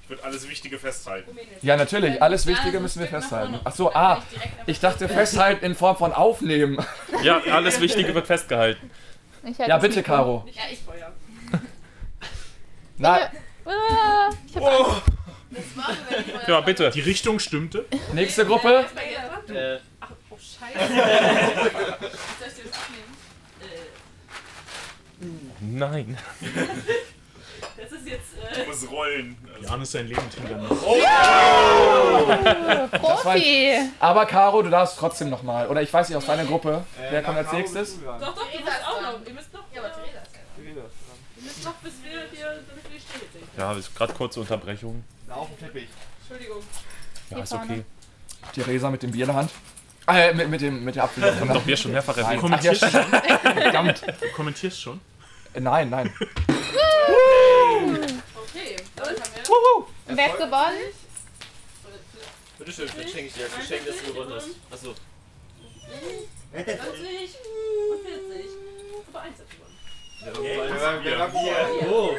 Ich 0.03 0.09
würde 0.09 0.23
alles 0.23 0.49
Wichtige 0.49 0.79
festhalten. 0.79 1.37
Ja, 1.61 1.77
natürlich, 1.77 2.21
alles 2.21 2.47
Wichtige 2.47 2.79
müssen 2.79 2.99
wir 2.99 3.07
festhalten. 3.07 3.59
Ach 3.63 3.75
so, 3.75 3.93
ah, 3.93 4.23
ich 4.65 4.79
dachte 4.79 5.07
festhalten 5.07 5.63
in 5.65 5.75
Form 5.75 5.97
von 5.97 6.13
aufnehmen. 6.13 6.83
ja, 7.21 7.41
alles 7.51 7.79
Wichtige 7.79 8.15
wird 8.15 8.25
festgehalten. 8.25 8.89
Halt 9.43 9.67
Ja, 9.67 9.77
bitte. 9.77 10.01
Caro. 10.01 10.47
Ja, 10.51 10.63
ich 10.71 10.79
feuer. 10.79 11.11
Na, 12.97 13.29
Ah, 13.65 14.29
ich 14.47 14.55
hab 14.55 14.63
Angst. 14.63 15.01
Ja, 16.47 16.61
bitte. 16.61 16.89
Die 16.91 17.01
Richtung 17.01 17.39
stimmte. 17.39 17.85
nächste 18.13 18.45
Gruppe. 18.45 18.85
Ach, 19.99 20.09
oh 20.11 20.15
Scheiße. 20.59 20.79
Soll 20.79 22.47
ich 22.47 22.53
dir 22.55 22.63
das 22.65 22.73
abnehmen? 22.79 23.15
Nein. 25.61 26.17
Das 27.77 27.91
ist 27.91 28.07
jetzt. 28.07 28.57
Äh, 28.57 28.65
muss 28.65 28.89
rollen. 28.89 29.37
Jan 29.61 29.81
ist 29.81 29.91
sein 29.91 30.07
Leben 30.07 30.21
Hindernis. 30.29 30.69
Profi. 32.91 33.79
Aber 33.99 34.25
Caro, 34.25 34.61
du 34.61 34.69
darfst 34.69 34.97
trotzdem 34.97 35.29
nochmal. 35.29 35.67
Oder 35.67 35.81
ich 35.81 35.91
weiß 35.93 36.09
nicht, 36.09 36.17
aus 36.17 36.25
deiner 36.25 36.45
Gruppe. 36.45 36.85
Wer 37.09 37.21
kommt 37.23 37.37
als 37.37 37.51
nächstes? 37.51 37.99
doch, 38.01 38.35
doch, 38.35 38.53
ihr 38.53 38.59
müsst 38.61 38.85
auch 38.85 39.01
noch. 39.01 39.25
Ihr 39.25 39.33
müsst 39.33 39.53
noch. 39.53 39.63
Ja, 39.73 39.81
aber 39.81 39.91
Ihr 41.39 41.43
müsst 41.43 41.63
noch, 41.63 41.73
bis 41.75 41.93
wir 42.03 42.11
hier, 42.31 42.47
damit 42.47 42.83
wir 42.83 42.97
die 42.97 42.99
Stille 42.99 43.25
sehen. 43.31 43.47
Ja, 43.57 43.73
ist 43.73 43.95
gerade 43.95 44.13
kurze 44.13 44.41
Unterbrechung. 44.41 45.03
Auf 45.29 45.47
dem 45.47 45.59
Teppich. 45.59 45.87
Entschuldigung. 46.21 46.61
Ja, 47.29 47.35
Hier 47.35 47.43
ist 47.43 47.53
okay. 47.53 47.85
Theresa 48.53 48.89
mit 48.89 49.03
dem 49.03 49.11
Bier 49.11 49.23
in 49.23 49.27
der 49.27 49.35
Hand. 49.37 49.51
Ah, 50.09 50.17
äh, 50.17 50.33
mit, 50.33 50.49
mit 50.49 50.59
dem, 50.59 50.83
mit 50.83 50.95
der 50.95 51.03
Apfel. 51.03 51.23
Haben 51.39 51.53
doch 51.53 51.67
wir 51.67 51.77
schon 51.77 51.91
mehrfach 51.91 52.17
erwähnt. 52.17 52.43
Ach, 52.51 52.63
ja, 52.63 52.73
stimmt. 52.73 52.93
Verdammt. 52.93 54.01
Du 54.19 54.27
kommentierst 54.35 54.81
schon. 54.81 54.99
Nein, 55.53 55.91
nein. 55.91 56.11
Okay, 56.19 56.35
dann 58.95 59.09
haben 59.09 59.17
wir. 59.17 60.15
Wer 60.15 60.25
hat 60.25 60.37
gewonnen? 60.37 60.79
Bitteschön, 62.57 62.89
dann 62.97 63.07
schenke 63.07 63.27
ich 63.27 63.33
dir 63.33 63.43
als 63.43 63.55
Geschenk, 63.55 63.85
dass 63.85 63.97
du 63.97 64.11
gewonnen 64.11 64.33
hast. 64.35 64.47
Achso. 64.71 64.95
20 66.53 66.65
und 66.65 68.01
40. 68.07 68.49
Aber 69.09 69.21
eins 69.21 69.37
hat 69.37 69.45
gewonnen. 69.51 69.77
Wer 71.03 71.19
war 71.19 71.27
Bier? 71.27 71.87
Oh, 71.87 72.15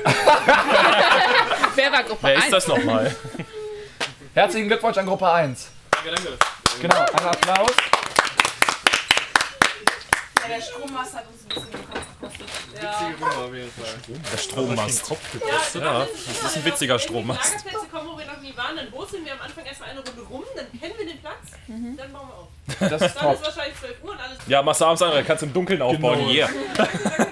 Wer 1.74 1.92
war 1.92 2.02
Gruppe 2.04 2.22
Wer 2.22 2.36
1? 2.36 2.44
ist 2.44 2.52
das 2.52 2.68
nochmal? 2.68 3.16
Herzlichen 4.34 4.68
Glückwunsch 4.68 4.96
an 4.96 5.06
Gruppe 5.06 5.28
1. 5.28 5.70
danke, 5.90 6.10
danke. 6.14 6.38
Genau, 6.80 6.96
einen 6.96 7.26
Applaus. 7.26 7.72
Ja, 10.42 10.48
der 10.48 10.60
Strommast 10.62 11.14
hat 11.14 11.24
uns 11.26 11.42
ein 11.42 11.48
bisschen 11.48 11.70
den 11.70 11.90
Kopf 11.90 12.06
gekostet. 12.20 12.46
Ja. 12.82 13.00
Witzige 13.00 13.24
Runde 13.24 13.36
auf 13.44 13.54
jeden 13.54 13.70
Fall. 13.72 14.22
Der 14.32 14.38
Strommast. 14.38 15.10
Ja, 15.10 15.80
Ja, 15.80 16.06
das 16.06 16.50
ist 16.50 16.56
ein 16.56 16.64
witziger 16.64 16.98
Strommast. 16.98 17.40
Wenn 17.42 17.50
wir 17.50 17.72
Lagerplätze 17.72 17.86
kommen, 17.92 18.08
wo 18.12 18.18
wir 18.18 18.26
noch 18.26 18.40
nie 18.40 18.56
waren, 18.56 18.76
dann 18.76 18.92
wurzeln 18.92 19.24
wir 19.24 19.32
am 19.34 19.40
Anfang 19.42 19.64
erstmal 19.66 19.90
eine 19.90 20.00
Runde 20.00 20.22
rum, 20.30 20.44
dann 20.56 20.80
kennen 20.80 20.94
wir 20.96 21.06
den 21.06 21.20
Platz, 21.20 21.36
dann 21.68 22.12
bauen 22.12 22.28
wir 22.28 22.34
auf. 22.34 22.48
Das 22.90 23.02
ist 23.02 23.14
Dann 23.16 23.22
top. 23.24 23.34
ist 23.34 23.44
wahrscheinlich 23.44 23.78
12 23.80 23.96
Uhr 24.04 24.10
und 24.12 24.20
alles. 24.20 24.38
Ja, 24.46 24.62
machst 24.62 24.80
du 24.80 24.84
abends 24.86 25.02
an, 25.02 25.10
dann 25.10 25.26
kannst 25.26 25.42
du 25.42 25.46
im 25.46 25.52
Dunkeln 25.52 25.82
aufbauen. 25.82 26.18
Genau. 26.20 26.30
Yeah. 26.30 26.48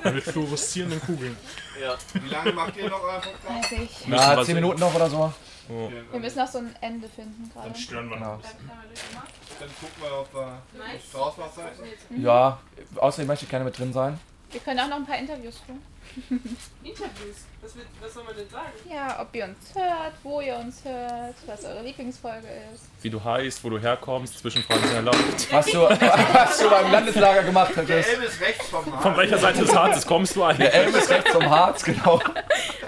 Mit 0.12 0.24
fluoreszierenden 0.24 1.00
Kugeln. 1.00 1.36
Ja. 1.80 1.94
Wie 2.14 2.28
lange 2.28 2.52
macht 2.52 2.76
ihr 2.76 2.88
noch 2.90 3.02
euren 3.02 3.22
Podcast? 3.22 3.70
Weiß 3.72 3.72
ich. 3.80 3.90
Na, 4.06 4.34
10 4.36 4.44
sehen. 4.46 4.54
Minuten 4.56 4.80
noch 4.80 4.92
oder 4.94 5.08
so. 5.08 5.32
Wir 5.68 6.20
müssen 6.20 6.38
noch 6.38 6.48
so 6.48 6.58
ein 6.58 6.74
Ende 6.80 7.08
finden 7.08 7.50
gerade. 7.52 7.68
Dann 7.70 7.76
stören 7.78 8.08
wir 8.08 8.16
Genau. 8.16 8.36
noch. 8.36 8.42
Dann 8.42 9.68
gucken 9.80 10.02
wir, 10.02 10.18
ob 10.20 10.34
wir 10.34 10.62
Straußwasser 11.08 11.70
Ja, 12.16 12.58
außerdem 12.96 13.26
möchte 13.26 13.44
ich 13.44 13.50
gerne 13.50 13.64
mit 13.64 13.78
drin 13.78 13.92
sein. 13.92 14.18
Wir 14.50 14.60
können 14.60 14.80
auch 14.80 14.88
noch 14.88 14.96
ein 14.96 15.06
paar 15.06 15.18
Interviews 15.18 15.56
führen. 15.66 15.82
Interviews. 16.82 17.36
Was, 17.60 17.76
wird, 17.76 17.86
was 18.00 18.14
soll 18.14 18.24
man 18.24 18.34
denn 18.34 18.48
sagen? 18.48 18.72
Ja, 18.90 19.20
ob 19.20 19.34
ihr 19.36 19.44
uns 19.44 19.74
hört, 19.74 20.14
wo 20.22 20.40
ihr 20.40 20.56
uns 20.56 20.82
hört, 20.84 21.34
was 21.46 21.64
eure 21.66 21.82
Lieblingsfolge 21.82 22.46
ist. 22.72 22.84
Wie 23.02 23.10
du 23.10 23.22
heißt, 23.22 23.62
wo 23.62 23.68
du 23.68 23.78
herkommst, 23.78 24.38
Zwischenfragen 24.38 24.84
sind 24.84 24.94
erlaubt. 24.96 25.52
Was 25.52 25.66
du, 25.66 25.80
was 25.82 26.58
du 26.60 26.70
beim 26.70 26.90
Landeslager 26.90 27.42
gemacht 27.42 27.72
Der 27.76 27.82
hättest. 27.84 28.08
Elb 28.08 28.22
ist 28.22 28.40
rechts 28.40 28.68
vom 28.68 28.90
Haar. 28.90 29.02
Von 29.02 29.16
welcher 29.18 29.36
Seite 29.38 29.58
des 29.60 29.74
Harzes 29.74 30.06
kommst 30.06 30.34
du 30.34 30.40
Der 30.40 30.48
eigentlich? 30.48 30.72
Elm 30.72 30.94
ist 30.94 31.10
rechts 31.10 31.30
zum 31.32 31.50
Harz, 31.50 31.84
genau. 31.84 32.18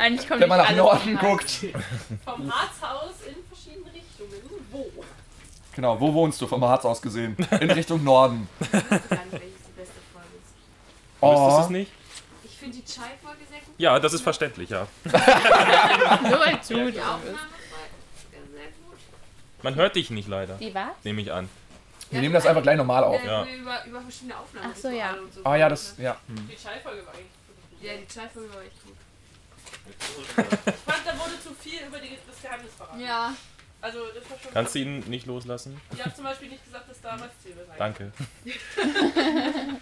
Eigentlich 0.01 0.29
kommt 0.29 0.41
Wenn 0.41 0.49
man 0.49 0.59
nach 0.59 0.75
Norden 0.75 1.17
guckt. 1.19 1.51
Vom 2.25 2.53
Harzhaus 2.53 3.13
in 3.27 3.35
verschiedene 3.49 3.87
Richtungen. 3.93 4.41
Wo? 4.71 4.87
Genau, 5.75 6.01
wo 6.01 6.13
wohnst 6.13 6.41
du 6.41 6.47
vom 6.47 6.65
Harz 6.65 6.85
aus 6.85 7.01
gesehen? 7.01 7.37
In 7.61 7.71
Richtung 7.71 8.03
Norden. 8.03 8.49
gar 8.61 8.69
nicht, 8.73 8.93
welches 8.93 9.31
die 9.67 9.73
beste 9.77 10.01
Folge 10.13 10.29
ist. 10.37 10.53
Wüsstest 11.21 11.23
du 11.23 11.27
Oh, 11.27 11.61
es 11.63 11.69
nicht? 11.71 11.93
Ich 12.45 12.57
finde 12.57 12.77
die 12.79 12.85
Chai-Folge 12.85 13.39
sehr 13.49 13.61
gut. 13.61 13.75
Ja, 13.79 13.99
das 13.99 14.13
ist 14.13 14.23
verständlich, 14.23 14.71
ja. 14.71 14.87
Nur 15.05 15.13
weil 16.41 16.59
du 16.69 16.91
Die. 16.91 17.01
Aufnahme 17.01 17.25
war 17.25 17.41
sehr 18.53 18.67
gut. 18.85 18.99
Man 19.63 19.75
hört 19.77 19.97
dich 19.97 20.11
nicht 20.11 20.29
leider, 20.29 20.55
Die 20.57 20.75
was? 20.75 20.89
nehme 21.05 21.21
ich 21.23 21.33
an. 21.33 21.49
wir 22.11 22.21
nehmen 22.21 22.35
das 22.35 22.47
einfach 22.47 22.63
gleich 22.63 22.77
normal 22.77 23.05
auf. 23.05 23.23
Äh, 23.23 23.27
Ja. 23.27 23.45
über, 23.45 23.85
über 23.87 24.01
verschiedene 24.03 24.37
Aufnahmen 24.39 24.71
Ach 24.73 24.77
so, 24.77 24.89
ja. 24.89 25.13
und 25.13 25.33
so. 25.33 25.41
Ah 25.45 25.57
ja, 25.57 25.69
das, 25.69 25.95
ja. 25.99 26.17
Die 26.29 26.57
Schallfolge 26.59 27.07
war 27.07 27.15
eigentlich 27.15 27.27
gut. 27.47 27.83
Ja, 27.83 27.93
die 27.97 28.07
Chai-Folge 28.07 28.53
war 28.55 28.63
echt 28.63 28.85
gut. 28.85 28.97
Ich 29.99 30.26
fand, 30.34 31.07
da 31.07 31.18
wurde 31.18 31.41
zu 31.43 31.55
viel 31.55 31.86
über 31.86 31.99
die, 31.99 32.18
das 32.26 32.43
Geheimnis 32.43 32.72
verraten. 32.76 33.01
Ja. 33.01 33.34
Also, 33.82 33.99
das 34.14 34.30
war 34.30 34.38
schon. 34.38 34.53
Kannst 34.53 34.74
du 34.74 34.78
ihn 34.80 34.99
nicht 35.09 35.26
loslassen? 35.26 35.80
Ihr 35.97 36.05
habt 36.05 36.14
zum 36.14 36.24
Beispiel 36.24 36.49
nicht 36.49 36.64
gesagt, 36.64 36.91
dass 36.91 37.01
da 37.01 37.14
Röstzwiebeln 37.14 37.66
sein. 37.66 37.76
Danke. 37.78 38.12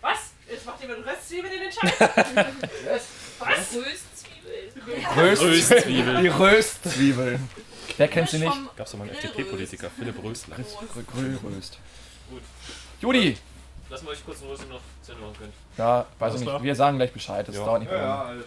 Was? 0.00 0.32
Jetzt 0.50 0.66
macht 0.66 0.80
jemand 0.80 1.06
Röstzwiebeln 1.06 1.52
in 1.52 1.60
den 1.60 1.72
Scheiß? 1.72 1.98
Was? 3.38 3.74
Röstzwiebeln. 3.74 5.06
Röst, 5.16 5.42
Röstzwiebel. 5.42 6.22
die 6.22 6.28
Röstzwiebeln. 6.28 7.48
Wer 7.96 8.08
kennt 8.08 8.28
sie 8.30 8.38
nicht? 8.38 8.76
Gab's 8.76 8.92
doch 8.92 8.98
mal 8.98 9.04
einen 9.04 9.14
FDP-Politiker, 9.14 9.90
Philipp 9.90 10.22
Rösler. 10.22 10.56
Grillröst. 11.12 11.78
Gut. 12.30 12.42
Judy! 13.00 13.36
Lass 13.90 14.02
mal 14.02 14.10
euch 14.10 14.24
kurz 14.24 14.40
eine 14.40 14.50
Rose 14.50 14.66
noch 14.66 14.80
zu 15.02 15.12
Ende 15.12 15.24
machen 15.24 15.36
können. 15.38 15.52
Ja, 15.78 16.06
weiß 16.18 16.34
ich 16.34 16.40
nicht. 16.40 16.62
Wir 16.62 16.74
sagen 16.74 16.98
gleich 16.98 17.12
Bescheid. 17.12 17.48
Das 17.48 17.54
dauert 17.56 17.80
nicht 17.80 17.90
mehr 17.90 18.00
ja. 18.00 18.22
Alles 18.24 18.44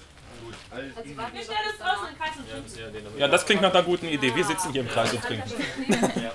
Also 0.72 1.17
warten 1.17 1.34
Wir 1.36 1.43
stellen 1.43 1.57
uns 1.69 1.78
doch 1.80 1.86
draußen 1.86 2.07
den 2.07 2.17
Kreis 2.17 2.32
und 2.38 2.47
Ja, 2.80 2.89
trinken. 2.89 3.19
ja 3.19 3.28
das 3.28 3.45
klingt 3.45 3.61
nach 3.61 3.74
einer 3.74 3.84
guten 3.84 4.07
Idee. 4.07 4.34
Wir 4.36 4.45
sitzen 4.45 4.72
hier 4.72 4.82
im 4.82 4.88
Kreis 4.89 5.11
und 5.13 5.22
trinken. 5.24 5.51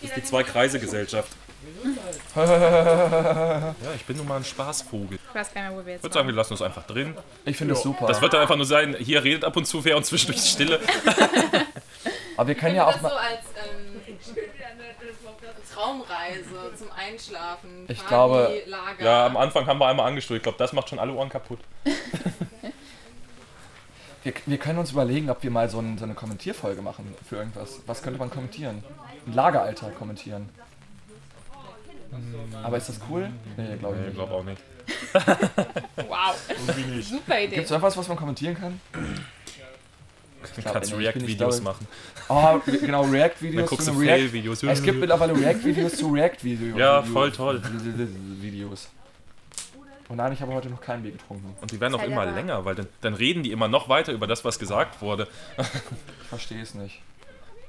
Das 0.00 0.10
ist 0.10 0.16
die 0.16 0.22
Zwei-Kreise-Gesellschaft. 0.22 1.28
Ja, 2.36 3.74
ich 3.96 4.04
bin 4.04 4.16
nun 4.16 4.28
mal 4.28 4.36
ein 4.36 4.44
Spaßvogel. 4.44 5.18
Ich 5.28 5.34
weiß 5.34 5.52
gar 5.52 5.68
nicht 5.68 5.72
wo 5.78 5.84
wir 5.84 5.92
jetzt 5.94 5.98
Ich 5.98 6.02
würde 6.04 6.14
sagen, 6.14 6.28
wir 6.28 6.34
lassen 6.34 6.52
uns 6.52 6.62
einfach 6.62 6.86
drin. 6.86 7.16
Ich 7.44 7.56
finde 7.56 7.74
es 7.74 7.82
super. 7.82 8.06
Das 8.06 8.20
wird 8.22 8.32
dann 8.32 8.42
einfach 8.42 8.54
nur 8.56 8.64
sein, 8.64 8.94
hier 8.98 9.24
redet 9.24 9.44
ab 9.44 9.56
und 9.56 9.64
zu 9.66 9.84
wer 9.84 9.96
und 9.96 10.04
zwischendurch 10.06 10.40
Stille. 10.40 10.78
Aber 12.36 12.46
wir 12.48 12.54
können 12.54 12.74
Ich 12.74 12.78
ja 12.78 12.86
das 12.86 12.94
auch 12.96 13.00
so 13.00 13.08
mal. 13.08 13.16
als 13.16 13.40
ähm, 13.56 14.00
Traumreise 15.74 16.76
zum 16.78 16.92
Einschlafen. 16.92 17.84
Ich 17.88 17.98
Party, 17.98 18.08
glaube- 18.08 18.62
Lager. 18.66 19.04
Ja, 19.04 19.26
am 19.26 19.36
Anfang 19.36 19.66
haben 19.66 19.80
wir 19.80 19.86
einmal 19.88 20.06
angestoßen. 20.06 20.36
Ich 20.36 20.42
glaube, 20.44 20.58
das 20.58 20.72
macht 20.72 20.88
schon 20.88 21.00
alle 21.00 21.12
Ohren 21.12 21.28
kaputt. 21.28 21.58
Wir, 24.24 24.32
wir 24.46 24.58
können 24.58 24.78
uns 24.78 24.90
überlegen, 24.92 25.30
ob 25.30 25.42
wir 25.42 25.50
mal 25.50 25.68
so, 25.70 25.78
ein, 25.78 25.96
so 25.98 26.04
eine 26.04 26.14
Kommentierfolge 26.14 26.82
machen 26.82 27.14
für 27.28 27.36
irgendwas. 27.36 27.80
Was 27.86 28.02
könnte 28.02 28.18
man 28.18 28.30
kommentieren? 28.30 28.82
Ein 29.26 29.34
Lageralter 29.34 29.90
kommentieren. 29.90 30.48
Aber 32.62 32.76
ist 32.76 32.88
das 32.88 33.00
cool? 33.10 33.30
Nee, 33.56 33.76
glaube 33.76 33.96
ich 33.96 34.00
Ich 34.00 34.06
nicht. 34.08 34.16
glaube 34.16 34.32
auch 34.34 34.44
nicht. 34.44 34.62
Wow. 36.08 36.34
Super 37.02 37.40
Idee. 37.40 37.56
Gibt 37.56 37.66
es 37.66 37.70
irgendwas, 37.70 37.96
was 37.96 38.08
man 38.08 38.16
kommentieren 38.16 38.56
kann? 38.58 38.80
Du 40.54 40.62
glaub, 40.62 40.72
kannst 40.74 40.90
nee, 40.92 40.96
ich 40.96 41.14
nicht 41.14 41.16
React-Videos 41.16 41.60
machen. 41.60 41.86
Oh, 42.28 42.58
genau, 42.64 43.02
React-Videos 43.02 43.68
guckst 43.68 43.86
zu 43.86 43.92
du 43.92 43.98
einem 43.98 44.08
React. 44.08 44.18
Fail-Videos. 44.20 44.62
Es 44.62 44.82
gibt 44.82 44.98
mittlerweile 45.00 45.36
React-Videos 45.36 45.96
zu 45.96 46.08
React-Videos. 46.08 46.78
Ja, 46.78 47.02
voll 47.02 47.30
toll. 47.32 47.60
Videos. 48.40 48.88
Oh 50.10 50.14
nein, 50.14 50.32
ich 50.32 50.40
habe 50.40 50.52
heute 50.52 50.70
noch 50.70 50.80
kein 50.80 51.02
Bier 51.02 51.12
getrunken. 51.12 51.54
Und 51.60 51.70
die 51.70 51.80
werden 51.80 51.94
auch 51.94 52.02
immer 52.02 52.24
länger, 52.26 52.64
weil 52.64 52.74
dann, 52.74 52.86
dann 53.02 53.14
reden 53.14 53.42
die 53.42 53.52
immer 53.52 53.68
noch 53.68 53.88
weiter 53.88 54.12
über 54.12 54.26
das, 54.26 54.44
was 54.44 54.58
gesagt 54.58 55.02
wurde. 55.02 55.28
Ich 55.58 56.28
verstehe 56.28 56.62
es 56.62 56.74
nicht. 56.74 57.02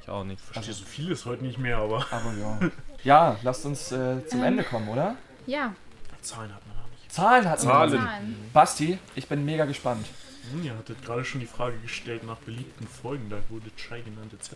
Ich 0.01 0.09
auch 0.09 0.23
nicht. 0.23 0.41
Also 0.55 0.71
so 0.71 0.85
viel 0.85 1.11
ist 1.11 1.25
heute 1.25 1.43
nicht 1.43 1.57
mehr, 1.57 1.77
aber 1.77 2.05
Aber 2.11 2.33
ja. 2.39 2.59
Ja, 3.03 3.37
lasst 3.43 3.65
uns 3.65 3.91
äh, 3.91 4.25
zum 4.27 4.43
Ende 4.43 4.63
kommen, 4.63 4.87
oder? 4.87 5.15
Ja, 5.47 5.73
Zahlen 6.21 6.53
hat 6.53 6.65
man 6.67 6.77
noch 6.77 6.89
nicht. 6.91 7.11
Zahlen 7.11 7.49
hatten 7.49 7.61
Zahlen. 7.61 7.91
wir. 7.93 7.99
Zahlen. 7.99 8.49
Basti, 8.53 8.99
ich 9.15 9.27
bin 9.27 9.43
mega 9.45 9.65
gespannt. 9.65 10.05
Hm, 10.51 10.63
Ihr 10.63 10.77
hattet 10.77 11.03
gerade 11.03 11.23
schon 11.25 11.41
die 11.41 11.47
Frage 11.47 11.77
gestellt 11.79 12.23
nach 12.23 12.37
beliebten 12.37 12.87
Folgen, 12.87 13.29
da 13.29 13.37
wurde 13.49 13.69
Chai 13.75 14.01
genannt 14.01 14.33
etc. 14.33 14.53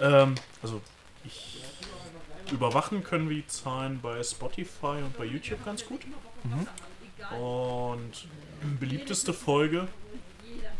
Ähm, 0.00 0.34
also 0.62 0.80
ich 1.24 1.62
überwachen 2.52 3.02
können 3.04 3.28
wir 3.28 3.36
die 3.36 3.46
Zahlen 3.46 4.00
bei 4.00 4.22
Spotify 4.22 5.02
und 5.02 5.16
bei 5.18 5.24
YouTube 5.24 5.64
ganz 5.64 5.84
gut. 5.84 6.00
Und 7.34 8.28
beliebteste 8.80 9.32
Folge 9.32 9.88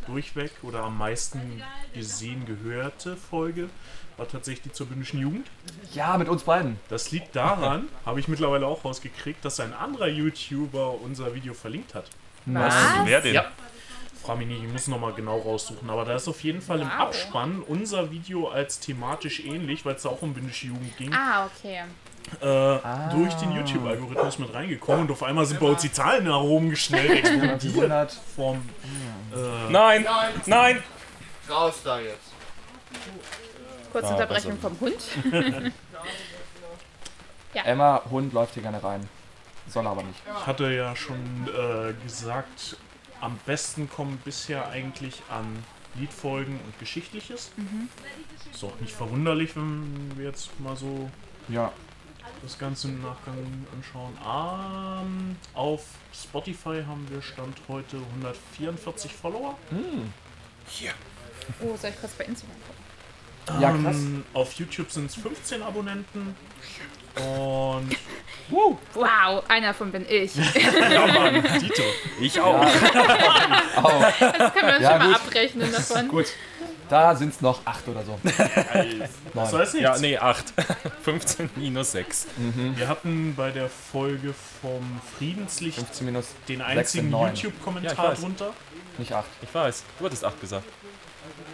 durchweg 0.07 0.53
oder 0.62 0.84
am 0.84 0.99
meisten 0.99 1.62
gesehen 1.94 2.47
gehörte 2.47 3.16
Folge 3.16 3.68
war 4.16 4.26
tatsächlich 4.26 4.62
die 4.62 4.72
zur 4.72 4.86
bündischen 4.86 5.20
Jugend. 5.20 5.47
Ja, 5.92 6.16
mit 6.16 6.28
uns 6.28 6.44
beiden. 6.44 6.78
Das 6.88 7.11
liegt 7.11 7.36
daran, 7.36 7.88
habe 8.07 8.20
ich 8.20 8.28
mittlerweile 8.28 8.66
auch 8.66 8.84
rausgekriegt, 8.84 9.44
dass 9.44 9.61
ein 9.61 9.74
anderer 9.74 10.09
YouTuber 10.09 11.01
unser 11.03 11.34
Video 11.34 11.53
verlinkt 11.53 11.94
hat. 11.94 12.09
Was? 12.47 12.74
Wer 13.05 13.20
denn? 13.20 13.34
Ja. 13.34 13.51
Frag 14.22 14.38
mich 14.38 14.49
nicht, 14.49 14.62
ich 14.62 14.72
muss 14.72 14.88
nochmal 14.88 15.12
genau 15.12 15.38
raussuchen. 15.38 15.90
Aber 15.90 16.05
da 16.05 16.16
ist 16.16 16.28
auf 16.28 16.42
jeden 16.42 16.62
Fall 16.62 16.80
im. 16.80 16.88
Abspann 16.88 17.61
unser 17.61 18.11
Video 18.11 18.49
als 18.49 18.80
thematisch 18.80 19.40
ähnlich, 19.40 19.84
weil 19.84 19.97
es 19.97 20.03
da 20.03 20.09
auch 20.09 20.22
um 20.22 20.32
bündische 20.32 20.68
Jugend 20.68 20.97
ging, 20.97 21.12
Ah, 21.12 21.47
okay. 21.47 21.82
Äh, 22.41 22.79
durch 23.12 23.35
den 23.35 23.53
YouTube-Algorithmus 23.53 24.39
mit 24.39 24.53
reingekommen. 24.55 25.03
Und 25.03 25.11
auf 25.12 25.22
einmal 25.22 25.47
sind 25.47 25.61
bei 25.61 25.66
uns 25.66 25.83
die 25.83 25.93
Zahlen 25.93 26.24
nach 26.24 26.41
oben 26.41 26.70
geschnellt 26.70 27.11
explodiert. 27.11 27.64
100. 27.64 28.12
Vom, 28.35 28.57
äh, 29.35 29.70
Nein! 29.70 30.07
Nein! 30.47 30.83
Raus 31.49 31.81
da 31.85 32.01
jetzt. 32.01 32.33
Kurze 33.93 34.09
Ah, 34.09 34.12
Unterbrechung 34.12 34.59
vom 34.59 34.81
Hund. 34.81 34.97
Emma, 37.64 38.03
Hund 38.11 38.33
läuft 38.33 38.55
hier 38.55 38.62
gerne 38.62 38.83
rein. 38.83 39.09
Soll 39.68 39.87
aber 39.87 40.03
nicht. 40.03 40.20
ich 40.41 40.47
hatte 40.47 40.70
ja 40.72 40.95
schon 40.95 41.49
äh, 41.49 41.93
gesagt, 42.05 42.77
am 43.20 43.39
besten 43.47 43.89
kommen 43.89 44.20
bisher 44.24 44.68
eigentlich 44.68 45.22
an 45.31 45.64
Liedfolgen 45.95 46.61
und 46.64 46.79
Geschichtliches. 46.79 47.51
Ist 48.53 48.62
auch 48.64 48.79
nicht 48.81 48.93
verwunderlich, 48.93 49.57
wenn 49.57 50.12
wir 50.16 50.27
jetzt 50.27 50.59
mal 50.61 50.77
so 50.77 51.11
Ja. 51.49 51.72
Das 52.43 52.59
Ganze 52.59 52.89
im 52.89 53.03
Nachgang 53.03 53.34
anschauen. 53.76 54.16
Ähm, 54.24 55.37
auf 55.55 55.82
Spotify 56.14 56.82
haben 56.87 57.07
wir 57.11 57.22
Stand 57.22 57.57
heute 57.68 57.99
144 58.16 59.12
Follower. 59.12 59.57
Oh, 61.62 61.76
soll 61.76 61.91
ich 61.91 62.01
kurz 62.01 62.12
bei 62.14 62.24
Instagram 62.24 62.57
gucken? 62.66 63.62
Ja, 63.62 63.70
krass. 63.72 63.97
Ähm, 63.97 64.24
auf 64.34 64.53
YouTube 64.55 64.91
sind 64.91 65.07
es 65.11 65.14
15 65.16 65.62
Abonnenten. 65.62 66.34
Und 67.16 67.97
Wow, 68.95 69.43
einer 69.49 69.68
davon 69.68 69.91
bin 69.91 70.05
ich. 70.09 70.32
Ja, 70.91 71.07
Mann! 71.07 71.43
Dito! 71.61 71.82
Ich 72.20 72.41
auch! 72.41 72.61
Au. 72.64 74.05
Das 74.20 74.53
können 74.53 74.66
wir 74.68 74.74
uns 74.74 74.82
Ja, 74.82 74.91
schon 74.91 74.99
mal 74.99 75.07
gut. 75.09 75.16
abrechnen 75.16 75.72
davon. 75.72 76.09
Gut. 76.09 76.26
Da 76.89 77.16
sind 77.16 77.34
es 77.34 77.41
noch 77.41 77.61
8 77.64 77.89
oder 77.89 78.05
so. 78.05 78.18
das 78.22 78.39
heißt 79.53 79.74
nichts. 79.74 79.80
Ja, 79.80 79.99
nee, 79.99 80.18
8. 80.18 80.53
15 81.03 81.51
minus 81.57 81.93
6. 81.93 82.26
Wir 82.76 82.89
hatten 82.89 83.34
bei 83.34 83.51
der 83.51 83.68
Folge 83.68 84.34
vom 84.61 85.01
Friedenslicht 85.18 85.78
15 85.78 86.07
minus, 86.07 86.26
den 86.49 86.62
einzigen. 86.62 87.11
Ja, 87.11 87.30
ich 87.32 87.43
YouTube-Kommentar 87.43 88.12
weiß. 88.12 88.20
drunter. 88.20 88.53
nicht 88.99 89.12
8. 89.12 89.24
Ich 89.43 89.53
weiß. 89.55 89.84
Du 89.99 90.05
hattest 90.05 90.24
8 90.24 90.41
gesagt. 90.41 90.64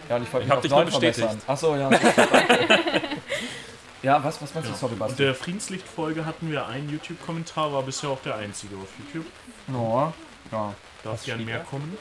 Ja, 0.09 0.17
und 0.17 0.23
ich 0.23 0.33
wollte 0.33 0.45
Ich 0.45 0.47
mich 0.47 0.51
hab 0.51 0.57
auf 0.57 0.61
dich 0.61 0.71
nur 0.71 0.83
9 0.83 0.91
verbessern. 0.91 1.23
bestätigt. 1.27 1.49
Achso, 1.49 1.75
ja. 1.75 1.89
ja, 4.03 4.23
was, 4.23 4.41
was 4.41 4.53
meinst 4.53 4.69
du? 4.69 4.75
Sorry, 4.75 4.93
Und 4.93 4.99
Basti. 4.99 5.23
der 5.23 5.35
Friedenslicht-Folge 5.35 6.25
hatten 6.25 6.51
wir 6.51 6.67
einen 6.67 6.89
YouTube-Kommentar, 6.89 7.73
war 7.73 7.83
bisher 7.83 8.09
auch 8.09 8.21
der 8.21 8.35
einzige 8.35 8.75
auf 8.75 8.87
YouTube. 8.99 9.25
Ja, 9.67 10.13
ja. 10.51 10.73
Darf 11.03 11.25
gern 11.25 11.43
mehr 11.43 11.59
kommen. 11.61 11.97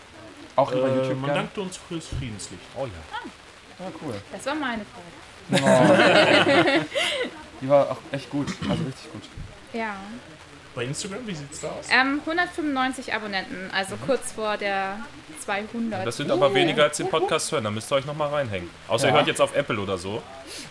Auch 0.57 0.71
über 0.73 0.89
Äh, 0.89 0.97
YouTube 0.97 1.17
man 1.19 1.25
gern? 1.27 1.35
dankte 1.37 1.61
uns 1.63 1.77
fürs 1.77 2.07
Friedenslicht. 2.09 2.63
Oh 2.77 2.87
ja. 2.87 2.93
Ja, 3.87 3.93
cool. 4.03 4.15
Das 4.33 4.47
war 4.47 4.55
meine 4.55 4.83
Frage. 4.85 5.65
Oh. 5.65 6.85
Die 7.61 7.69
war 7.69 7.91
auch 7.91 7.97
echt 8.13 8.31
gut. 8.31 8.49
Also 8.69 8.85
richtig 8.85 9.13
gut. 9.13 9.23
Ja. 9.73 9.95
Bei 10.75 10.85
Instagram, 10.85 11.27
wie 11.27 11.35
sieht's 11.35 11.61
da 11.61 11.69
aus? 11.69 11.87
Ähm, 11.91 12.21
195 12.25 13.13
Abonnenten, 13.13 13.71
also 13.75 13.97
kurz 14.07 14.33
vor 14.33 14.57
der 14.57 14.97
200. 15.45 16.07
Das 16.07 16.17
sind 16.17 16.31
aber 16.31 16.55
weniger 16.55 16.85
als 16.85 16.97
den 16.97 17.11
Podcast 17.11 17.53
hören. 17.53 17.65
Da 17.65 17.71
müsst 17.71 17.93
ihr 17.93 17.97
euch 17.97 18.07
nochmal 18.07 18.29
reinhängen. 18.31 18.71
Außer 18.89 19.07
ihr 19.09 19.11
Ja. 19.11 19.17
hört 19.17 19.27
jetzt 19.27 19.41
auf 19.43 19.55
Apple 19.55 19.79
oder 19.79 19.99
so. 19.99 20.23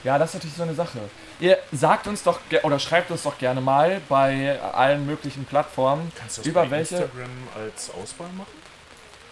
Ja, 0.03 0.17
das 0.17 0.29
ist 0.31 0.35
natürlich 0.35 0.55
so 0.57 0.63
eine 0.63 0.73
Sache. 0.73 0.97
Ihr 1.39 1.59
sagt 1.71 2.07
uns 2.07 2.23
doch 2.23 2.39
oder 2.63 2.79
schreibt 2.79 3.11
uns 3.11 3.21
doch 3.23 3.37
gerne 3.37 3.61
mal 3.61 4.01
bei 4.09 4.59
allen 4.73 5.05
möglichen 5.05 5.45
Plattformen, 5.45 6.11
Kannst 6.17 6.37
du 6.37 6.41
das 6.41 6.47
über 6.47 6.63
bei 6.63 6.71
welche. 6.71 6.95
Instagram 6.95 7.29
als 7.63 7.91
Auswahl 7.91 8.29
machen? 8.37 8.51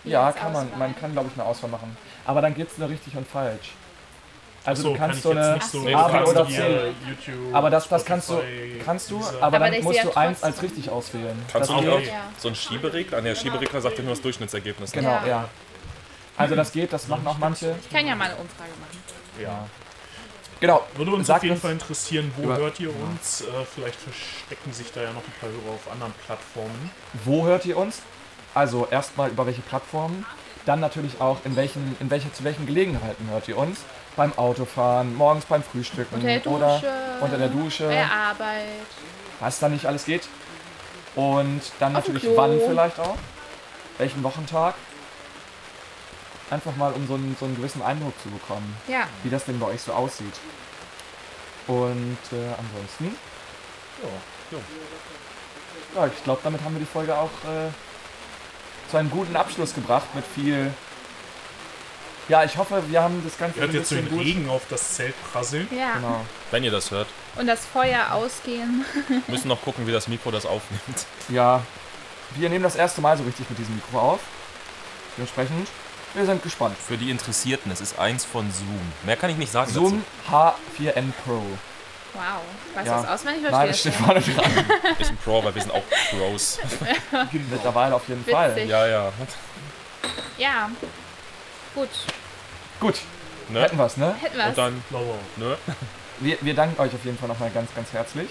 Ja, 0.04 0.32
kann 0.32 0.54
man. 0.54 0.68
Man 0.78 0.96
kann, 1.00 1.12
glaube 1.14 1.30
ich, 1.32 1.40
eine 1.40 1.48
Auswahl 1.50 1.70
machen. 1.70 1.96
Aber 2.26 2.42
dann 2.42 2.56
gibt 2.56 2.72
es 2.72 2.78
eine 2.80 2.90
richtig 2.90 3.16
und 3.16 3.28
falsch. 3.28 3.72
Also 4.66 4.82
Achso, 4.82 4.94
du 4.94 4.98
kannst 5.00 5.24
kann 5.24 5.32
so 5.34 5.40
eine 5.40 5.60
so 5.62 5.80
A, 5.98 6.08
B 6.08 6.12
kannst 6.14 6.32
oder 6.32 6.48
C. 6.48 6.94
YouTube, 7.08 7.56
Aber 7.56 7.70
das, 7.70 7.88
das 7.88 8.04
kannst 8.06 8.30
du, 8.30 8.42
kannst 8.84 9.10
du, 9.10 9.18
aber, 9.18 9.42
Aber 9.44 9.60
dann 9.60 9.82
musst 9.84 9.98
ja 9.98 10.04
du 10.04 10.18
eins 10.18 10.44
als 10.44 10.62
richtig 10.62 10.90
auswählen. 10.90 11.38
Kannst 11.52 11.70
das 11.70 11.76
du 11.78 11.82
nicht 11.82 11.90
auch 11.94 12.02
Ja. 12.02 12.22
so 12.38 12.50
einen 12.50 12.56
Schieberegler? 12.56 13.18
Ah, 13.18 13.22
der 13.22 13.36
Schieberegler 13.36 13.80
sagt 13.82 13.98
dir 13.98 14.04
nur 14.04 14.12
das 14.12 14.22
Durchschnittsergebnis. 14.22 14.92
Genau, 14.92 15.10
Ja. 15.10 15.26
ja. 15.28 15.50
Also 16.36 16.56
das 16.56 16.72
geht, 16.72 16.92
das 16.92 17.08
machen 17.08 17.26
auch 17.26 17.38
manche. 17.38 17.76
Ich 17.82 17.90
kann 17.90 18.06
ja 18.06 18.16
mal 18.16 18.26
eine 18.26 18.36
Umfrage 18.36 18.70
machen. 18.80 19.00
Ja. 19.42 19.66
Genau. 20.60 20.86
Würde 20.96 21.12
uns 21.14 21.28
Sagt 21.28 21.40
auf 21.40 21.44
jeden 21.46 21.60
Fall 21.60 21.72
interessieren, 21.72 22.32
wo 22.36 22.44
Über- 22.44 22.58
hört 22.58 22.80
ihr 22.82 22.90
uns? 22.94 23.42
Äh, 23.42 23.46
vielleicht 23.74 23.96
verstecken 24.00 24.74
sich 24.74 24.92
da 24.92 25.02
ja 25.04 25.14
noch 25.14 25.22
ein 25.24 25.34
paar 25.40 25.50
Hörer 25.50 25.74
auf 25.76 25.90
anderen 25.92 26.14
Plattformen. 26.26 26.92
Wo 27.24 27.46
hört 27.46 27.66
ihr 27.66 27.78
uns? 27.78 28.02
Also 28.54 28.88
erstmal 28.90 29.30
über 29.30 29.46
welche 29.46 29.62
Plattformen, 29.62 30.26
dann 30.66 30.80
natürlich 30.80 31.22
auch 31.22 31.38
in 31.46 31.56
welchen, 31.56 31.96
in 32.00 32.10
welche, 32.10 32.32
zu 32.34 32.44
welchen 32.44 32.66
Gelegenheiten 32.66 33.30
hört 33.30 33.48
ihr 33.48 33.58
uns? 33.58 33.80
Beim 34.16 34.38
Autofahren, 34.38 35.16
morgens 35.16 35.46
beim 35.46 35.64
Frühstücken 35.64 36.16
Unter 36.16 36.28
der 36.28 36.40
Dusche. 36.40 36.56
oder 36.56 36.82
unter 37.22 37.38
der 37.38 37.48
Dusche, 37.48 37.88
Bei 37.88 37.94
der 37.94 38.12
Arbeit. 38.12 38.66
was 39.40 39.60
da 39.60 39.70
nicht 39.70 39.86
alles 39.86 40.06
geht. 40.06 40.28
Und 41.16 41.62
dann 41.80 41.96
Auf 41.96 42.08
natürlich 42.08 42.28
wann 42.36 42.60
vielleicht 42.60 43.00
auch, 43.00 43.16
welchen 43.98 44.24
Wochentag. 44.24 44.76
Einfach 46.50 46.76
mal, 46.76 46.92
um 46.94 47.08
so 47.08 47.14
einen, 47.14 47.36
so 47.40 47.46
einen 47.46 47.56
gewissen 47.56 47.82
Eindruck 47.84 48.14
zu 48.24 48.30
bekommen, 48.30 48.76
Ja. 48.88 49.04
wie 49.24 49.30
das 49.30 49.46
denn 49.46 49.60
bei 49.60 49.68
euch 49.68 49.82
so 49.82 49.94
aussieht. 49.94 50.34
Und 51.68 52.18
äh, 52.32 52.54
ansonsten, 52.58 53.16
ja, 55.96 56.08
ich 56.08 56.24
glaube, 56.24 56.42
damit 56.44 56.62
haben 56.64 56.74
wir 56.74 56.80
die 56.80 56.86
Folge 56.86 57.16
auch 57.16 57.30
äh, 57.46 57.70
zu 58.90 58.98
einem 58.98 59.10
guten 59.10 59.36
Abschluss 59.36 59.74
gebracht 59.74 60.08
mit 60.16 60.24
viel. 60.36 60.72
Ja, 62.28 62.44
ich 62.44 62.58
hoffe, 62.58 62.84
wir 62.90 63.02
haben 63.02 63.22
das 63.24 63.38
Ganze 63.38 63.58
Ihr 63.58 63.64
hört 63.64 63.74
jetzt 63.74 63.90
so 63.90 63.96
den 63.96 64.08
gut. 64.10 64.20
Regen 64.20 64.50
auf 64.50 64.62
das 64.70 64.94
Zelt 64.96 65.16
prasseln. 65.32 65.68
Ja. 65.76 65.94
Genau. 65.96 66.24
Wenn 66.52 66.64
ihr 66.64 66.72
das 66.72 66.92
hört, 66.92 67.08
Und 67.36 67.48
das 67.48 67.66
Feuer 67.66 68.12
ausgehen. 68.14 68.86
müssen 69.28 69.48
noch 69.48 69.62
gucken, 69.64 69.88
wie 69.88 69.92
das 69.92 70.08
Mikro 70.08 70.30
das 70.30 70.46
aufnimmt. 70.46 71.06
Ja, 71.30 71.64
wir 72.36 72.50
nehmen 72.50 72.64
das 72.64 72.76
erste 72.76 73.02
Mal 73.02 73.18
so 73.18 73.24
richtig 73.24 73.50
mit 73.50 73.58
diesem 73.58 73.76
Mikro 73.76 74.00
auf. 74.00 74.20
Dementsprechend, 75.18 75.68
wir 76.14 76.26
sind 76.26 76.44
gespannt. 76.44 76.78
Für 76.78 76.98
die 76.98 77.10
Interessierten, 77.10 77.72
es 77.72 77.82
ist 77.82 77.98
eins 77.98 78.26
von 78.26 78.52
Zoom. 78.52 78.80
Mehr 79.06 79.16
kann 79.18 79.32
ich 79.32 79.38
nicht 79.38 79.52
sagen 79.52 79.72
Zoom 79.72 80.04
H4n 80.30 81.12
Pro. 81.26 81.44
Wow. 82.14 82.42
Weißt 82.76 82.88
Ja. 82.88 82.98
du 82.98 83.02
das 83.04 83.12
auswendig? 83.12 83.44
Nein, 83.44 83.52
Verstehe 83.52 83.68
das 83.68 83.80
steht 83.80 83.94
vorne 83.94 84.22
dran. 84.22 84.94
Ist 85.00 85.10
ein 85.12 85.18
Pro, 85.18 85.44
weil 85.44 85.54
wir 85.56 85.62
sind 85.62 85.72
auch 85.72 85.84
Pros. 86.12 86.60
Mittlerweile 87.52 87.96
auf 87.96 88.08
jeden 88.08 88.26
Fall. 88.26 88.56
Witzig. 88.56 88.70
Ja, 88.70 88.88
ja. 88.88 89.12
Ja. 90.38 90.70
Gut. 91.76 91.90
Gut, 92.80 92.96
Ne? 93.50 93.62
hätten 93.62 93.78
wir's, 93.78 93.98
ne? 93.98 94.16
Hätten 94.20 94.38
wir 94.38 94.46
Und 94.48 94.58
dann, 94.58 94.84
ne? 95.38 95.58
Wir, 96.20 96.38
wir 96.42 96.54
danken 96.54 96.80
euch 96.82 96.94
auf 96.94 97.04
jeden 97.04 97.18
Fall 97.18 97.28
nochmal 97.30 97.50
ganz, 97.52 97.74
ganz 97.76 97.92
herzlich 97.94 98.30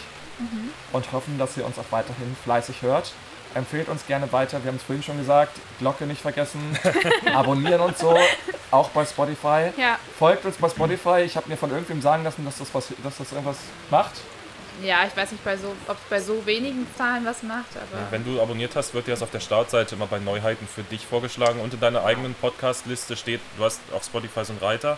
und 0.93 1.13
hoffen, 1.13 1.39
dass 1.39 1.57
ihr 1.57 1.67
uns 1.67 1.79
auch 1.79 1.91
weiterhin 1.91 2.37
fleißig 2.45 2.83
hört. 2.83 3.13
Empfehlt 3.59 3.89
uns 3.89 4.07
gerne 4.07 4.31
weiter, 4.33 4.63
wir 4.63 4.69
haben 4.71 4.77
es 4.77 4.83
vorhin 4.85 5.03
schon 5.03 5.19
gesagt, 5.19 5.57
Glocke 5.81 6.07
nicht 6.07 6.21
vergessen, 6.23 6.61
abonnieren 7.35 7.81
und 7.81 7.99
so, 7.99 8.17
auch 8.71 8.89
bei 8.91 9.05
Spotify. 9.05 9.73
Ja. 9.77 9.99
Folgt 10.17 10.45
uns 10.45 10.57
bei 10.57 10.69
Spotify, 10.69 11.23
ich 11.25 11.37
habe 11.37 11.49
mir 11.49 11.57
von 11.57 11.71
irgendwem 11.71 12.01
sagen 12.01 12.23
lassen, 12.23 12.45
dass 12.45 12.59
das, 12.59 12.73
was, 12.73 12.89
dass 13.03 13.17
das 13.19 13.33
irgendwas 13.33 13.57
macht. 13.91 14.13
Ja, 14.81 14.99
ich 15.05 15.17
weiß 15.17 15.33
nicht, 15.33 15.43
bei 15.45 15.57
so, 15.57 15.75
ob 15.89 15.97
es 15.97 16.03
bei 16.09 16.21
so 16.21 16.47
wenigen 16.47 16.87
Zahlen 16.97 17.25
was 17.25 17.43
macht, 17.43 17.67
aber. 17.75 18.13
Wenn 18.13 18.25
du 18.25 18.41
abonniert 18.41 18.77
hast, 18.77 18.95
wird 18.95 19.09
dir 19.09 19.11
das 19.11 19.23
auf 19.23 19.31
der 19.33 19.41
Startseite 19.41 19.97
immer 19.97 20.07
bei 20.07 20.21
Neuheiten 20.21 20.69
für 20.73 20.85
dich 20.85 21.05
vorgeschlagen. 21.05 21.59
Und 21.61 21.75
in 21.75 21.81
deiner 21.81 22.05
eigenen 22.05 22.35
Podcast-Liste 22.35 23.17
steht, 23.17 23.41
du 23.57 23.65
hast 23.65 23.81
auf 23.93 24.05
Spotify 24.05 24.45
so 24.45 24.53
einen 24.53 24.61
Reiter. 24.63 24.97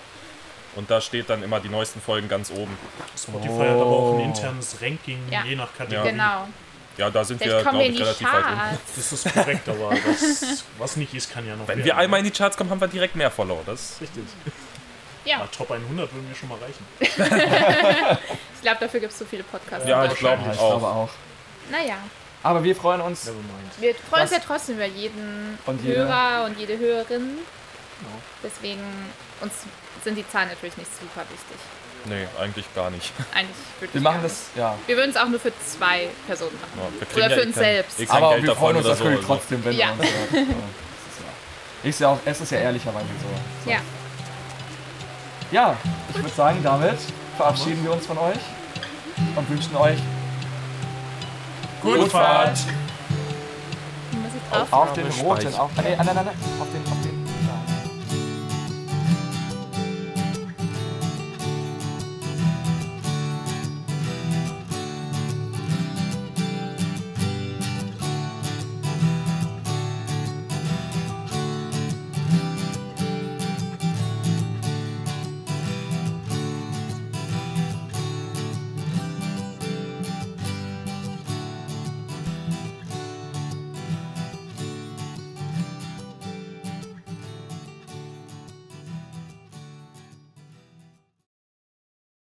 Und 0.76 0.90
da 0.90 1.00
steht 1.00 1.30
dann 1.30 1.42
immer 1.42 1.61
die 1.61 1.70
neuesten 1.70 2.02
Folgen 2.02 2.28
ganz 2.28 2.50
oben. 2.50 2.76
Spotify 3.16 3.61
hat 3.61 3.68
aber 3.70 3.86
auch 3.86 4.12
ein 4.18 4.20
Oh. 4.20 4.24
internes 4.24 4.76
Ranking, 4.82 5.18
Ja. 5.30 5.44
je 5.46 5.56
nach 5.56 5.74
Kategorie. 5.74 6.11
Genau. 6.11 6.46
Ja, 7.01 7.11
da 7.11 7.24
sind 7.24 7.38
Vielleicht 7.38 7.57
wir, 7.57 7.62
glaube 7.62 7.78
wir 7.78 7.84
in 7.86 7.92
ich, 7.92 7.96
die 7.96 8.03
relativ 8.03 8.26
weit 8.32 8.44
unten. 8.44 8.57
Charts. 8.59 8.80
Das 8.96 9.12
ist 9.12 9.32
korrekt, 9.34 9.68
aber 9.68 9.94
das, 10.07 10.64
was 10.78 10.96
nicht 10.96 11.14
ist, 11.14 11.32
kann 11.32 11.46
ja 11.46 11.57
noch 11.57 11.66
Wenn 11.66 11.78
werden. 11.78 11.84
wir 11.86 11.96
einmal 11.96 12.18
in 12.20 12.24
die 12.24 12.30
Charts 12.30 12.57
kommen, 12.57 12.68
haben 12.70 12.80
wir 12.80 12.88
direkt 12.88 13.16
mehr 13.16 13.30
Follower. 13.30 13.62
Das 13.64 13.96
Richtig. 14.01 14.22
Ja, 15.24 15.38
Ja, 15.40 15.46
Top 15.46 15.70
100 15.70 16.12
würden 16.14 16.28
mir 16.28 16.34
schon 16.34 16.48
mal 16.51 16.59
reichen. 16.59 16.84
ich 18.55 18.61
glaube, 18.62 18.78
dafür 18.80 19.01
gibt 19.01 19.12
es 19.12 19.18
so 19.18 19.24
viele 19.24 19.42
Podcasts. 19.44 19.88
Ja, 19.88 20.05
ich 20.05 20.14
glaube 20.14 20.42
Ja, 20.44 20.53
ich 20.53 20.59
auch. 20.59 20.70
glaube 20.78 20.86
auch. 20.86 21.09
Naja, 21.70 21.96
Aber 22.42 22.62
wir 22.64 22.74
freuen 22.76 23.01
uns. 23.01 23.30
Wir 23.78 23.94
freuen 23.94 24.22
uns 24.22 24.30
ja 24.32 24.38
trotzdem 24.44 24.76
über 24.76 24.86
jeden 24.86 25.59
Und 25.66 25.82
jede. 25.82 26.07
Hörer 26.07 26.44
und 26.46 26.59
jede 26.59 26.78
Hörerin. 26.78 27.38
Deswegen 28.42 28.80
uns 29.40 29.53
sind 30.05 30.16
die 30.16 30.28
Zahlen 30.28 30.48
natürlich 30.48 30.76
nicht 30.78 30.90
super 30.98 31.20
wichtig. 31.30 31.57
Nee, 32.07 32.26
eigentlich 32.40 32.64
gar 32.74 32.90
nicht. 32.90 33.12
Eigentlich 33.34 33.57
wirklich. 33.78 33.94
Wir 33.94 34.01
machen 34.01 34.16
gar 34.16 34.22
nicht. 34.22 34.34
das, 34.34 34.51
ja. 34.57 34.74
Wir 34.86 34.96
würden 34.96 35.11
es 35.11 35.16
auch 35.16 35.28
nur 35.28 35.38
für 35.40 35.53
zwei 35.64 36.09
Personen 36.26 36.59
machen. 36.61 36.72
Ja, 36.76 37.01
wir 37.01 37.16
Oder 37.16 37.28
ja 37.28 37.34
für 37.36 37.42
eh 37.42 37.46
uns 37.46 37.55
kein- 37.55 37.64
selbst. 37.64 38.01
eh 38.01 38.07
kein 38.07 38.16
Aber 38.16 38.30
Geld 38.34 38.42
wir 38.44 38.57
freuen 38.57 38.76
uns 38.76 38.86
oder 38.86 38.94
so, 38.96 39.05
natürlich 39.05 39.20
also. 39.28 39.34
trotzdem, 39.34 39.64
wenn 39.64 39.76
Ja. 39.76 39.86
ihr 39.88 39.92
uns. 39.92 40.48
Ja, 41.82 41.88
ist 41.88 42.01
ja- 42.01 42.09
auch, 42.09 42.18
es 42.24 42.40
ist 42.40 42.53
ja 42.53 42.59
ehrlicherweise 42.59 43.07
so. 43.07 43.70
Ja. 43.70 43.78
Ja, 45.53 45.76
ich 46.11 46.16
würde 46.16 46.28
sagen, 46.34 46.61
damit 46.62 46.98
verabschieden 47.36 47.82
wir 47.84 47.92
uns 47.92 48.07
von 48.07 48.18
euch 48.18 48.38
und 49.36 49.51
wünschen 49.51 49.76
euch 49.76 49.98
Gute 51.82 52.07
Fahrt! 52.11 52.51
Muss 54.12 54.30
ich 54.36 54.51
drauf? 54.53 54.72
auf 54.72 54.92
den 54.92 55.07
roten, 55.07 55.55
auf, 55.55 55.70
nee, 55.82 55.96
nein, 55.96 56.07
nein, 56.07 56.14
nein, 56.14 56.28
auf 56.61 56.66
den, 56.70 56.92
auf 56.92 56.99